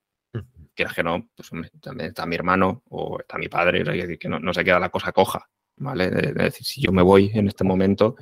quieras 0.72 0.94
que 0.94 1.02
no, 1.02 1.28
pues 1.34 1.50
también 1.80 2.10
está 2.10 2.24
mi 2.26 2.36
hermano 2.36 2.84
o 2.90 3.18
está 3.18 3.38
mi 3.38 3.48
padre, 3.48 3.82
decir, 3.82 4.18
que 4.20 4.28
no, 4.28 4.54
se 4.54 4.64
queda 4.64 4.78
la 4.78 4.88
cosa 4.88 5.10
coja, 5.10 5.50
¿vale? 5.78 6.04
Es 6.06 6.34
decir, 6.34 6.64
si 6.64 6.80
yo 6.80 6.92
me 6.92 7.02
voy 7.02 7.32
en 7.34 7.48
este 7.48 7.64
momento, 7.64 8.14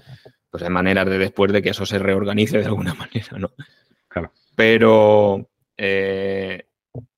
pues 0.49 0.63
hay 0.63 0.71
maneras 0.71 1.05
de 1.07 1.19
después 1.19 1.53
de 1.53 1.61
que 1.61 1.71
eso 1.71 1.85
se 1.85 1.99
reorganice 1.99 2.59
de 2.59 2.65
alguna 2.65 2.95
manera, 2.95 3.39
¿no? 3.39 3.53
Claro. 4.09 4.33
Pero 4.57 5.47
eh, 5.77 6.69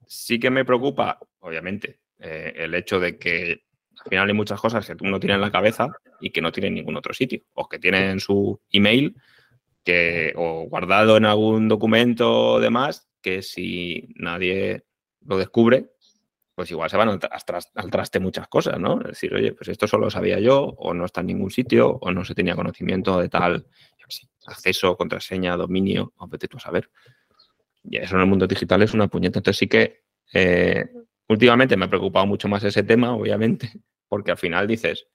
sí 0.04 0.40
que 0.40 0.50
me 0.50 0.64
preocupa, 0.64 1.20
obviamente, 1.38 2.00
eh, 2.18 2.54
el 2.56 2.74
hecho 2.74 2.98
de 2.98 3.18
que 3.18 3.62
al 3.98 4.08
final 4.08 4.28
hay 4.28 4.34
muchas 4.34 4.60
cosas 4.60 4.86
que 4.86 4.96
uno 5.00 5.20
tiene 5.20 5.34
en 5.34 5.40
la 5.40 5.52
cabeza 5.52 5.88
y 6.20 6.30
que 6.30 6.40
no 6.40 6.52
tiene 6.52 6.68
en 6.68 6.74
ningún 6.74 6.96
otro 6.96 7.14
sitio, 7.14 7.42
o 7.54 7.68
que 7.68 7.78
tiene 7.78 8.10
en 8.10 8.20
su 8.20 8.60
email 8.70 9.14
que, 9.84 10.32
o 10.36 10.66
guardado 10.68 11.16
en 11.16 11.24
algún 11.24 11.68
documento 11.68 12.52
o 12.54 12.60
demás, 12.60 13.08
que 13.20 13.42
si 13.42 14.08
nadie 14.16 14.84
lo 15.24 15.38
descubre, 15.38 15.90
pues 16.54 16.70
igual 16.70 16.90
se 16.90 16.96
van 16.96 17.08
al, 17.08 17.90
traste 17.90 18.20
muchas 18.20 18.46
cosas, 18.48 18.78
¿no? 18.78 19.00
Es 19.00 19.08
decir, 19.08 19.34
oye, 19.34 19.52
pues 19.52 19.68
esto 19.68 19.86
solo 19.86 20.06
lo 20.06 20.10
sabía 20.10 20.38
yo, 20.38 20.60
o 20.60 20.92
no 20.92 21.04
está 21.04 21.20
en 21.20 21.28
ningún 21.28 21.50
sitio, 21.50 21.98
o 22.00 22.10
no 22.10 22.24
se 22.24 22.34
tenía 22.34 22.54
conocimiento 22.54 23.18
de 23.18 23.28
tal 23.28 23.66
acceso, 24.46 24.96
contraseña, 24.96 25.56
dominio, 25.56 26.12
o 26.16 26.26
vete 26.28 26.48
tú 26.48 26.58
a 26.58 26.60
saber. 26.60 26.90
Y 27.84 27.96
eso 27.96 28.16
en 28.16 28.22
el 28.22 28.26
mundo 28.26 28.46
digital 28.46 28.82
es 28.82 28.92
una 28.92 29.08
puñeta. 29.08 29.38
Entonces 29.38 29.58
sí 29.58 29.66
que 29.66 30.02
eh, 30.32 30.86
Últimamente 31.28 31.76
me 31.76 31.86
ha 31.86 31.88
preocupado 31.88 32.26
mucho 32.26 32.48
más 32.48 32.64
ese 32.64 32.82
tema, 32.82 33.14
obviamente, 33.14 33.70
porque 34.08 34.32
al 34.32 34.38
final 34.38 34.66
dices, 34.66 35.06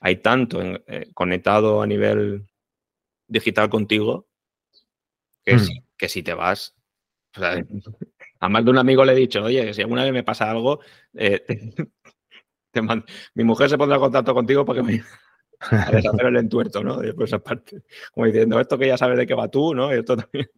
hay 0.00 0.16
tanto 0.16 0.62
eh, 0.62 1.10
conectado 1.14 1.82
a 1.82 1.86
nivel 1.86 2.46
digital 3.26 3.68
contigo 3.68 4.28
que, 5.44 5.58
si, 5.58 5.80
hmm. 5.80 5.84
que 5.96 6.08
si 6.08 6.22
te 6.22 6.34
vas, 6.34 6.74
a 8.40 8.48
más 8.48 8.64
de 8.64 8.70
un 8.70 8.78
amigo 8.78 9.04
le 9.04 9.12
he 9.12 9.16
dicho, 9.16 9.42
oye, 9.42 9.72
si 9.74 9.82
alguna 9.82 10.04
vez 10.04 10.12
me 10.12 10.24
pasa 10.24 10.50
algo, 10.50 10.80
eh, 11.14 11.44
mi 13.34 13.44
mujer 13.44 13.70
se 13.70 13.78
pondrá 13.78 13.96
en 13.96 14.02
contacto 14.02 14.34
contigo 14.34 14.64
para 14.64 14.80
que 14.80 14.86
me 14.86 15.04
a 15.60 15.90
deshacer 15.90 16.26
el 16.26 16.36
entuerto, 16.36 16.82
¿no? 16.82 16.98
Después 16.98 17.32
aparte, 17.32 17.82
como 18.12 18.26
diciendo, 18.26 18.60
esto 18.60 18.78
que 18.78 18.88
ya 18.88 18.98
sabes 18.98 19.18
de 19.18 19.26
qué 19.26 19.34
va 19.34 19.48
tú, 19.48 19.74
¿no? 19.74 19.94
Y 19.94 19.98
esto 19.98 20.16
también, 20.16 20.50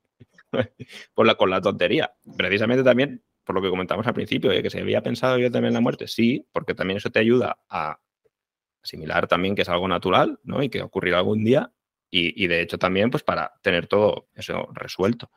por 1.15 1.27
la, 1.27 1.35
con 1.37 1.51
la 1.51 1.61
tontería. 1.61 2.13
Precisamente 2.37 2.83
también 2.83 3.23
por 3.49 3.55
lo 3.55 3.63
que 3.63 3.71
comentamos 3.71 4.07
al 4.07 4.13
principio, 4.13 4.51
de 4.51 4.63
que 4.63 4.69
se 4.69 4.79
había 4.79 5.03
pensado 5.03 5.39
yo 5.39 5.51
también 5.51 5.73
la 5.73 5.81
muerte, 5.81 6.07
sí, 6.07 6.47
porque 6.53 6.75
también 6.75 6.99
eso 6.99 7.09
te 7.09 7.19
ayuda 7.19 7.59
a 7.71 7.99
asimilar 8.83 9.27
también 9.27 9.55
que 9.55 9.63
es 9.63 9.71
algo 9.71 9.89
natural, 9.89 10.39
¿no? 10.43 10.63
Y 10.63 10.69
que 10.69 10.83
ocurrirá 10.83 11.17
algún 11.17 11.45
día. 11.45 11.73
Y, 12.11 12.47
de 12.47 12.61
hecho 12.61 12.79
también, 12.79 13.11
pues 13.11 13.23
para 13.23 13.55
tener 13.63 13.87
todo 13.87 14.29
eso 14.35 14.69
resuelto. 14.75 15.31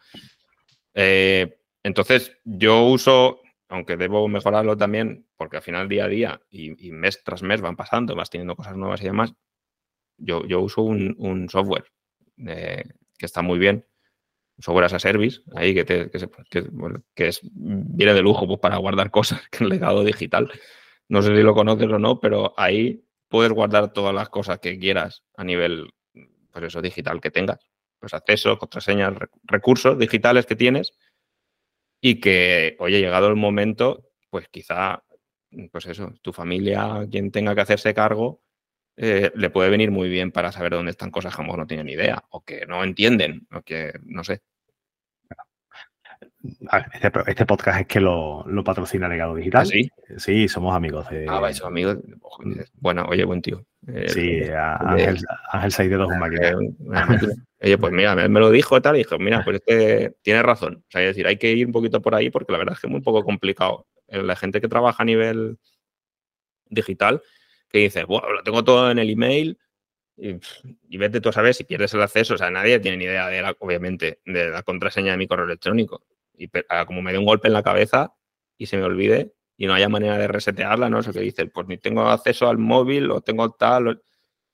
Eh, 0.93 1.57
entonces, 1.83 2.37
yo 2.43 2.83
uso, 2.83 3.39
aunque 3.69 3.95
debo 3.95 4.27
mejorarlo 4.27 4.75
también, 4.75 5.25
porque 5.37 5.55
al 5.55 5.63
final 5.63 5.87
día 5.87 6.03
a 6.03 6.09
día 6.09 6.41
y, 6.49 6.91
mes 6.91 7.23
tras 7.23 7.43
mes 7.43 7.61
van 7.61 7.77
pasando, 7.77 8.13
vas 8.13 8.29
teniendo 8.29 8.57
cosas 8.57 8.75
nuevas 8.75 8.99
y 8.99 9.05
demás, 9.05 9.33
yo, 10.17 10.45
yo 10.45 10.59
uso 10.59 10.81
un, 10.81 11.47
software 11.49 11.85
eh, 12.45 12.83
que 13.17 13.25
está 13.25 13.41
muy 13.41 13.57
bien, 13.57 13.85
software 14.61 14.85
as 14.85 14.93
a 14.93 14.99
service, 14.99 15.41
ahí 15.55 15.73
que, 15.73 15.85
te, 15.85 16.09
que, 16.09 17.27
es, 17.27 17.39
viene 17.43 18.13
de 18.13 18.21
lujo 18.21 18.47
pues, 18.47 18.59
para 18.59 18.77
guardar 18.77 19.11
cosas, 19.11 19.41
que 19.51 19.63
es 19.63 19.69
legado 19.69 20.03
digital. 20.03 20.51
No 21.09 21.21
sé 21.21 21.35
si 21.35 21.43
lo 21.43 21.53
conoces 21.53 21.89
o 21.89 21.99
no, 21.99 22.19
pero 22.19 22.53
ahí 22.57 23.03
puedes 23.27 23.51
guardar 23.51 23.93
todas 23.93 24.13
las 24.13 24.29
cosas 24.29 24.59
que 24.59 24.77
quieras 24.77 25.23
a 25.35 25.43
nivel 25.43 25.89
pues 26.51 26.65
eso 26.65 26.81
digital 26.81 27.21
que 27.21 27.31
tengas. 27.31 27.59
Pues 27.99 28.13
acceso, 28.13 28.57
contraseñas, 28.57 29.13
recursos 29.43 29.97
digitales 29.97 30.45
que 30.45 30.55
tienes 30.55 30.93
y 32.01 32.19
que, 32.19 32.75
oye, 32.79 32.99
llegado 32.99 33.27
el 33.27 33.35
momento, 33.35 34.09
pues 34.29 34.47
quizá, 34.49 35.03
pues 35.71 35.85
eso, 35.85 36.13
tu 36.21 36.33
familia, 36.33 37.07
quien 37.09 37.31
tenga 37.31 37.53
que 37.53 37.61
hacerse 37.61 37.93
cargo, 37.93 38.41
eh, 38.97 39.31
le 39.35 39.49
puede 39.49 39.69
venir 39.69 39.91
muy 39.91 40.09
bien 40.09 40.31
para 40.31 40.51
saber 40.51 40.73
dónde 40.73 40.91
están 40.91 41.11
cosas 41.11 41.33
que 41.33 41.41
a 41.41 41.43
lo 41.43 41.47
mejor 41.47 41.59
no 41.59 41.67
tienen 41.67 41.89
idea 41.89 42.23
o 42.29 42.43
que 42.43 42.65
no 42.65 42.83
entienden 42.83 43.47
o 43.51 43.61
que, 43.61 43.93
no 44.03 44.23
sé. 44.23 44.41
Este, 46.93 47.11
este, 47.27 47.45
podcast 47.45 47.81
es 47.81 47.87
que 47.87 47.99
lo, 47.99 48.45
patrocina 48.63 49.07
Legado 49.07 49.35
Digital. 49.35 49.61
¿Ah, 49.61 49.65
sí? 49.65 49.89
Sí, 50.17 50.47
somos 50.47 50.75
amigos. 50.75 51.09
De... 51.09 51.25
Ah, 51.29 51.51
amigos. 51.63 51.97
Bueno, 52.75 53.05
oye, 53.07 53.23
buen 53.25 53.41
tío. 53.41 53.65
Eh, 53.87 54.09
sí, 54.09 54.41
Ángel, 54.51 55.17
Ángel 55.51 55.71
Saidedo 55.71 56.03
es 56.05 56.09
un 56.11 56.19
máquina. 56.19 56.55
Oye, 57.61 57.77
pues 57.77 57.93
mira, 57.93 58.15
me, 58.15 58.39
lo 58.39 58.49
dijo 58.49 58.77
y 58.77 58.81
tal, 58.81 58.95
y 58.95 58.99
dije, 58.99 59.17
mira, 59.19 59.43
pues 59.43 59.57
este 59.57 60.15
tiene 60.23 60.41
razón. 60.41 60.83
O 60.87 60.91
sea, 60.91 61.01
es 61.01 61.09
decir, 61.09 61.27
hay 61.27 61.37
que 61.37 61.51
ir 61.51 61.67
un 61.67 61.71
poquito 61.71 62.01
por 62.01 62.15
ahí 62.15 62.29
porque 62.29 62.51
la 62.51 62.57
verdad 62.57 62.73
es 62.73 62.81
que 62.81 62.87
es 62.87 62.91
muy 62.91 63.01
poco 63.01 63.23
complicado. 63.23 63.87
Eh, 64.07 64.23
la 64.23 64.35
gente 64.35 64.61
que 64.61 64.67
trabaja 64.67 65.03
a 65.03 65.05
nivel 65.05 65.57
digital, 66.69 67.21
que 67.69 67.79
dice, 67.79 68.03
bueno, 68.05 68.31
lo 68.31 68.43
tengo 68.43 68.63
todo 68.63 68.89
en 68.89 68.97
el 68.97 69.09
email, 69.09 69.59
y, 70.17 70.35
y, 70.89 70.97
vete 70.97 71.21
tú 71.21 71.29
a 71.29 71.33
saber 71.33 71.53
si 71.53 71.63
pierdes 71.63 71.93
el 71.93 72.01
acceso. 72.01 72.35
O 72.35 72.37
sea, 72.37 72.51
nadie 72.51 72.79
tiene 72.79 72.97
ni 72.97 73.05
idea, 73.05 73.27
de 73.27 73.41
la, 73.41 73.55
obviamente, 73.59 74.19
de 74.25 74.49
la 74.49 74.63
contraseña 74.63 75.11
de 75.11 75.17
mi 75.17 75.27
correo 75.27 75.45
electrónico. 75.45 76.03
Y 76.37 76.49
como 76.85 77.01
me 77.01 77.11
dé 77.11 77.17
un 77.17 77.25
golpe 77.25 77.47
en 77.47 77.53
la 77.53 77.63
cabeza 77.63 78.13
y 78.57 78.65
se 78.65 78.77
me 78.77 78.83
olvide 78.83 79.33
y 79.57 79.67
no 79.67 79.73
haya 79.73 79.89
manera 79.89 80.17
de 80.17 80.27
resetearla, 80.27 80.89
¿no? 80.89 80.99
Eso 80.99 81.13
que 81.13 81.19
dice, 81.19 81.45
pues 81.45 81.67
ni 81.67 81.77
tengo 81.77 82.07
acceso 82.07 82.49
al 82.49 82.57
móvil 82.57 83.11
o 83.11 83.21
tengo 83.21 83.51
tal. 83.51 84.01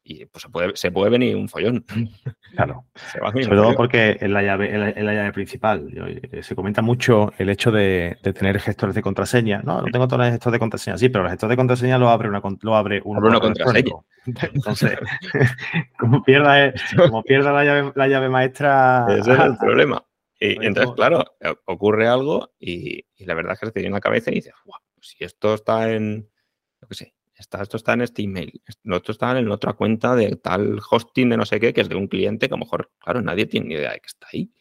Y 0.09 0.25
pues 0.25 0.43
se 0.43 0.49
puede, 0.49 0.75
se 0.75 0.89
puede 0.89 1.11
venir 1.11 1.35
un 1.35 1.49
follón. 1.49 1.85
Claro. 2.55 2.85
Sobre 3.13 3.45
todo 3.45 3.75
porque 3.75 4.17
en 4.19 4.33
la 4.33 4.41
llave, 4.41 4.73
en 4.73 5.05
la, 5.05 5.13
llave 5.13 5.31
principal 5.33 5.89
eh, 6.31 6.41
se 6.41 6.55
comenta 6.55 6.81
mucho 6.81 7.31
el 7.37 7.49
hecho 7.49 7.71
de, 7.71 8.17
tener 8.23 8.59
gestores 8.59 8.95
de 8.95 9.03
contraseña. 9.03 9.61
No, 9.63 9.81
no 9.81 9.87
tengo 9.91 10.07
todos 10.07 10.21
los 10.21 10.31
gestores 10.31 10.53
de 10.53 10.59
contraseña, 10.59 10.97
sí, 10.97 11.09
pero 11.09 11.25
el 11.25 11.29
gestor 11.29 11.49
de 11.49 11.57
contraseña 11.57 11.99
lo 11.99 12.09
abre 12.09 12.29
una, 12.29 12.41
lo 12.61 12.75
abre 12.75 13.01
un 13.03 13.17
una 13.17 13.39
contraseña. 13.39 13.91
Entonces, 14.25 14.97
como 15.99 16.23
pierda, 16.23 16.73
como 16.97 17.21
pierda 17.21 17.51
la, 17.51 17.63
llave, 17.63 17.91
la 17.93 18.07
llave 18.07 18.29
maestra. 18.29 19.05
Ese 19.09 19.33
es 19.33 19.39
el 19.39 19.57
problema. 19.59 20.03
Y, 20.39 20.65
entonces, 20.65 20.95
claro, 20.95 21.25
eh, 21.41 21.53
ocurre 21.65 22.07
algo 22.07 22.53
y, 22.59 23.05
la 23.19 23.35
verdad 23.35 23.53
es 23.53 23.59
que 23.59 23.65
se 23.67 23.71
te 23.71 23.79
viene 23.81 23.89
en 23.89 23.95
la 23.95 24.01
cabeza 24.01 24.31
y 24.31 24.35
dices, 24.35 24.53
wow, 24.65 24.77
si 24.99 25.23
esto 25.23 25.53
está 25.53 25.91
en, 25.91 26.27
yo 26.81 26.87
qué 26.87 26.95
sé, 26.95 27.16
esto 27.37 27.77
está 27.77 27.93
en 27.93 28.01
este 28.01 28.23
email, 28.23 28.61
esto 28.65 29.11
está 29.11 29.37
en 29.37 29.49
otra 29.49 29.73
cuenta 29.73 30.15
de 30.15 30.35
tal 30.37 30.79
hosting 30.89 31.29
de 31.29 31.37
no 31.37 31.45
sé 31.45 31.59
qué, 31.59 31.73
que 31.73 31.81
es 31.81 31.89
de 31.89 31.95
un 31.95 32.07
cliente 32.07 32.47
que 32.47 32.53
a 32.53 32.57
lo 32.57 32.65
mejor, 32.65 32.91
claro, 32.99 33.21
nadie 33.21 33.45
tiene 33.45 33.67
ni 33.67 33.75
idea 33.75 33.91
de 33.91 33.99
que 33.99 34.07
está 34.07 34.27
ahí. 34.33 34.51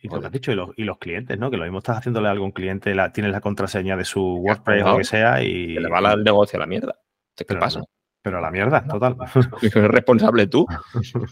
Y 0.00 0.08
lo 0.08 0.20
que 0.20 0.26
has 0.26 0.32
dicho, 0.32 0.52
y 0.52 0.84
los, 0.84 0.98
clientes, 0.98 1.38
¿no? 1.38 1.50
Que 1.50 1.56
lo 1.56 1.64
mismo 1.64 1.78
estás 1.78 1.98
haciéndole 1.98 2.28
a 2.28 2.32
algún 2.32 2.52
cliente, 2.52 2.94
la, 2.94 3.12
tienes 3.12 3.32
la 3.32 3.40
contraseña 3.40 3.96
de 3.96 4.04
su 4.04 4.20
WordPress 4.20 4.84
o 4.84 4.92
lo 4.92 4.98
que 4.98 5.04
sea 5.04 5.42
y... 5.42 5.78
le 5.78 5.88
va 5.88 6.12
el 6.12 6.24
negocio 6.24 6.58
a 6.58 6.60
la 6.60 6.66
mierda. 6.66 6.94
¿Qué 7.34 7.54
pasa? 7.54 7.80
Pero 8.20 8.38
a 8.38 8.40
la 8.40 8.50
mierda, 8.50 8.84
total. 8.84 9.16
¿Eres 9.62 9.88
responsable 9.88 10.46
tú? 10.48 10.66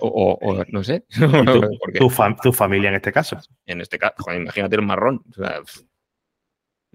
O, 0.00 0.64
no 0.70 0.84
sé. 0.84 1.04
tu, 2.42 2.52
familia 2.52 2.88
en 2.88 2.94
este 2.94 3.12
caso. 3.12 3.38
En 3.66 3.80
este 3.80 3.98
caso, 3.98 4.14
imagínate 4.32 4.78
un 4.78 4.86
marrón. 4.86 5.22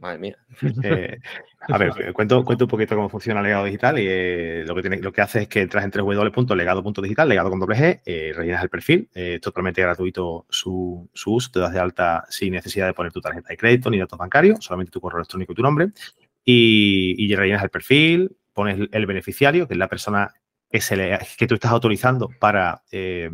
Madre 0.01 0.19
mía. 0.19 0.37
Eh, 0.83 1.19
a 1.61 1.77
ver, 1.77 2.11
cuento, 2.13 2.43
cuento 2.43 2.65
un 2.65 2.69
poquito 2.69 2.95
cómo 2.95 3.07
funciona 3.07 3.41
Legado 3.41 3.65
Digital 3.65 3.99
y 3.99 4.05
eh, 4.07 4.63
lo, 4.65 4.75
que 4.75 4.81
tiene, 4.81 4.99
que 4.99 5.21
hace 5.21 5.43
es 5.43 5.47
que 5.47 5.61
entras 5.61 5.85
en 5.85 5.91
www.legado.digital, 5.91 7.29
legado 7.29 7.49
con 7.49 7.59
doble 7.59 7.75
G, 7.75 8.01
eh, 8.05 8.33
rellenas 8.35 8.63
el 8.63 8.69
perfil, 8.69 9.09
es 9.13 9.39
totalmente 9.39 9.81
gratuito 9.81 10.45
su, 10.49 11.09
su, 11.13 11.35
uso, 11.35 11.51
te 11.51 11.59
das 11.59 11.73
de 11.73 11.79
alta 11.79 12.25
sin 12.29 12.53
necesidad 12.53 12.87
de 12.87 12.93
poner 12.93 13.11
tu 13.11 13.21
tarjeta 13.21 13.49
de 13.49 13.57
crédito 13.57 13.89
ni 13.89 13.99
datos 13.99 14.19
bancarios, 14.19 14.63
solamente 14.63 14.91
tu 14.91 14.99
correo 14.99 15.19
electrónico 15.19 15.53
y 15.53 15.55
tu 15.55 15.61
nombre, 15.61 15.89
y, 16.43 17.15
y 17.17 17.35
rellenas 17.35 17.63
el 17.63 17.69
perfil, 17.69 18.35
pones 18.53 18.89
el 18.91 19.05
beneficiario, 19.05 19.67
que 19.67 19.75
es 19.75 19.77
la 19.77 19.87
persona 19.87 20.33
que, 20.69 20.81
se 20.81 21.19
que 21.37 21.47
tú 21.47 21.55
estás 21.55 21.71
autorizando 21.71 22.29
para 22.39 22.83
eh, 22.91 23.29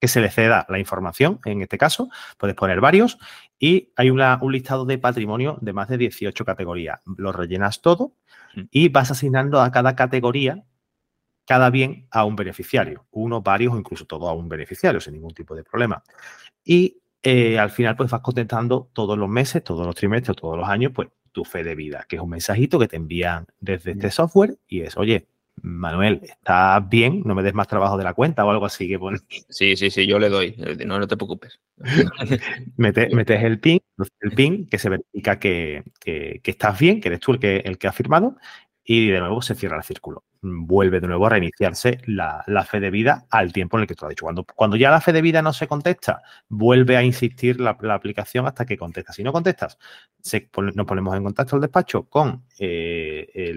que 0.00 0.08
se 0.08 0.20
le 0.20 0.30
ceda 0.30 0.66
la 0.68 0.78
información, 0.78 1.40
en 1.44 1.62
este 1.62 1.78
caso, 1.78 2.08
puedes 2.36 2.54
poner 2.54 2.80
varios, 2.80 3.18
y 3.58 3.92
hay 3.96 4.10
un 4.10 4.52
listado 4.52 4.84
de 4.84 4.98
patrimonio 4.98 5.58
de 5.60 5.72
más 5.72 5.88
de 5.88 5.98
18 5.98 6.44
categorías. 6.44 7.00
Lo 7.16 7.32
rellenas 7.32 7.80
todo 7.80 8.12
mm. 8.54 8.62
y 8.70 8.88
vas 8.88 9.10
asignando 9.10 9.60
a 9.60 9.70
cada 9.72 9.96
categoría 9.96 10.64
cada 11.48 11.70
bien 11.70 12.06
a 12.10 12.26
un 12.26 12.36
beneficiario, 12.36 13.06
uno, 13.10 13.40
varios 13.40 13.72
o 13.72 13.78
incluso 13.78 14.04
todo 14.04 14.28
a 14.28 14.34
un 14.34 14.50
beneficiario, 14.50 15.00
sin 15.00 15.14
ningún 15.14 15.32
tipo 15.32 15.56
de 15.56 15.64
problema. 15.64 16.04
Y 16.62 17.00
eh, 17.22 17.58
al 17.58 17.70
final, 17.70 17.96
pues 17.96 18.10
vas 18.10 18.20
contestando 18.20 18.90
todos 18.92 19.16
los 19.16 19.30
meses, 19.30 19.64
todos 19.64 19.86
los 19.86 19.94
trimestres, 19.94 20.36
todos 20.36 20.58
los 20.58 20.68
años, 20.68 20.92
pues 20.94 21.08
tu 21.32 21.46
fe 21.46 21.64
de 21.64 21.74
vida, 21.74 22.04
que 22.06 22.16
es 22.16 22.22
un 22.22 22.28
mensajito 22.28 22.78
que 22.78 22.86
te 22.86 22.96
envían 22.96 23.46
desde 23.60 23.92
este 23.92 24.10
software 24.10 24.58
y 24.68 24.82
es, 24.82 24.98
oye, 24.98 25.26
Manuel, 25.62 26.20
¿estás 26.22 26.88
bien? 26.88 27.22
No 27.24 27.34
me 27.34 27.42
des 27.42 27.54
más 27.54 27.68
trabajo 27.68 27.96
de 27.96 28.04
la 28.04 28.14
cuenta 28.14 28.44
o 28.44 28.50
algo 28.50 28.66
así 28.66 28.88
que 28.88 28.98
Sí, 29.48 29.76
sí, 29.76 29.90
sí, 29.90 30.06
yo 30.06 30.18
le 30.18 30.28
doy. 30.28 30.56
No, 30.86 30.98
no 30.98 31.06
te 31.06 31.16
preocupes. 31.16 31.60
metes, 32.76 33.42
el 33.42 33.60
PIN, 33.60 33.80
el 34.20 34.32
PIN 34.32 34.66
que 34.68 34.78
se 34.78 34.88
verifica 34.88 35.38
que, 35.38 35.84
que, 36.00 36.40
estás 36.44 36.78
bien, 36.78 37.00
que 37.00 37.08
eres 37.08 37.20
tú 37.20 37.32
el 37.32 37.38
que, 37.38 37.58
el 37.58 37.78
que 37.78 37.88
ha 37.88 37.92
firmado 37.92 38.36
y 38.90 39.10
de 39.10 39.20
nuevo 39.20 39.42
se 39.42 39.54
cierra 39.54 39.76
el 39.76 39.82
círculo. 39.82 40.24
Vuelve 40.40 40.98
de 40.98 41.06
nuevo 41.06 41.26
a 41.26 41.28
reiniciarse 41.28 42.00
la, 42.06 42.42
fe 42.66 42.80
de 42.80 42.90
vida 42.90 43.26
al 43.28 43.52
tiempo 43.52 43.76
en 43.76 43.82
el 43.82 43.86
que 43.86 43.94
tú 43.94 44.06
has 44.06 44.08
dicho. 44.08 44.24
Cuando, 44.24 44.44
cuando 44.44 44.78
ya 44.78 44.90
la 44.90 45.02
fe 45.02 45.12
de 45.12 45.20
vida 45.20 45.42
no 45.42 45.52
se 45.52 45.68
contesta, 45.68 46.22
vuelve 46.48 46.96
a 46.96 47.02
insistir 47.02 47.60
la, 47.60 47.76
aplicación 47.90 48.46
hasta 48.46 48.64
que 48.64 48.78
contesta. 48.78 49.12
Si 49.12 49.22
no 49.22 49.30
contestas, 49.30 49.76
nos 50.74 50.86
ponemos 50.86 51.14
en 51.14 51.22
contacto 51.22 51.56
al 51.56 51.60
despacho 51.60 52.04
con 52.04 52.46
eh, 52.58 53.52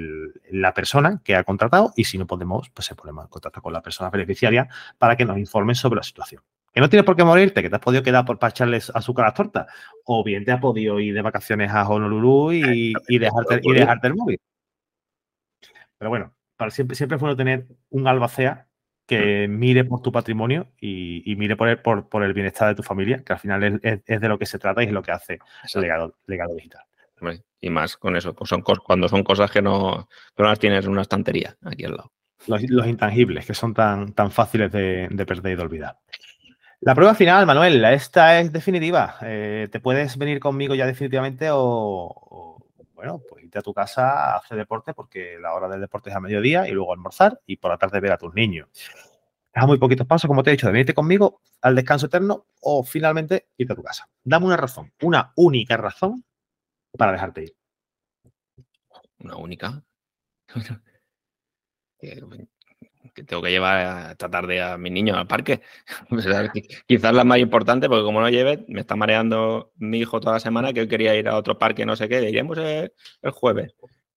la 0.50 0.74
persona 0.74 1.22
que 1.24 1.38
ha 1.38 1.46
contratado 1.46 1.94
y 1.96 2.04
si 2.04 2.18
no 2.18 2.28
podemos, 2.28 2.70
pues 2.72 2.88
se 2.88 2.96
ponemos 2.96 3.24
en 3.24 3.30
contacto 3.30 3.62
con 3.62 3.72
la 3.72 3.82
persona 3.82 4.10
beneficiaria 4.10 4.68
para 4.98 5.16
que 5.16 5.24
nos 5.24 5.38
informen 5.38 5.76
sobre 5.78 5.96
la 5.96 6.04
situación. 6.04 6.44
Que 6.74 6.82
no 6.82 6.90
tienes 6.90 7.06
por 7.06 7.16
qué 7.16 7.24
morirte, 7.24 7.62
que 7.62 7.70
te 7.70 7.76
has 7.78 7.82
podido 7.82 8.04
quedar 8.04 8.26
por 8.26 8.38
echarles 8.42 8.92
azúcar 8.94 9.24
a 9.24 9.28
las 9.30 9.36
tortas, 9.36 9.68
o 10.04 10.26
bien 10.26 10.44
te 10.44 10.52
has 10.52 10.60
podido 10.60 11.00
ir 11.00 11.14
de 11.14 11.22
vacaciones 11.22 11.72
a 11.72 11.88
Honolulu 11.88 12.52
y, 12.52 12.94
y 13.08 13.18
dejarte, 13.18 13.62
y 13.64 13.72
dejarte 13.72 14.08
el 14.08 14.16
móvil. 14.16 14.38
Pero 16.02 16.10
bueno, 16.10 16.34
para 16.58 16.72
siempre, 16.72 16.96
siempre 16.96 17.18
es 17.18 17.22
bueno 17.22 17.36
tener 17.36 17.68
un 17.92 18.08
albacea 18.08 18.66
que 19.06 19.48
mire 19.48 19.84
por 19.84 20.02
tu 20.02 20.12
patrimonio 20.12 20.72
y, 20.82 21.36
mire 21.38 21.56
por 21.56 21.68
el, 21.68 21.78
por, 21.78 22.24
el, 22.24 22.34
bienestar 22.34 22.70
de 22.70 22.74
tu 22.74 22.82
familia, 22.82 23.22
que 23.24 23.34
al 23.34 23.38
final 23.38 23.80
es, 23.84 24.04
de 24.04 24.28
lo 24.28 24.40
que 24.40 24.48
se 24.48 24.58
trata 24.58 24.82
y 24.82 24.88
es 24.88 24.94
lo 24.94 25.04
que 25.04 25.12
hace 25.12 25.38
el 25.76 25.82
legado, 25.82 26.16
legado 26.26 26.56
digital. 26.56 26.82
Y 27.60 27.70
más 27.70 27.98
con 27.98 28.16
eso, 28.16 28.36
son 28.46 28.64
cuando 28.64 29.08
son 29.08 29.24
cosas 29.24 29.52
que 29.52 29.62
no, 29.62 30.10
las 30.36 30.58
tienes 30.58 30.86
en 30.86 30.92
una 30.92 31.04
estantería 31.04 31.56
aquí 31.64 31.86
al 31.86 31.92
lado. 31.92 32.12
Los, 32.48 32.88
intangibles, 32.88 33.46
que 33.46 33.54
son 33.54 33.76
tan, 33.76 34.14
tan 34.14 34.32
fáciles 34.32 34.72
de, 34.72 35.08
perder 35.28 35.54
y 35.54 35.56
de 35.56 35.62
olvidar. 35.62 36.00
La 36.80 36.96
prueba 36.96 37.14
final, 37.14 37.46
Manuel, 37.46 37.86
esta 37.86 38.40
es 38.40 38.52
definitiva. 38.52 39.18
Eh, 39.22 39.68
te 39.72 39.80
puedes 39.80 40.18
venir 40.18 40.40
conmigo 40.40 40.74
ya 40.74 40.88
definitivamente 40.88 41.50
o 41.52 42.51
bueno, 43.02 43.20
pues 43.28 43.44
irte 43.44 43.58
a 43.58 43.64
tu 43.64 43.74
casa 43.74 44.12
a 44.12 44.38
hacer 44.38 44.60
deporte 44.60 44.94
porque 44.94 45.40
la 45.40 45.56
hora 45.56 45.68
del 45.68 45.82
deporte 45.82 46.12
es 46.12 46.16
a 46.16 46.20
mediodía 46.20 46.68
y 46.68 46.72
luego 46.72 46.94
almorzar 46.94 47.42
y 47.48 47.58
por 47.58 47.72
la 47.72 47.80
tarde 47.80 48.00
ver 48.00 48.12
a 48.12 48.18
tus 48.20 48.32
niños. 48.36 48.70
Es 48.72 49.64
a 49.64 49.66
muy 49.66 49.80
poquitos 49.80 50.06
pasos, 50.06 50.28
como 50.28 50.44
te 50.44 50.52
he 50.52 50.54
dicho, 50.54 50.68
de 50.68 50.74
venirte 50.74 50.94
conmigo 50.94 51.42
al 51.62 51.74
descanso 51.74 52.06
eterno 52.06 52.46
o 52.62 52.84
finalmente 52.84 53.48
irte 53.58 53.74
a 53.74 53.76
tu 53.76 53.82
casa. 53.82 54.08
Dame 54.24 54.46
una 54.46 54.56
razón, 54.56 54.94
una 55.02 55.34
única 55.36 55.78
razón 55.78 56.24
para 56.96 57.14
dejarte 57.14 57.46
ir. 57.46 57.56
Una 59.18 59.38
única. 59.38 59.84
que 63.14 63.24
tengo 63.24 63.42
que 63.42 63.52
llevar 63.52 64.12
esta 64.12 64.30
tarde 64.30 64.62
a 64.62 64.78
mi 64.78 64.90
niño 64.90 65.16
al 65.16 65.28
parque. 65.28 65.62
Quizás 66.88 67.14
la 67.14 67.24
más 67.24 67.40
importante, 67.40 67.88
porque 67.88 68.04
como 68.04 68.22
no 68.22 68.30
lleve, 68.30 68.66
me 68.68 68.82
está 68.82 68.96
mareando 68.96 69.72
mi 69.78 70.00
hijo 70.00 70.20
toda 70.20 70.34
la 70.34 70.40
semana 70.40 70.74
que 70.74 70.82
hoy 70.82 70.88
quería 70.88 71.16
ir 71.16 71.28
a 71.28 71.38
otro 71.38 71.58
parque, 71.58 71.86
no 71.86 71.96
sé 71.96 72.08
qué, 72.08 72.30
iremos 72.30 72.58
el, 72.58 72.92
jueves. 73.32 73.74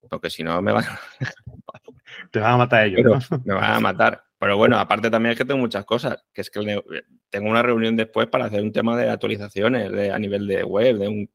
Porque 0.09 0.31
si 0.31 0.43
no, 0.43 0.61
me 0.61 0.73
van 0.73 0.85
a... 0.85 1.01
Te 2.31 2.39
van 2.39 2.53
a 2.53 2.57
matar 2.59 2.87
ellos. 2.87 3.29
Me 3.45 3.55
van 3.55 3.73
a 3.73 3.81
matar. 3.81 4.25
Pero 4.39 4.57
bueno, 4.57 4.79
aparte 4.79 5.11
también 5.11 5.33
es 5.33 5.39
que 5.39 5.45
tengo 5.45 5.61
muchas 5.61 5.85
cosas, 5.85 6.23
que 6.33 6.43
es 6.43 6.51
que 6.51 6.83
tengo 7.31 7.51
una 7.51 7.63
reunión 7.63 7.97
después 7.97 8.29
para 8.29 8.45
hacer 8.45 8.61
un 8.63 8.73
tema 8.73 8.97
de 8.97 9.09
actualizaciones 9.09 9.91
de, 9.91 10.11
a 10.11 10.19
nivel 10.19 10.47
de 10.47 10.63
web, 10.63 10.99
de 10.99 11.09
un 11.09 11.31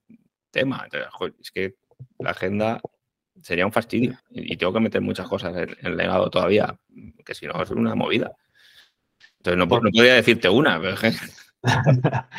tema. 0.52 0.88
es 1.39 1.52
que 1.52 1.76
la 2.20 2.32
agenda 2.32 2.80
sería 3.42 3.66
un 3.66 3.72
fastidio. 3.72 4.18
Y, 4.30 4.58
tengo 4.58 4.74
que 4.74 4.80
meter 4.80 5.02
muchas 5.02 5.28
cosas 5.28 5.56
en 5.56 5.76
el 5.82 5.98
legado 5.98 6.30
todavía, 6.30 6.78
que 7.26 7.36
si 7.36 7.46
no 7.46 7.62
es 7.62 7.70
una 7.72 7.96
movida. 7.96 8.34
Entonces 9.38 9.58
no, 9.58 9.68
podría 9.68 10.16
decirte 10.16 10.50
una. 10.50 10.82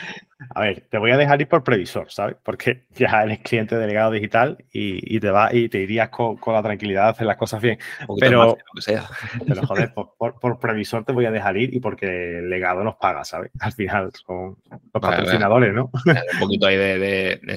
A 0.55 0.61
ver, 0.63 0.87
te 0.89 0.97
voy 0.97 1.11
a 1.11 1.19
dejar 1.19 1.41
ir 1.43 1.49
por 1.49 1.63
previsor, 1.63 2.11
¿sabes? 2.11 2.37
Porque 2.43 2.87
ya 2.95 3.23
eres 3.23 3.41
cliente 3.41 3.77
de 3.77 3.87
legado 3.87 4.11
digital 4.11 4.65
y, 4.73 5.21
te 5.21 5.31
va 5.31 5.55
y 5.55 5.69
te 5.69 5.81
irías 5.81 6.09
con, 6.09 6.39
la 6.47 6.63
tranquilidad 6.63 7.05
de 7.05 7.11
hacer 7.11 7.27
las 7.27 7.37
cosas 7.37 7.61
bien. 7.61 7.79
Pero, 8.19 8.45
lo 8.47 8.57
que 8.75 8.81
sea. 8.81 9.05
pero 9.47 9.67
joder, 9.67 9.93
por, 10.41 10.59
previsor 10.59 11.05
te 11.05 11.13
voy 11.13 11.27
a 11.27 11.31
dejar 11.31 11.59
ir 11.59 11.75
y 11.75 11.81
porque 11.81 12.39
el 12.39 12.49
legado 12.49 12.83
nos 12.83 12.97
paga, 12.97 13.25
¿sabes? 13.25 13.51
Al 13.61 13.73
final 13.73 14.11
son 14.27 14.57
los 14.71 15.03
patrocinadores, 15.03 15.75
¿no? 15.75 15.91
Un 16.07 16.41
poquito 16.41 16.67
ahí 16.67 16.77
de, 16.77 16.99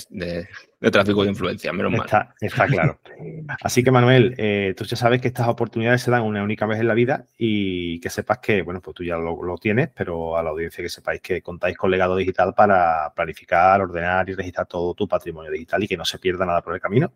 de 0.10 0.48
tráfico 0.92 1.24
de 1.24 1.30
influencia, 1.30 1.72
menos 1.74 1.92
mal. 1.92 2.08
Está, 2.40 2.68
claro. 2.68 3.00
Así 3.62 3.84
que, 3.84 3.92
Manuel, 3.92 4.36
eh, 4.38 4.74
tú 4.78 4.84
ya 4.86 4.96
sabes 4.96 5.22
que 5.22 5.28
estas 5.28 5.48
oportunidades 5.48 6.02
se 6.02 6.12
dan 6.12 6.24
una 6.24 6.44
única 6.44 6.66
vez 6.66 6.80
en 6.80 6.88
la 6.88 6.94
vida 6.94 7.26
y 7.38 8.00
que 8.00 8.10
sepas 8.10 8.40
que, 8.40 8.62
bueno, 8.62 8.82
pues 8.82 8.96
tú 8.96 9.04
ya 9.04 9.18
lo, 9.18 9.58
tienes, 9.58 9.90
pero 9.96 10.38
a 10.38 10.44
la 10.44 10.50
audiencia 10.50 10.84
que 10.84 10.90
sepáis 10.90 11.22
que 11.22 11.42
contáis 11.42 11.78
con 11.78 11.92
legado 11.92 12.16
digital 12.16 12.54
para 12.54 13.14
planificar, 13.16 13.82
ordenar 13.82 14.30
y 14.30 14.34
registrar 14.34 14.68
todo 14.68 14.94
tu 14.94 15.08
patrimonio 15.08 15.52
digital 15.52 15.84
y 15.84 15.88
que 15.88 15.98
no 15.98 16.06
se 16.06 16.20
pierda 16.20 16.46
nada 16.46 16.62
por 16.62 16.74
el 16.74 16.82
camino. 16.82 17.12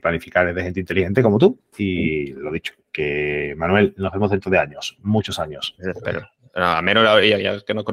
Planificar 0.00 0.46
es 0.48 0.54
de 0.54 0.62
gente 0.62 0.80
inteligente 0.80 1.22
como 1.22 1.38
tú. 1.38 1.58
Y 1.76 2.32
lo 2.34 2.52
dicho, 2.52 2.74
que 2.92 3.54
Manuel, 3.56 3.94
nos 3.96 4.12
vemos 4.12 4.30
dentro 4.30 4.50
de 4.50 4.58
años, 4.58 4.96
muchos 5.02 5.40
años. 5.40 5.74
Espero 5.78 6.28
a 6.54 6.82
menos 6.82 7.04
ya, 7.04 7.58
que 7.64 7.74
nos 7.74 7.84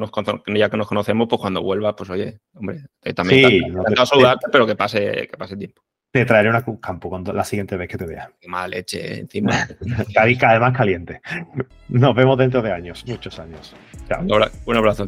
ya 0.47 0.70
que 0.70 0.78
nos 0.78 0.88
conocemos, 0.88 1.28
pues 1.30 1.41
cuando 1.41 1.62
vuelva, 1.62 1.95
pues 1.95 2.10
oye, 2.10 2.39
hombre, 2.53 2.82
eh, 3.03 3.14
también 3.14 3.49
sí, 3.49 3.62
pero 4.51 4.68
que 4.68 4.76
pase, 4.76 5.28
que 5.30 5.38
pase 5.38 5.55
tiempo. 5.55 5.82
Te 6.12 6.26
traeré 6.26 6.49
una 6.49 6.66
campo 6.82 7.07
cuando, 7.07 7.32
la 7.32 7.43
siguiente 7.43 7.78
vez 7.78 7.88
que 7.88 7.97
te 7.97 8.05
vea. 8.05 8.32
Qué 8.41 8.47
mala 8.47 8.70
leche 8.70 9.20
encima. 9.20 9.68
Carica, 10.14 10.49
además 10.49 10.76
caliente. 10.76 11.22
Nos 11.88 12.16
vemos 12.16 12.38
dentro 12.38 12.62
de 12.64 12.72
años, 12.72 13.05
muchos 13.05 13.39
años. 13.39 13.76
Un 14.66 14.76
abrazo. 14.76 15.07